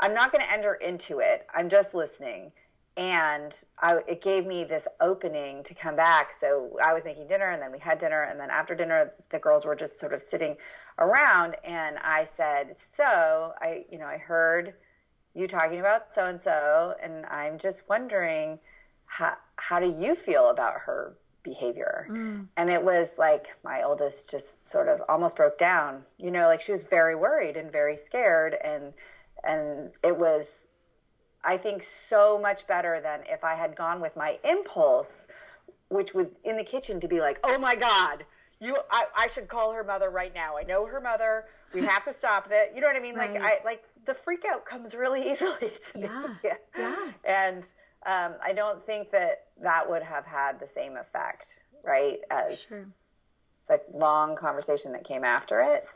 I'm 0.00 0.14
not 0.14 0.32
going 0.32 0.44
to 0.44 0.52
enter 0.52 0.74
into 0.74 1.20
it. 1.20 1.46
I'm 1.52 1.68
just 1.68 1.94
listening. 1.94 2.52
And 2.98 3.54
I, 3.80 4.00
it 4.06 4.22
gave 4.22 4.44
me 4.44 4.64
this 4.64 4.88
opening 5.00 5.62
to 5.62 5.74
come 5.74 5.96
back. 5.96 6.32
So 6.32 6.76
I 6.84 6.92
was 6.92 7.04
making 7.04 7.28
dinner, 7.28 7.50
and 7.50 7.62
then 7.62 7.72
we 7.72 7.78
had 7.78 7.98
dinner, 7.98 8.22
and 8.22 8.38
then 8.38 8.50
after 8.50 8.74
dinner, 8.74 9.12
the 9.30 9.38
girls 9.38 9.64
were 9.64 9.76
just 9.76 10.00
sort 10.00 10.12
of 10.12 10.20
sitting 10.20 10.56
around, 10.98 11.54
and 11.64 11.96
I 11.98 12.24
said, 12.24 12.76
"So 12.76 13.54
I, 13.60 13.84
you 13.90 13.98
know, 13.98 14.06
I 14.06 14.18
heard 14.18 14.74
you 15.32 15.46
talking 15.46 15.78
about 15.78 16.12
so 16.12 16.26
and 16.26 16.42
so, 16.42 16.94
and 17.00 17.24
I'm 17.26 17.58
just 17.58 17.88
wondering 17.88 18.58
how 19.06 19.36
how 19.56 19.80
do 19.80 19.88
you 19.88 20.14
feel 20.14 20.50
about 20.50 20.74
her 20.80 21.16
behavior. 21.48 22.06
Mm. 22.10 22.46
And 22.56 22.70
it 22.70 22.82
was 22.82 23.18
like 23.18 23.48
my 23.64 23.82
oldest 23.82 24.30
just 24.30 24.68
sort 24.68 24.88
of 24.88 25.00
almost 25.08 25.36
broke 25.36 25.58
down. 25.58 26.02
You 26.18 26.30
know, 26.30 26.46
like 26.46 26.60
she 26.60 26.72
was 26.72 26.84
very 26.84 27.14
worried 27.14 27.56
and 27.56 27.72
very 27.72 27.96
scared 27.96 28.54
and 28.62 28.92
and 29.44 29.90
it 30.04 30.16
was 30.16 30.66
I 31.48 31.56
think 31.56 31.82
so 31.82 32.38
much 32.38 32.66
better 32.66 33.00
than 33.00 33.20
if 33.26 33.42
I 33.42 33.54
had 33.54 33.74
gone 33.74 34.00
with 34.00 34.16
my 34.16 34.36
impulse 34.44 35.28
which 35.88 36.14
was 36.14 36.34
in 36.44 36.56
the 36.56 36.64
kitchen 36.64 37.00
to 37.00 37.08
be 37.08 37.20
like, 37.20 37.38
"Oh 37.44 37.58
my 37.58 37.74
god, 37.74 38.24
you 38.60 38.76
I, 38.90 39.04
I 39.16 39.26
should 39.28 39.48
call 39.48 39.72
her 39.72 39.84
mother 39.84 40.10
right 40.10 40.34
now. 40.34 40.56
I 40.58 40.62
know 40.62 40.86
her 40.86 41.00
mother. 41.00 41.46
We 41.72 41.84
have 41.84 42.04
to 42.04 42.12
stop 42.12 42.48
it." 42.50 42.72
You 42.74 42.80
know 42.80 42.86
what 42.86 42.96
I 42.96 43.00
mean? 43.00 43.14
Right. 43.14 43.32
Like 43.32 43.42
I 43.42 43.58
like 43.64 43.84
the 44.04 44.14
freak 44.14 44.44
out 44.50 44.66
comes 44.66 44.94
really 44.94 45.22
easily 45.30 45.70
to 45.92 45.98
yeah. 45.98 46.22
me. 46.22 46.28
Yeah. 46.44 46.54
yeah. 46.76 47.12
And 47.26 47.62
um, 48.06 48.38
I 48.42 48.52
don't 48.52 48.84
think 48.84 49.10
that 49.12 49.44
that 49.62 49.88
would 49.88 50.02
have 50.02 50.24
had 50.24 50.60
the 50.60 50.66
same 50.66 50.96
effect, 50.96 51.64
right, 51.84 52.18
as 52.30 52.68
sure. 52.68 52.86
the 53.68 53.80
long 53.94 54.36
conversation 54.36 54.92
that 54.92 55.04
came 55.04 55.24
after 55.24 55.60
it. 55.60 55.86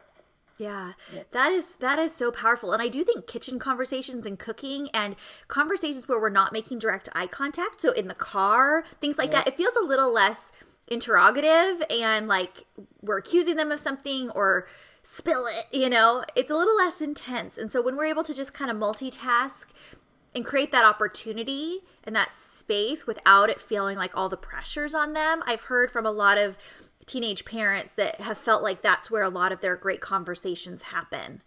Yeah, 0.58 0.92
that 1.32 1.52
is 1.52 1.76
that 1.76 1.98
is 1.98 2.14
so 2.14 2.30
powerful, 2.30 2.72
and 2.72 2.82
I 2.82 2.88
do 2.88 3.04
think 3.04 3.26
kitchen 3.26 3.58
conversations 3.58 4.26
and 4.26 4.38
cooking 4.38 4.88
and 4.92 5.16
conversations 5.48 6.08
where 6.08 6.20
we're 6.20 6.28
not 6.30 6.52
making 6.52 6.78
direct 6.78 7.08
eye 7.14 7.26
contact, 7.26 7.80
so 7.80 7.92
in 7.92 8.08
the 8.08 8.14
car, 8.14 8.84
things 9.00 9.18
like 9.18 9.32
yeah. 9.32 9.42
that, 9.42 9.48
it 9.48 9.56
feels 9.56 9.76
a 9.76 9.84
little 9.84 10.12
less 10.12 10.52
interrogative 10.88 11.82
and 11.90 12.28
like 12.28 12.64
we're 13.00 13.18
accusing 13.18 13.56
them 13.56 13.72
of 13.72 13.80
something 13.80 14.30
or 14.30 14.66
spill 15.02 15.46
it, 15.46 15.66
you 15.72 15.88
know, 15.88 16.24
it's 16.36 16.50
a 16.50 16.54
little 16.54 16.76
less 16.76 17.00
intense. 17.00 17.56
And 17.56 17.72
so 17.72 17.80
when 17.80 17.96
we're 17.96 18.04
able 18.04 18.22
to 18.24 18.34
just 18.34 18.52
kind 18.52 18.70
of 18.70 18.76
multitask 18.76 19.66
and 20.34 20.44
create 20.44 20.72
that 20.72 20.84
opportunity 20.84 21.80
and 22.04 22.16
that 22.16 22.34
space 22.34 23.06
without 23.06 23.50
it 23.50 23.60
feeling 23.60 23.96
like 23.96 24.16
all 24.16 24.28
the 24.28 24.36
pressures 24.36 24.94
on 24.94 25.12
them. 25.12 25.42
I've 25.46 25.62
heard 25.62 25.90
from 25.90 26.06
a 26.06 26.10
lot 26.10 26.38
of 26.38 26.56
teenage 27.06 27.44
parents 27.44 27.94
that 27.94 28.20
have 28.20 28.38
felt 28.38 28.62
like 28.62 28.82
that's 28.82 29.10
where 29.10 29.22
a 29.22 29.28
lot 29.28 29.52
of 29.52 29.60
their 29.60 29.76
great 29.76 30.00
conversations 30.00 30.82
happen. 30.82 31.42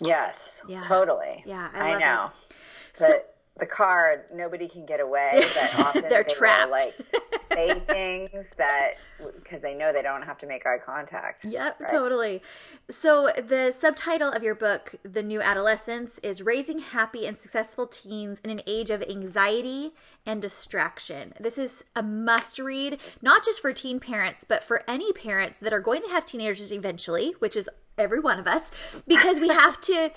Yes, 0.00 0.64
yeah. 0.68 0.80
totally. 0.80 1.42
Yeah, 1.46 1.70
I, 1.72 1.94
I 1.94 1.98
know. 1.98 2.26
It. 2.26 2.56
But 2.98 3.08
so, 3.08 3.20
the 3.58 3.66
car, 3.66 4.26
nobody 4.34 4.68
can 4.68 4.84
get 4.84 5.00
away. 5.00 5.44
But 5.54 5.78
often 5.78 6.02
they're 6.08 6.24
they 6.24 6.32
trapped. 6.32 6.72
Will, 6.72 6.78
like 6.78 6.94
say 7.38 7.78
things 7.80 8.50
that 8.56 8.94
because 9.36 9.60
they 9.60 9.74
know 9.74 9.92
they 9.92 10.02
don't 10.02 10.22
have 10.22 10.38
to 10.38 10.46
make 10.46 10.66
eye 10.66 10.78
contact. 10.78 11.44
Yep, 11.44 11.80
right? 11.80 11.90
totally. 11.90 12.42
So 12.90 13.30
the 13.36 13.72
subtitle 13.72 14.30
of 14.30 14.42
your 14.42 14.56
book, 14.56 14.96
"The 15.04 15.22
New 15.22 15.40
Adolescence," 15.40 16.18
is 16.22 16.42
"Raising 16.42 16.80
Happy 16.80 17.26
and 17.26 17.38
Successful 17.38 17.86
Teens 17.86 18.40
in 18.42 18.50
an 18.50 18.58
Age 18.66 18.90
of 18.90 19.02
Anxiety 19.02 19.92
and 20.26 20.42
Distraction." 20.42 21.34
This 21.38 21.58
is 21.58 21.84
a 21.94 22.02
must-read, 22.02 23.00
not 23.22 23.44
just 23.44 23.60
for 23.60 23.72
teen 23.72 24.00
parents, 24.00 24.44
but 24.44 24.64
for 24.64 24.82
any 24.88 25.12
parents 25.12 25.60
that 25.60 25.72
are 25.72 25.80
going 25.80 26.02
to 26.02 26.08
have 26.08 26.26
teenagers 26.26 26.72
eventually, 26.72 27.34
which 27.38 27.56
is 27.56 27.70
every 27.96 28.18
one 28.18 28.40
of 28.40 28.48
us, 28.48 28.72
because 29.06 29.38
we 29.38 29.48
have 29.48 29.80
to 29.82 30.10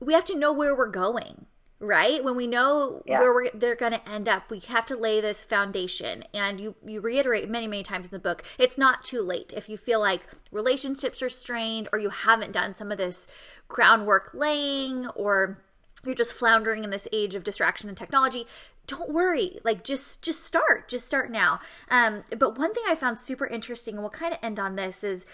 we 0.00 0.14
have 0.14 0.24
to 0.24 0.36
know 0.36 0.52
where 0.52 0.74
we're 0.74 0.88
going 0.88 1.46
right? 1.80 2.22
When 2.22 2.36
we 2.36 2.46
know 2.46 3.02
yeah. 3.06 3.18
where 3.18 3.32
we're, 3.32 3.50
they're 3.54 3.74
going 3.74 3.92
to 3.92 4.08
end 4.08 4.28
up 4.28 4.50
we 4.50 4.60
have 4.60 4.86
to 4.86 4.96
lay 4.96 5.20
this 5.20 5.44
foundation. 5.44 6.24
And 6.32 6.60
you 6.60 6.76
you 6.86 7.00
reiterate 7.00 7.48
many 7.48 7.66
many 7.66 7.82
times 7.82 8.08
in 8.08 8.12
the 8.12 8.18
book 8.18 8.42
it's 8.58 8.78
not 8.78 9.02
too 9.02 9.22
late. 9.22 9.52
If 9.56 9.68
you 9.68 9.76
feel 9.76 10.00
like 10.00 10.26
relationships 10.52 11.22
are 11.22 11.28
strained 11.28 11.88
or 11.92 11.98
you 11.98 12.10
haven't 12.10 12.52
done 12.52 12.76
some 12.76 12.92
of 12.92 12.98
this 12.98 13.26
groundwork 13.68 14.30
laying 14.34 15.08
or 15.08 15.62
you're 16.04 16.14
just 16.14 16.32
floundering 16.32 16.84
in 16.84 16.90
this 16.90 17.08
age 17.12 17.34
of 17.34 17.44
distraction 17.44 17.88
and 17.88 17.96
technology 17.96 18.46
don't 18.86 19.12
worry. 19.12 19.52
Like 19.64 19.84
just 19.84 20.20
just 20.20 20.44
start. 20.44 20.88
Just 20.88 21.06
start 21.06 21.30
now. 21.30 21.60
Um, 21.90 22.24
but 22.36 22.58
one 22.58 22.74
thing 22.74 22.82
i 22.88 22.94
found 22.94 23.18
super 23.18 23.46
interesting 23.46 23.94
and 23.94 24.02
we'll 24.02 24.10
kind 24.10 24.32
of 24.32 24.40
end 24.42 24.58
on 24.58 24.76
this 24.76 25.04
is 25.04 25.26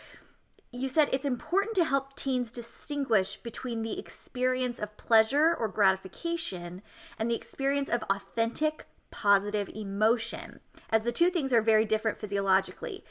you 0.72 0.88
said 0.88 1.08
it's 1.12 1.26
important 1.26 1.74
to 1.76 1.84
help 1.84 2.16
teens 2.16 2.52
distinguish 2.52 3.36
between 3.36 3.82
the 3.82 3.98
experience 3.98 4.78
of 4.78 4.96
pleasure 4.96 5.54
or 5.58 5.68
gratification 5.68 6.82
and 7.18 7.30
the 7.30 7.36
experience 7.36 7.88
of 7.88 8.02
authentic 8.10 8.86
positive 9.10 9.70
emotion, 9.74 10.60
as 10.90 11.02
the 11.02 11.12
two 11.12 11.30
things 11.30 11.52
are 11.52 11.62
very 11.62 11.84
different 11.84 12.20
physiologically. 12.20 13.04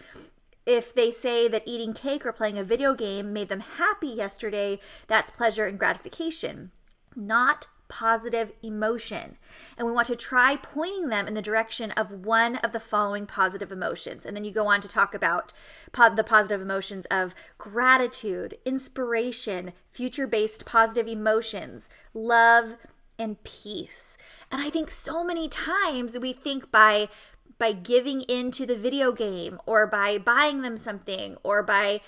If 0.65 0.93
they 0.93 1.11
say 1.11 1.47
that 1.47 1.63
eating 1.65 1.93
cake 1.93 2.25
or 2.25 2.31
playing 2.31 2.57
a 2.57 2.63
video 2.63 2.93
game 2.93 3.31
made 3.31 3.49
them 3.49 3.59
happy 3.59 4.07
yesterday, 4.07 4.79
that's 5.07 5.29
pleasure 5.29 5.65
and 5.65 5.79
gratification, 5.79 6.71
not 7.15 7.67
positive 7.87 8.51
emotion. 8.63 9.37
And 9.77 9.85
we 9.85 9.93
want 9.93 10.07
to 10.07 10.15
try 10.15 10.55
pointing 10.55 11.09
them 11.09 11.27
in 11.27 11.33
the 11.33 11.41
direction 11.41 11.91
of 11.91 12.25
one 12.25 12.57
of 12.57 12.71
the 12.71 12.79
following 12.79 13.25
positive 13.25 13.71
emotions. 13.71 14.25
And 14.25 14.35
then 14.35 14.43
you 14.43 14.51
go 14.51 14.67
on 14.67 14.81
to 14.81 14.87
talk 14.87 15.13
about 15.13 15.53
po- 15.91 16.13
the 16.13 16.23
positive 16.23 16.61
emotions 16.61 17.05
of 17.11 17.35
gratitude, 17.57 18.57
inspiration, 18.65 19.73
future 19.91 20.27
based 20.27 20.65
positive 20.65 21.07
emotions, 21.07 21.89
love, 22.13 22.77
and 23.17 23.41
peace. 23.43 24.17
And 24.51 24.61
I 24.61 24.69
think 24.69 24.91
so 24.91 25.23
many 25.23 25.47
times 25.47 26.17
we 26.17 26.33
think 26.33 26.71
by 26.71 27.09
by 27.57 27.71
giving 27.71 28.21
into 28.21 28.65
the 28.65 28.75
video 28.75 29.11
game 29.13 29.59
or 29.65 29.87
by 29.87 30.17
buying 30.17 30.61
them 30.61 30.77
something 30.77 31.37
or 31.41 31.63
by 31.63 32.01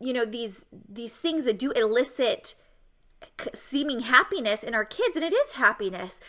you 0.00 0.12
know 0.12 0.24
these 0.24 0.64
these 0.88 1.16
things 1.16 1.44
that 1.44 1.58
do 1.58 1.72
elicit 1.72 2.54
seeming 3.54 4.00
happiness 4.00 4.62
in 4.62 4.74
our 4.74 4.84
kids, 4.84 5.16
and 5.16 5.24
it 5.24 5.32
is 5.32 5.52
happiness. 5.52 6.20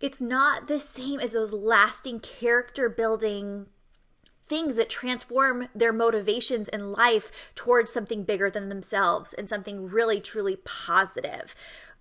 It's 0.00 0.20
not 0.20 0.68
the 0.68 0.78
same 0.78 1.20
as 1.20 1.32
those 1.32 1.52
lasting 1.52 2.20
character 2.20 2.88
building 2.88 3.66
things 4.46 4.76
that 4.76 4.88
transform 4.88 5.68
their 5.74 5.92
motivations 5.92 6.68
in 6.68 6.92
life 6.92 7.52
towards 7.54 7.92
something 7.92 8.24
bigger 8.24 8.50
than 8.50 8.68
themselves 8.68 9.34
and 9.34 9.48
something 9.48 9.88
really 9.88 10.20
truly 10.20 10.56
positive. 10.56 11.54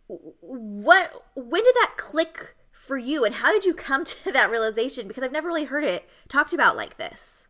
What 0.07 1.25
when 1.35 1.63
did 1.63 1.75
that 1.75 1.95
click 1.97 2.55
for 2.71 2.97
you 2.97 3.25
and 3.25 3.35
how 3.35 3.51
did 3.51 3.65
you 3.65 3.73
come 3.73 4.05
to 4.05 4.31
that 4.31 4.49
realization 4.49 5.07
because 5.07 5.23
I've 5.23 5.31
never 5.31 5.47
really 5.47 5.65
heard 5.65 5.83
it 5.83 6.09
talked 6.27 6.53
about 6.53 6.77
like 6.77 6.97
this? 6.97 7.47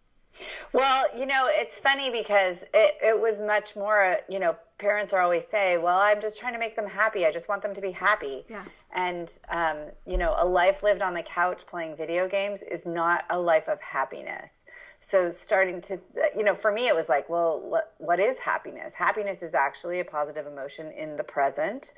Well, 0.74 1.06
you 1.18 1.26
know, 1.26 1.48
it's 1.50 1.78
funny 1.78 2.10
because 2.10 2.64
it, 2.74 2.98
it 3.02 3.20
was 3.20 3.42
much 3.42 3.76
more, 3.76 4.18
you 4.30 4.40
know, 4.40 4.56
parents 4.78 5.12
are 5.12 5.22
always 5.22 5.48
say, 5.48 5.78
well, 5.78 6.00
I'm 6.00 6.22
just 6.22 6.40
trying 6.40 6.54
to 6.54 6.60
make 6.60 6.76
them 6.76 6.88
happy. 6.88 7.26
I 7.26 7.32
just 7.32 7.50
want 7.50 7.64
them 7.64 7.74
to 7.74 7.82
be 7.82 7.92
happy. 7.92 8.46
Yeah. 8.48 8.64
And, 8.94 9.30
um, 9.50 9.78
you 10.06 10.18
know, 10.18 10.36
a 10.38 10.46
life 10.46 10.84
lived 10.84 11.02
on 11.02 11.14
the 11.14 11.24
couch 11.24 11.66
playing 11.66 11.96
video 11.96 12.28
games 12.28 12.62
is 12.62 12.86
not 12.86 13.24
a 13.30 13.40
life 13.40 13.68
of 13.68 13.82
happiness. 13.82 14.66
So 15.00 15.32
starting 15.32 15.82
to, 15.82 16.00
you 16.36 16.44
know, 16.44 16.54
for 16.54 16.72
me, 16.72 16.88
it 16.88 16.96
was 16.96 17.10
like, 17.10 17.30
well, 17.30 17.82
what 17.98 18.20
is 18.20 18.40
happiness? 18.40 18.94
Happiness 18.94 19.42
is 19.42 19.56
actually 19.56 20.00
a 20.00 20.06
positive 20.06 20.46
emotion 20.46 20.92
in 20.92 21.16
the 21.16 21.24
present. 21.24 21.94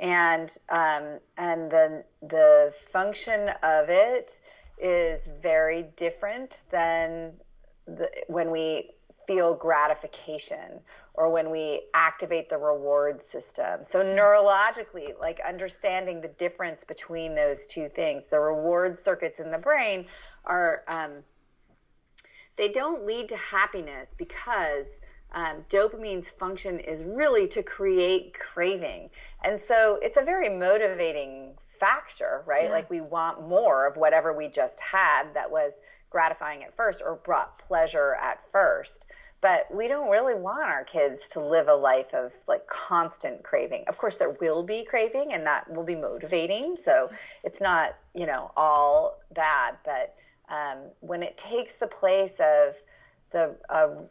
And, 0.00 0.56
um, 0.68 1.18
and 1.36 1.70
the, 1.70 2.04
the 2.22 2.72
function 2.92 3.50
of 3.62 3.88
it 3.88 4.40
is 4.78 5.28
very 5.42 5.82
different 5.96 6.62
than 6.70 7.32
the, 7.96 8.10
when 8.28 8.50
we 8.50 8.90
feel 9.26 9.54
gratification 9.54 10.80
or 11.14 11.30
when 11.30 11.50
we 11.50 11.82
activate 11.94 12.48
the 12.48 12.56
reward 12.56 13.22
system. 13.22 13.84
So, 13.84 14.02
neurologically, 14.02 15.18
like 15.20 15.40
understanding 15.46 16.20
the 16.20 16.28
difference 16.28 16.84
between 16.84 17.34
those 17.34 17.66
two 17.66 17.88
things, 17.88 18.28
the 18.28 18.40
reward 18.40 18.98
circuits 18.98 19.38
in 19.38 19.50
the 19.50 19.58
brain 19.58 20.06
are, 20.44 20.82
um, 20.88 21.22
they 22.56 22.68
don't 22.68 23.04
lead 23.04 23.28
to 23.28 23.36
happiness 23.36 24.14
because 24.18 25.00
um, 25.32 25.64
dopamine's 25.68 26.30
function 26.30 26.80
is 26.80 27.04
really 27.04 27.46
to 27.48 27.62
create 27.62 28.34
craving. 28.34 29.10
And 29.44 29.60
so, 29.60 29.98
it's 30.02 30.16
a 30.16 30.24
very 30.24 30.48
motivating 30.48 31.54
factor, 31.80 32.44
right? 32.46 32.64
Yeah. 32.64 32.70
Like, 32.70 32.90
we 32.90 33.00
want 33.00 33.48
more 33.48 33.86
of 33.88 33.96
whatever 33.96 34.36
we 34.36 34.48
just 34.48 34.80
had 34.80 35.34
that 35.34 35.50
was 35.50 35.80
gratifying 36.10 36.62
at 36.62 36.74
first 36.74 37.02
or 37.04 37.16
brought 37.16 37.58
pleasure 37.58 38.14
at 38.20 38.40
first 38.52 39.06
but 39.40 39.74
we 39.74 39.88
don't 39.88 40.10
really 40.10 40.34
want 40.34 40.68
our 40.68 40.84
kids 40.84 41.30
to 41.30 41.40
live 41.40 41.68
a 41.68 41.74
life 41.74 42.12
of 42.14 42.32
like 42.46 42.66
constant 42.66 43.42
craving. 43.42 43.84
Of 43.88 43.96
course, 43.96 44.18
there 44.18 44.36
will 44.40 44.62
be 44.62 44.84
craving 44.84 45.32
and 45.32 45.46
that 45.46 45.70
will 45.70 45.84
be 45.84 45.94
motivating. 45.94 46.76
So 46.76 47.10
it's 47.42 47.60
not, 47.60 47.96
you 48.14 48.26
know, 48.26 48.50
all 48.56 49.18
bad. 49.34 49.76
But 49.84 50.14
um, 50.48 50.78
when 51.00 51.22
it 51.22 51.38
takes 51.38 51.76
the 51.76 51.86
place 51.86 52.40
of 52.40 52.74
the 53.32 53.56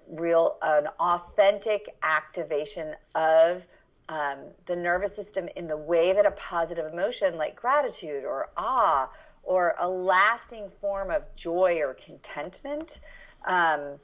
real, 0.09 0.57
an 0.61 0.88
authentic 0.99 1.89
activation 2.01 2.95
of 3.13 3.65
um, 4.10 4.39
the 4.66 4.76
nervous 4.76 5.16
system 5.16 5.47
in 5.55 5.68
the 5.68 5.78
way 5.78 6.14
that 6.14 6.26
a 6.26 6.32
positive 6.32 6.91
emotion 6.91 7.38
like 7.38 7.55
gratitude 7.55 8.26
or 8.26 8.49
awe 8.57 9.10
or 9.43 9.76
a 9.80 9.88
lasting 9.88 10.70
form 10.82 11.12
of 11.12 11.26
joy 11.36 11.80
or 11.82 11.93
contentment 11.93 12.99
um, 13.47 13.99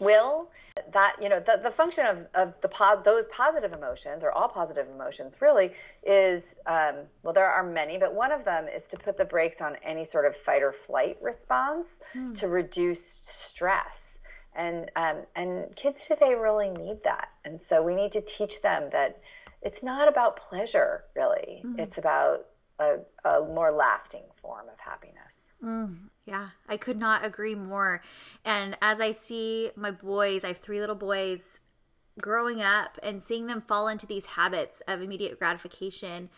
will 0.00 0.50
that 0.92 1.16
you 1.20 1.28
know 1.28 1.38
the, 1.38 1.60
the 1.62 1.70
function 1.70 2.06
of, 2.06 2.28
of 2.34 2.60
the 2.60 2.68
po- 2.68 3.00
those 3.04 3.28
positive 3.28 3.72
emotions 3.72 4.24
or 4.24 4.32
all 4.32 4.48
positive 4.48 4.88
emotions 4.88 5.40
really 5.40 5.70
is 6.04 6.56
um, 6.66 6.94
well 7.22 7.32
there 7.32 7.46
are 7.46 7.62
many 7.62 7.98
but 7.98 8.14
one 8.14 8.32
of 8.32 8.44
them 8.44 8.66
is 8.66 8.88
to 8.88 8.96
put 8.96 9.16
the 9.16 9.24
brakes 9.24 9.60
on 9.60 9.76
any 9.82 10.04
sort 10.04 10.26
of 10.26 10.34
fight 10.34 10.62
or 10.62 10.72
flight 10.72 11.16
response 11.22 12.00
mm. 12.16 12.36
to 12.38 12.48
reduce 12.48 13.04
stress 13.04 14.20
and 14.54 14.90
um, 14.96 15.16
and 15.34 15.74
kids 15.76 16.06
today 16.06 16.34
really 16.34 16.70
need 16.70 16.98
that 17.04 17.28
and 17.44 17.60
so 17.62 17.82
we 17.82 17.94
need 17.94 18.12
to 18.12 18.20
teach 18.20 18.62
them 18.62 18.88
that 18.90 19.16
it's 19.62 19.82
not 19.82 20.08
about 20.08 20.36
pleasure 20.36 21.04
really 21.16 21.62
mm. 21.64 21.78
it's 21.78 21.98
about 21.98 22.46
a, 22.78 22.96
a 23.24 23.40
more 23.40 23.72
lasting 23.72 24.24
form 24.34 24.66
of 24.72 24.80
happiness 24.80 25.42
mm. 25.62 25.94
Yeah, 26.26 26.48
I 26.68 26.76
could 26.76 26.98
not 26.98 27.24
agree 27.24 27.54
more. 27.54 28.02
And 28.44 28.78
as 28.80 29.00
I 29.00 29.10
see 29.10 29.70
my 29.76 29.90
boys, 29.90 30.42
I 30.42 30.48
have 30.48 30.58
three 30.58 30.80
little 30.80 30.94
boys 30.94 31.60
growing 32.20 32.62
up 32.62 32.98
and 33.02 33.22
seeing 33.22 33.46
them 33.46 33.60
fall 33.60 33.88
into 33.88 34.06
these 34.06 34.24
habits 34.26 34.80
of 34.88 35.02
immediate 35.02 35.38
gratification, 35.38 36.30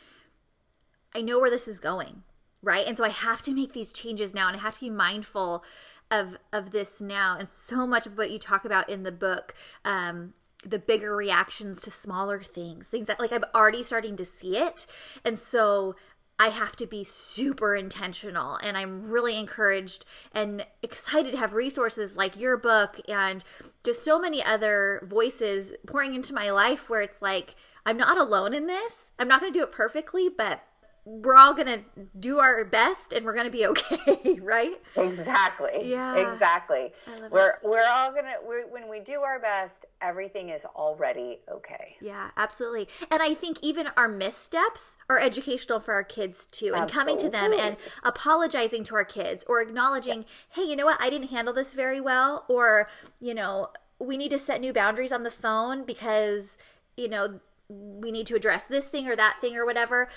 I 1.14 1.22
know 1.22 1.38
where 1.38 1.50
this 1.50 1.68
is 1.68 1.78
going, 1.78 2.24
right? 2.62 2.86
And 2.86 2.96
so 2.96 3.04
I 3.04 3.10
have 3.10 3.42
to 3.42 3.54
make 3.54 3.74
these 3.74 3.92
changes 3.92 4.34
now 4.34 4.48
and 4.48 4.56
I 4.56 4.60
have 4.60 4.74
to 4.74 4.80
be 4.80 4.90
mindful 4.90 5.62
of 6.10 6.38
of 6.52 6.70
this 6.70 7.00
now. 7.00 7.36
And 7.38 7.48
so 7.48 7.86
much 7.86 8.06
of 8.06 8.16
what 8.16 8.30
you 8.30 8.38
talk 8.38 8.64
about 8.64 8.88
in 8.88 9.02
the 9.02 9.12
book, 9.12 9.54
um, 9.84 10.34
the 10.64 10.78
bigger 10.78 11.14
reactions 11.14 11.82
to 11.82 11.90
smaller 11.90 12.40
things, 12.40 12.88
things 12.88 13.06
that 13.06 13.20
like 13.20 13.32
I'm 13.32 13.44
already 13.54 13.82
starting 13.82 14.16
to 14.16 14.24
see 14.24 14.56
it. 14.56 14.86
And 15.24 15.38
so 15.38 15.96
I 16.38 16.48
have 16.48 16.76
to 16.76 16.86
be 16.86 17.02
super 17.02 17.74
intentional. 17.74 18.56
And 18.56 18.76
I'm 18.76 19.10
really 19.10 19.38
encouraged 19.38 20.04
and 20.32 20.66
excited 20.82 21.32
to 21.32 21.38
have 21.38 21.54
resources 21.54 22.16
like 22.16 22.38
your 22.38 22.56
book 22.56 23.00
and 23.08 23.42
just 23.82 24.04
so 24.04 24.18
many 24.18 24.44
other 24.44 25.06
voices 25.08 25.72
pouring 25.86 26.14
into 26.14 26.34
my 26.34 26.50
life 26.50 26.90
where 26.90 27.00
it's 27.00 27.22
like, 27.22 27.54
I'm 27.86 27.96
not 27.96 28.18
alone 28.18 28.52
in 28.52 28.66
this. 28.66 29.12
I'm 29.18 29.28
not 29.28 29.40
going 29.40 29.52
to 29.52 29.58
do 29.58 29.62
it 29.62 29.72
perfectly, 29.72 30.28
but 30.28 30.62
we're 31.06 31.36
all 31.36 31.54
going 31.54 31.68
to 31.68 31.80
do 32.18 32.40
our 32.40 32.64
best 32.64 33.12
and 33.12 33.24
we're 33.24 33.32
going 33.32 33.46
to 33.46 33.50
be 33.50 33.64
okay, 33.68 34.40
right? 34.40 34.72
Exactly. 34.96 35.88
Yeah. 35.88 36.16
Exactly. 36.16 36.92
We're 37.30 37.50
it. 37.50 37.56
we're 37.62 37.88
all 37.88 38.10
going 38.10 38.24
to 38.24 38.66
when 38.70 38.90
we 38.90 39.00
do 39.00 39.20
our 39.20 39.40
best, 39.40 39.86
everything 40.02 40.48
is 40.50 40.64
already 40.64 41.38
okay. 41.50 41.96
Yeah, 42.00 42.30
absolutely. 42.36 42.88
And 43.10 43.22
I 43.22 43.34
think 43.34 43.58
even 43.62 43.88
our 43.96 44.08
missteps 44.08 44.96
are 45.08 45.18
educational 45.18 45.78
for 45.78 45.94
our 45.94 46.04
kids 46.04 46.44
too 46.44 46.72
and 46.74 46.90
coming 46.90 47.16
to 47.18 47.30
them 47.30 47.52
and 47.52 47.76
apologizing 48.02 48.82
to 48.84 48.96
our 48.96 49.04
kids 49.04 49.44
or 49.48 49.62
acknowledging, 49.62 50.20
yeah. 50.20 50.62
"Hey, 50.62 50.62
you 50.62 50.74
know 50.74 50.86
what? 50.86 51.00
I 51.00 51.08
didn't 51.08 51.30
handle 51.30 51.54
this 51.54 51.72
very 51.72 52.00
well," 52.00 52.44
or, 52.48 52.88
you 53.20 53.32
know, 53.32 53.70
we 54.00 54.16
need 54.16 54.30
to 54.30 54.38
set 54.38 54.60
new 54.60 54.72
boundaries 54.72 55.12
on 55.12 55.22
the 55.22 55.30
phone 55.30 55.84
because, 55.84 56.58
you 56.96 57.08
know, 57.08 57.40
we 57.68 58.10
need 58.10 58.26
to 58.26 58.34
address 58.36 58.66
this 58.66 58.88
thing 58.88 59.08
or 59.08 59.16
that 59.16 59.40
thing 59.40 59.56
or 59.56 59.64
whatever 59.64 60.08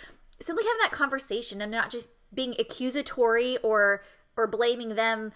simply 0.41 0.63
having 0.63 0.79
that 0.81 0.91
conversation 0.91 1.61
and 1.61 1.71
not 1.71 1.89
just 1.89 2.07
being 2.33 2.55
accusatory 2.59 3.57
or 3.57 4.03
or 4.37 4.47
blaming 4.47 4.95
them 4.95 5.31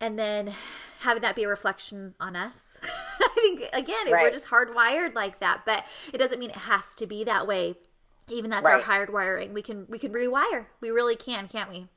and 0.00 0.18
then 0.18 0.52
having 1.00 1.22
that 1.22 1.36
be 1.36 1.44
a 1.44 1.48
reflection 1.48 2.14
on 2.20 2.36
us. 2.36 2.78
I 3.20 3.28
think 3.34 3.62
again, 3.72 4.10
right. 4.10 4.22
we're 4.22 4.30
just 4.30 4.46
hardwired 4.46 5.14
like 5.14 5.40
that, 5.40 5.62
but 5.66 5.84
it 6.12 6.18
doesn't 6.18 6.38
mean 6.38 6.50
it 6.50 6.56
has 6.56 6.94
to 6.96 7.06
be 7.06 7.24
that 7.24 7.46
way. 7.46 7.76
Even 8.28 8.50
that's 8.50 8.64
right. 8.64 8.74
our 8.74 8.80
hard 8.80 9.12
wiring. 9.12 9.52
We 9.52 9.62
can 9.62 9.86
we 9.88 9.98
can 9.98 10.12
rewire. 10.12 10.66
We 10.80 10.90
really 10.90 11.16
can, 11.16 11.48
can't 11.48 11.70
we? 11.70 11.88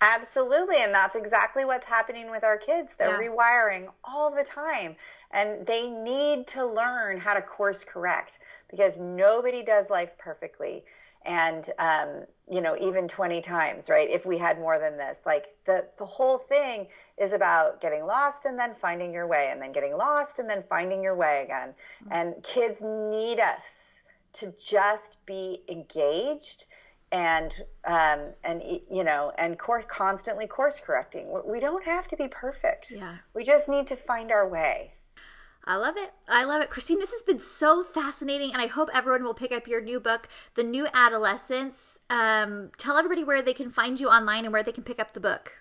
Absolutely, 0.00 0.76
and 0.80 0.94
that's 0.94 1.16
exactly 1.16 1.64
what's 1.64 1.86
happening 1.86 2.30
with 2.30 2.44
our 2.44 2.56
kids. 2.56 2.94
They're 2.94 3.20
yeah. 3.20 3.30
rewiring 3.30 3.88
all 4.04 4.30
the 4.30 4.44
time, 4.44 4.94
and 5.32 5.66
they 5.66 5.90
need 5.90 6.46
to 6.48 6.64
learn 6.64 7.18
how 7.18 7.34
to 7.34 7.42
course 7.42 7.82
correct 7.82 8.38
because 8.70 9.00
nobody 9.00 9.64
does 9.64 9.90
life 9.90 10.16
perfectly 10.18 10.84
and 11.24 11.68
um, 11.78 12.24
you 12.50 12.60
know 12.60 12.76
even 12.80 13.08
20 13.08 13.40
times 13.40 13.90
right? 13.90 14.08
If 14.10 14.26
we 14.26 14.38
had 14.38 14.58
more 14.58 14.78
than 14.78 14.96
this 14.96 15.24
like 15.26 15.46
the 15.64 15.88
the 15.98 16.06
whole 16.06 16.38
thing 16.38 16.88
is 17.20 17.32
about 17.32 17.80
getting 17.80 18.04
lost 18.04 18.44
and 18.44 18.58
then 18.58 18.74
finding 18.74 19.12
your 19.12 19.26
way 19.26 19.48
and 19.50 19.60
then 19.60 19.72
getting 19.72 19.96
lost 19.96 20.38
and 20.38 20.48
then 20.48 20.64
finding 20.68 21.02
your 21.02 21.16
way 21.16 21.42
again. 21.44 21.70
Mm-hmm. 21.70 22.12
and 22.12 22.42
kids 22.42 22.82
need 22.82 23.40
us 23.40 24.02
to 24.34 24.52
just 24.64 25.24
be 25.26 25.60
engaged 25.68 26.66
and 27.10 27.54
um, 27.86 28.32
and 28.44 28.62
you 28.90 29.04
know 29.04 29.32
and 29.38 29.58
course, 29.58 29.84
constantly 29.88 30.46
course 30.46 30.80
correcting. 30.80 31.26
We 31.46 31.60
don't 31.60 31.84
have 31.84 32.06
to 32.08 32.16
be 32.16 32.28
perfect. 32.28 32.90
Yeah. 32.90 33.16
We 33.34 33.44
just 33.44 33.68
need 33.68 33.86
to 33.88 33.96
find 33.96 34.30
our 34.30 34.50
way 34.50 34.92
I 35.68 35.76
love 35.76 35.98
it. 35.98 36.14
I 36.26 36.44
love 36.44 36.62
it. 36.62 36.70
Christine, 36.70 36.98
this 36.98 37.12
has 37.12 37.22
been 37.22 37.40
so 37.40 37.84
fascinating, 37.84 38.54
and 38.54 38.62
I 38.62 38.68
hope 38.68 38.88
everyone 38.94 39.22
will 39.22 39.34
pick 39.34 39.52
up 39.52 39.68
your 39.68 39.82
new 39.82 40.00
book, 40.00 40.26
The 40.54 40.64
New 40.64 40.88
Adolescence. 40.94 41.98
Um, 42.08 42.70
tell 42.78 42.96
everybody 42.96 43.22
where 43.22 43.42
they 43.42 43.52
can 43.52 43.70
find 43.70 44.00
you 44.00 44.08
online 44.08 44.44
and 44.44 44.52
where 44.52 44.62
they 44.62 44.72
can 44.72 44.82
pick 44.82 44.98
up 44.98 45.12
the 45.12 45.20
book. 45.20 45.52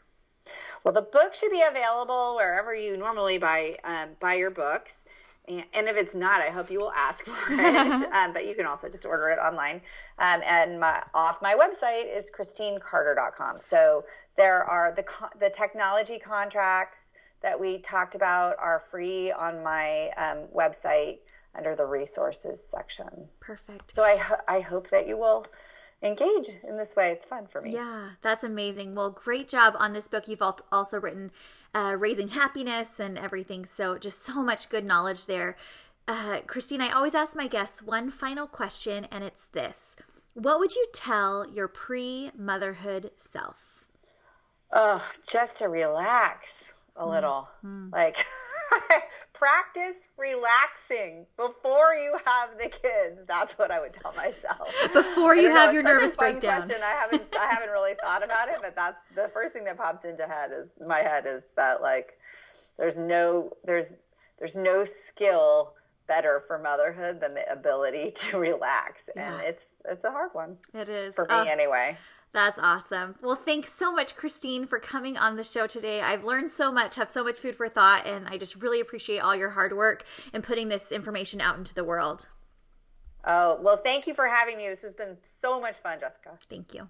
Well, 0.85 0.93
the 0.93 1.01
book 1.01 1.35
should 1.35 1.51
be 1.51 1.61
available 1.61 2.37
wherever 2.37 2.73
you 2.73 2.95
normally 2.95 3.37
buy 3.37 3.75
um, 3.83 4.11
buy 4.21 4.35
your 4.35 4.49
books. 4.49 5.09
And, 5.49 5.65
if 5.73 5.97
it's 5.97 6.15
not, 6.15 6.41
I 6.41 6.51
hope 6.51 6.71
you 6.71 6.79
will 6.79 6.93
ask 6.93 7.25
for 7.25 7.53
it. 7.53 8.13
um, 8.13 8.31
but 8.31 8.47
you 8.47 8.55
can 8.55 8.65
also 8.65 8.87
just 8.87 9.05
order 9.05 9.27
it 9.27 9.39
online. 9.39 9.81
Um, 10.19 10.41
and 10.45 10.79
my, 10.79 11.03
off 11.13 11.41
my 11.41 11.53
website 11.53 12.15
is 12.15 12.31
christinecarter.com. 12.31 13.59
So 13.59 14.05
there 14.37 14.63
are 14.63 14.95
the 14.95 15.03
the 15.37 15.49
technology 15.49 16.17
contracts 16.17 17.11
that 17.47 17.57
we 17.57 17.77
talked 17.77 18.13
about 18.13 18.57
are 18.59 18.81
free 18.81 19.31
on 19.31 19.63
my 19.63 20.09
um, 20.17 20.39
website 20.53 21.19
under 21.55 21.77
the 21.77 21.85
resources 21.85 22.61
section. 22.61 23.07
Perfect. 23.39 23.95
So 23.95 24.03
I, 24.03 24.21
I 24.49 24.59
hope 24.59 24.89
that 24.89 25.07
you 25.07 25.17
will 25.17 25.45
engage 26.03 26.49
in 26.67 26.75
this 26.75 26.97
way. 26.97 27.11
It's 27.11 27.23
fun 27.23 27.47
for 27.47 27.61
me. 27.61 27.71
Yeah, 27.71 28.09
that's 28.21 28.43
amazing. 28.43 28.95
Well, 28.95 29.11
great 29.11 29.47
job 29.47 29.75
on 29.79 29.93
this 29.93 30.09
book. 30.09 30.27
You've 30.27 30.43
also 30.73 30.99
written 30.99 31.31
uh, 31.73 31.95
Raising 31.97 32.29
Happiness 32.29 32.99
and 32.99 33.17
everything. 33.17 33.63
So 33.65 33.97
just 33.97 34.21
so 34.21 34.43
much 34.43 34.67
good 34.67 34.83
knowledge 34.83 35.25
there. 35.25 35.55
Uh, 36.05 36.41
Christine, 36.47 36.81
I 36.81 36.91
always 36.91 37.15
ask 37.15 37.33
my 37.33 37.47
guests 37.47 37.81
one 37.81 38.09
final 38.09 38.47
question, 38.47 39.07
and 39.09 39.23
it's 39.23 39.45
this 39.45 39.95
What 40.33 40.59
would 40.59 40.75
you 40.75 40.85
tell 40.93 41.49
your 41.49 41.69
pre 41.69 42.31
motherhood 42.37 43.11
self? 43.15 43.85
Oh, 44.73 45.09
just 45.29 45.59
to 45.59 45.69
relax 45.69 46.73
a 46.97 47.07
little. 47.07 47.47
Mm. 47.63 47.91
Like 47.91 48.17
practice 49.33 50.07
relaxing 50.17 51.25
before 51.37 51.93
you 51.93 52.17
have 52.25 52.49
the 52.57 52.69
kids. 52.69 53.23
That's 53.27 53.57
what 53.57 53.71
I 53.71 53.79
would 53.79 53.93
tell 53.93 54.13
myself. 54.13 54.73
Before 54.93 55.35
you 55.35 55.49
have 55.49 55.69
know, 55.69 55.73
your 55.73 55.83
nervous 55.83 56.15
breakdown. 56.15 56.63
Question. 56.63 56.81
I 56.83 56.91
haven't 56.91 57.23
I 57.39 57.45
haven't 57.53 57.69
really 57.69 57.93
thought 58.01 58.23
about 58.23 58.49
it, 58.49 58.57
but 58.61 58.75
that's 58.75 59.03
the 59.15 59.29
first 59.33 59.53
thing 59.53 59.65
that 59.65 59.77
popped 59.77 60.05
into 60.05 60.27
head 60.27 60.51
is 60.51 60.71
my 60.85 60.99
head 60.99 61.25
is 61.25 61.45
that 61.55 61.81
like 61.81 62.17
there's 62.77 62.97
no 62.97 63.51
there's 63.63 63.95
there's 64.39 64.55
no 64.55 64.83
skill 64.83 65.73
better 66.07 66.43
for 66.47 66.57
motherhood 66.57 67.19
than 67.19 67.33
the 67.33 67.51
ability 67.51 68.11
to 68.15 68.37
relax 68.37 69.09
yeah. 69.15 69.33
and 69.33 69.43
it's 69.43 69.75
it's 69.85 70.05
a 70.05 70.11
hard 70.11 70.29
one 70.33 70.57
it 70.73 70.89
is 70.89 71.15
for 71.15 71.25
me 71.25 71.35
uh, 71.35 71.43
anyway 71.43 71.97
that's 72.33 72.59
awesome. 72.59 73.15
Well, 73.21 73.35
thanks 73.35 73.73
so 73.73 73.91
much, 73.91 74.15
Christine, 74.15 74.65
for 74.67 74.79
coming 74.79 75.17
on 75.17 75.35
the 75.35 75.43
show 75.43 75.65
today. 75.65 76.01
I've 76.01 76.23
learned 76.23 76.51
so 76.51 76.71
much, 76.71 76.95
have 76.95 77.09
so 77.09 77.23
much 77.23 77.37
food 77.37 77.55
for 77.55 77.67
thought, 77.69 78.05
and 78.05 78.27
I 78.27 78.37
just 78.37 78.55
really 78.55 78.79
appreciate 78.79 79.19
all 79.19 79.35
your 79.35 79.51
hard 79.51 79.75
work 79.75 80.03
and 80.33 80.43
putting 80.43 80.69
this 80.69 80.91
information 80.91 81.41
out 81.41 81.57
into 81.57 81.73
the 81.73 81.83
world. 81.83 82.27
Oh, 83.25 83.59
well, 83.61 83.77
thank 83.77 84.07
you 84.07 84.13
for 84.13 84.27
having 84.27 84.57
me. 84.57 84.67
This 84.67 84.83
has 84.83 84.93
been 84.93 85.17
so 85.21 85.59
much 85.59 85.75
fun, 85.77 85.99
Jessica. 85.99 86.37
Thank 86.49 86.73
you. 86.73 86.89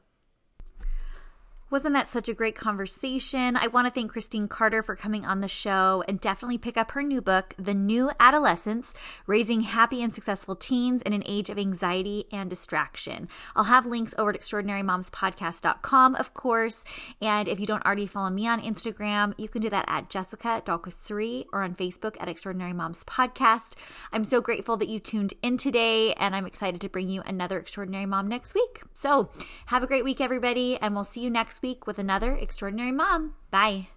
Wasn't 1.69 1.93
that 1.95 2.07
such 2.07 2.29
a 2.29 2.33
great 2.33 2.55
conversation? 2.55 3.57
I 3.57 3.67
want 3.67 3.87
to 3.87 3.93
thank 3.93 4.13
Christine 4.13 4.47
Carter 4.47 4.81
for 4.81 4.95
coming 4.95 5.25
on 5.25 5.41
the 5.41 5.49
show 5.49 6.01
and 6.07 6.17
definitely 6.17 6.57
pick 6.57 6.77
up 6.77 6.91
her 6.91 7.03
new 7.03 7.21
book, 7.21 7.53
The 7.59 7.73
New 7.73 8.09
Adolescence 8.21 8.93
Raising 9.25 9.61
Happy 9.61 10.01
and 10.01 10.13
Successful 10.13 10.55
Teens 10.55 11.01
in 11.01 11.11
an 11.11 11.23
Age 11.25 11.49
of 11.49 11.59
Anxiety 11.59 12.23
and 12.31 12.49
Distraction. 12.49 13.27
I'll 13.53 13.65
have 13.65 13.85
links 13.85 14.15
over 14.17 14.29
at 14.29 14.39
extraordinarymomspodcast.com, 14.39 16.15
of 16.15 16.33
course. 16.33 16.85
And 17.21 17.49
if 17.49 17.59
you 17.59 17.65
don't 17.65 17.85
already 17.85 18.07
follow 18.07 18.29
me 18.29 18.47
on 18.47 18.61
Instagram, 18.61 19.33
you 19.37 19.49
can 19.49 19.61
do 19.61 19.69
that 19.69 19.83
at 19.89 20.09
Jessica 20.09 20.61
Dahlquist3 20.65 21.47
or 21.51 21.63
on 21.63 21.75
Facebook 21.75 22.15
at 22.21 22.29
Extraordinary 22.29 22.71
Moms 22.71 23.03
Podcast. 23.03 23.73
I'm 24.13 24.23
so 24.23 24.39
grateful 24.39 24.77
that 24.77 24.87
you 24.87 25.01
tuned 25.01 25.33
in 25.43 25.57
today, 25.57 26.13
and 26.13 26.33
I'm 26.33 26.45
excited 26.45 26.79
to 26.79 26.87
bring 26.87 27.09
you 27.09 27.23
another 27.25 27.59
Extraordinary 27.59 28.05
Mom 28.05 28.29
next 28.29 28.55
week. 28.55 28.83
So 28.93 29.29
have 29.65 29.83
a 29.83 29.87
great 29.87 30.05
week, 30.05 30.21
everybody, 30.21 30.77
and 30.77 30.95
we'll 30.95 31.03
see 31.03 31.19
you 31.19 31.29
next 31.57 31.63
week 31.63 31.87
with 31.87 31.97
another 31.97 32.35
Extraordinary 32.35 32.91
Mom. 32.91 33.33
Bye. 33.49 33.87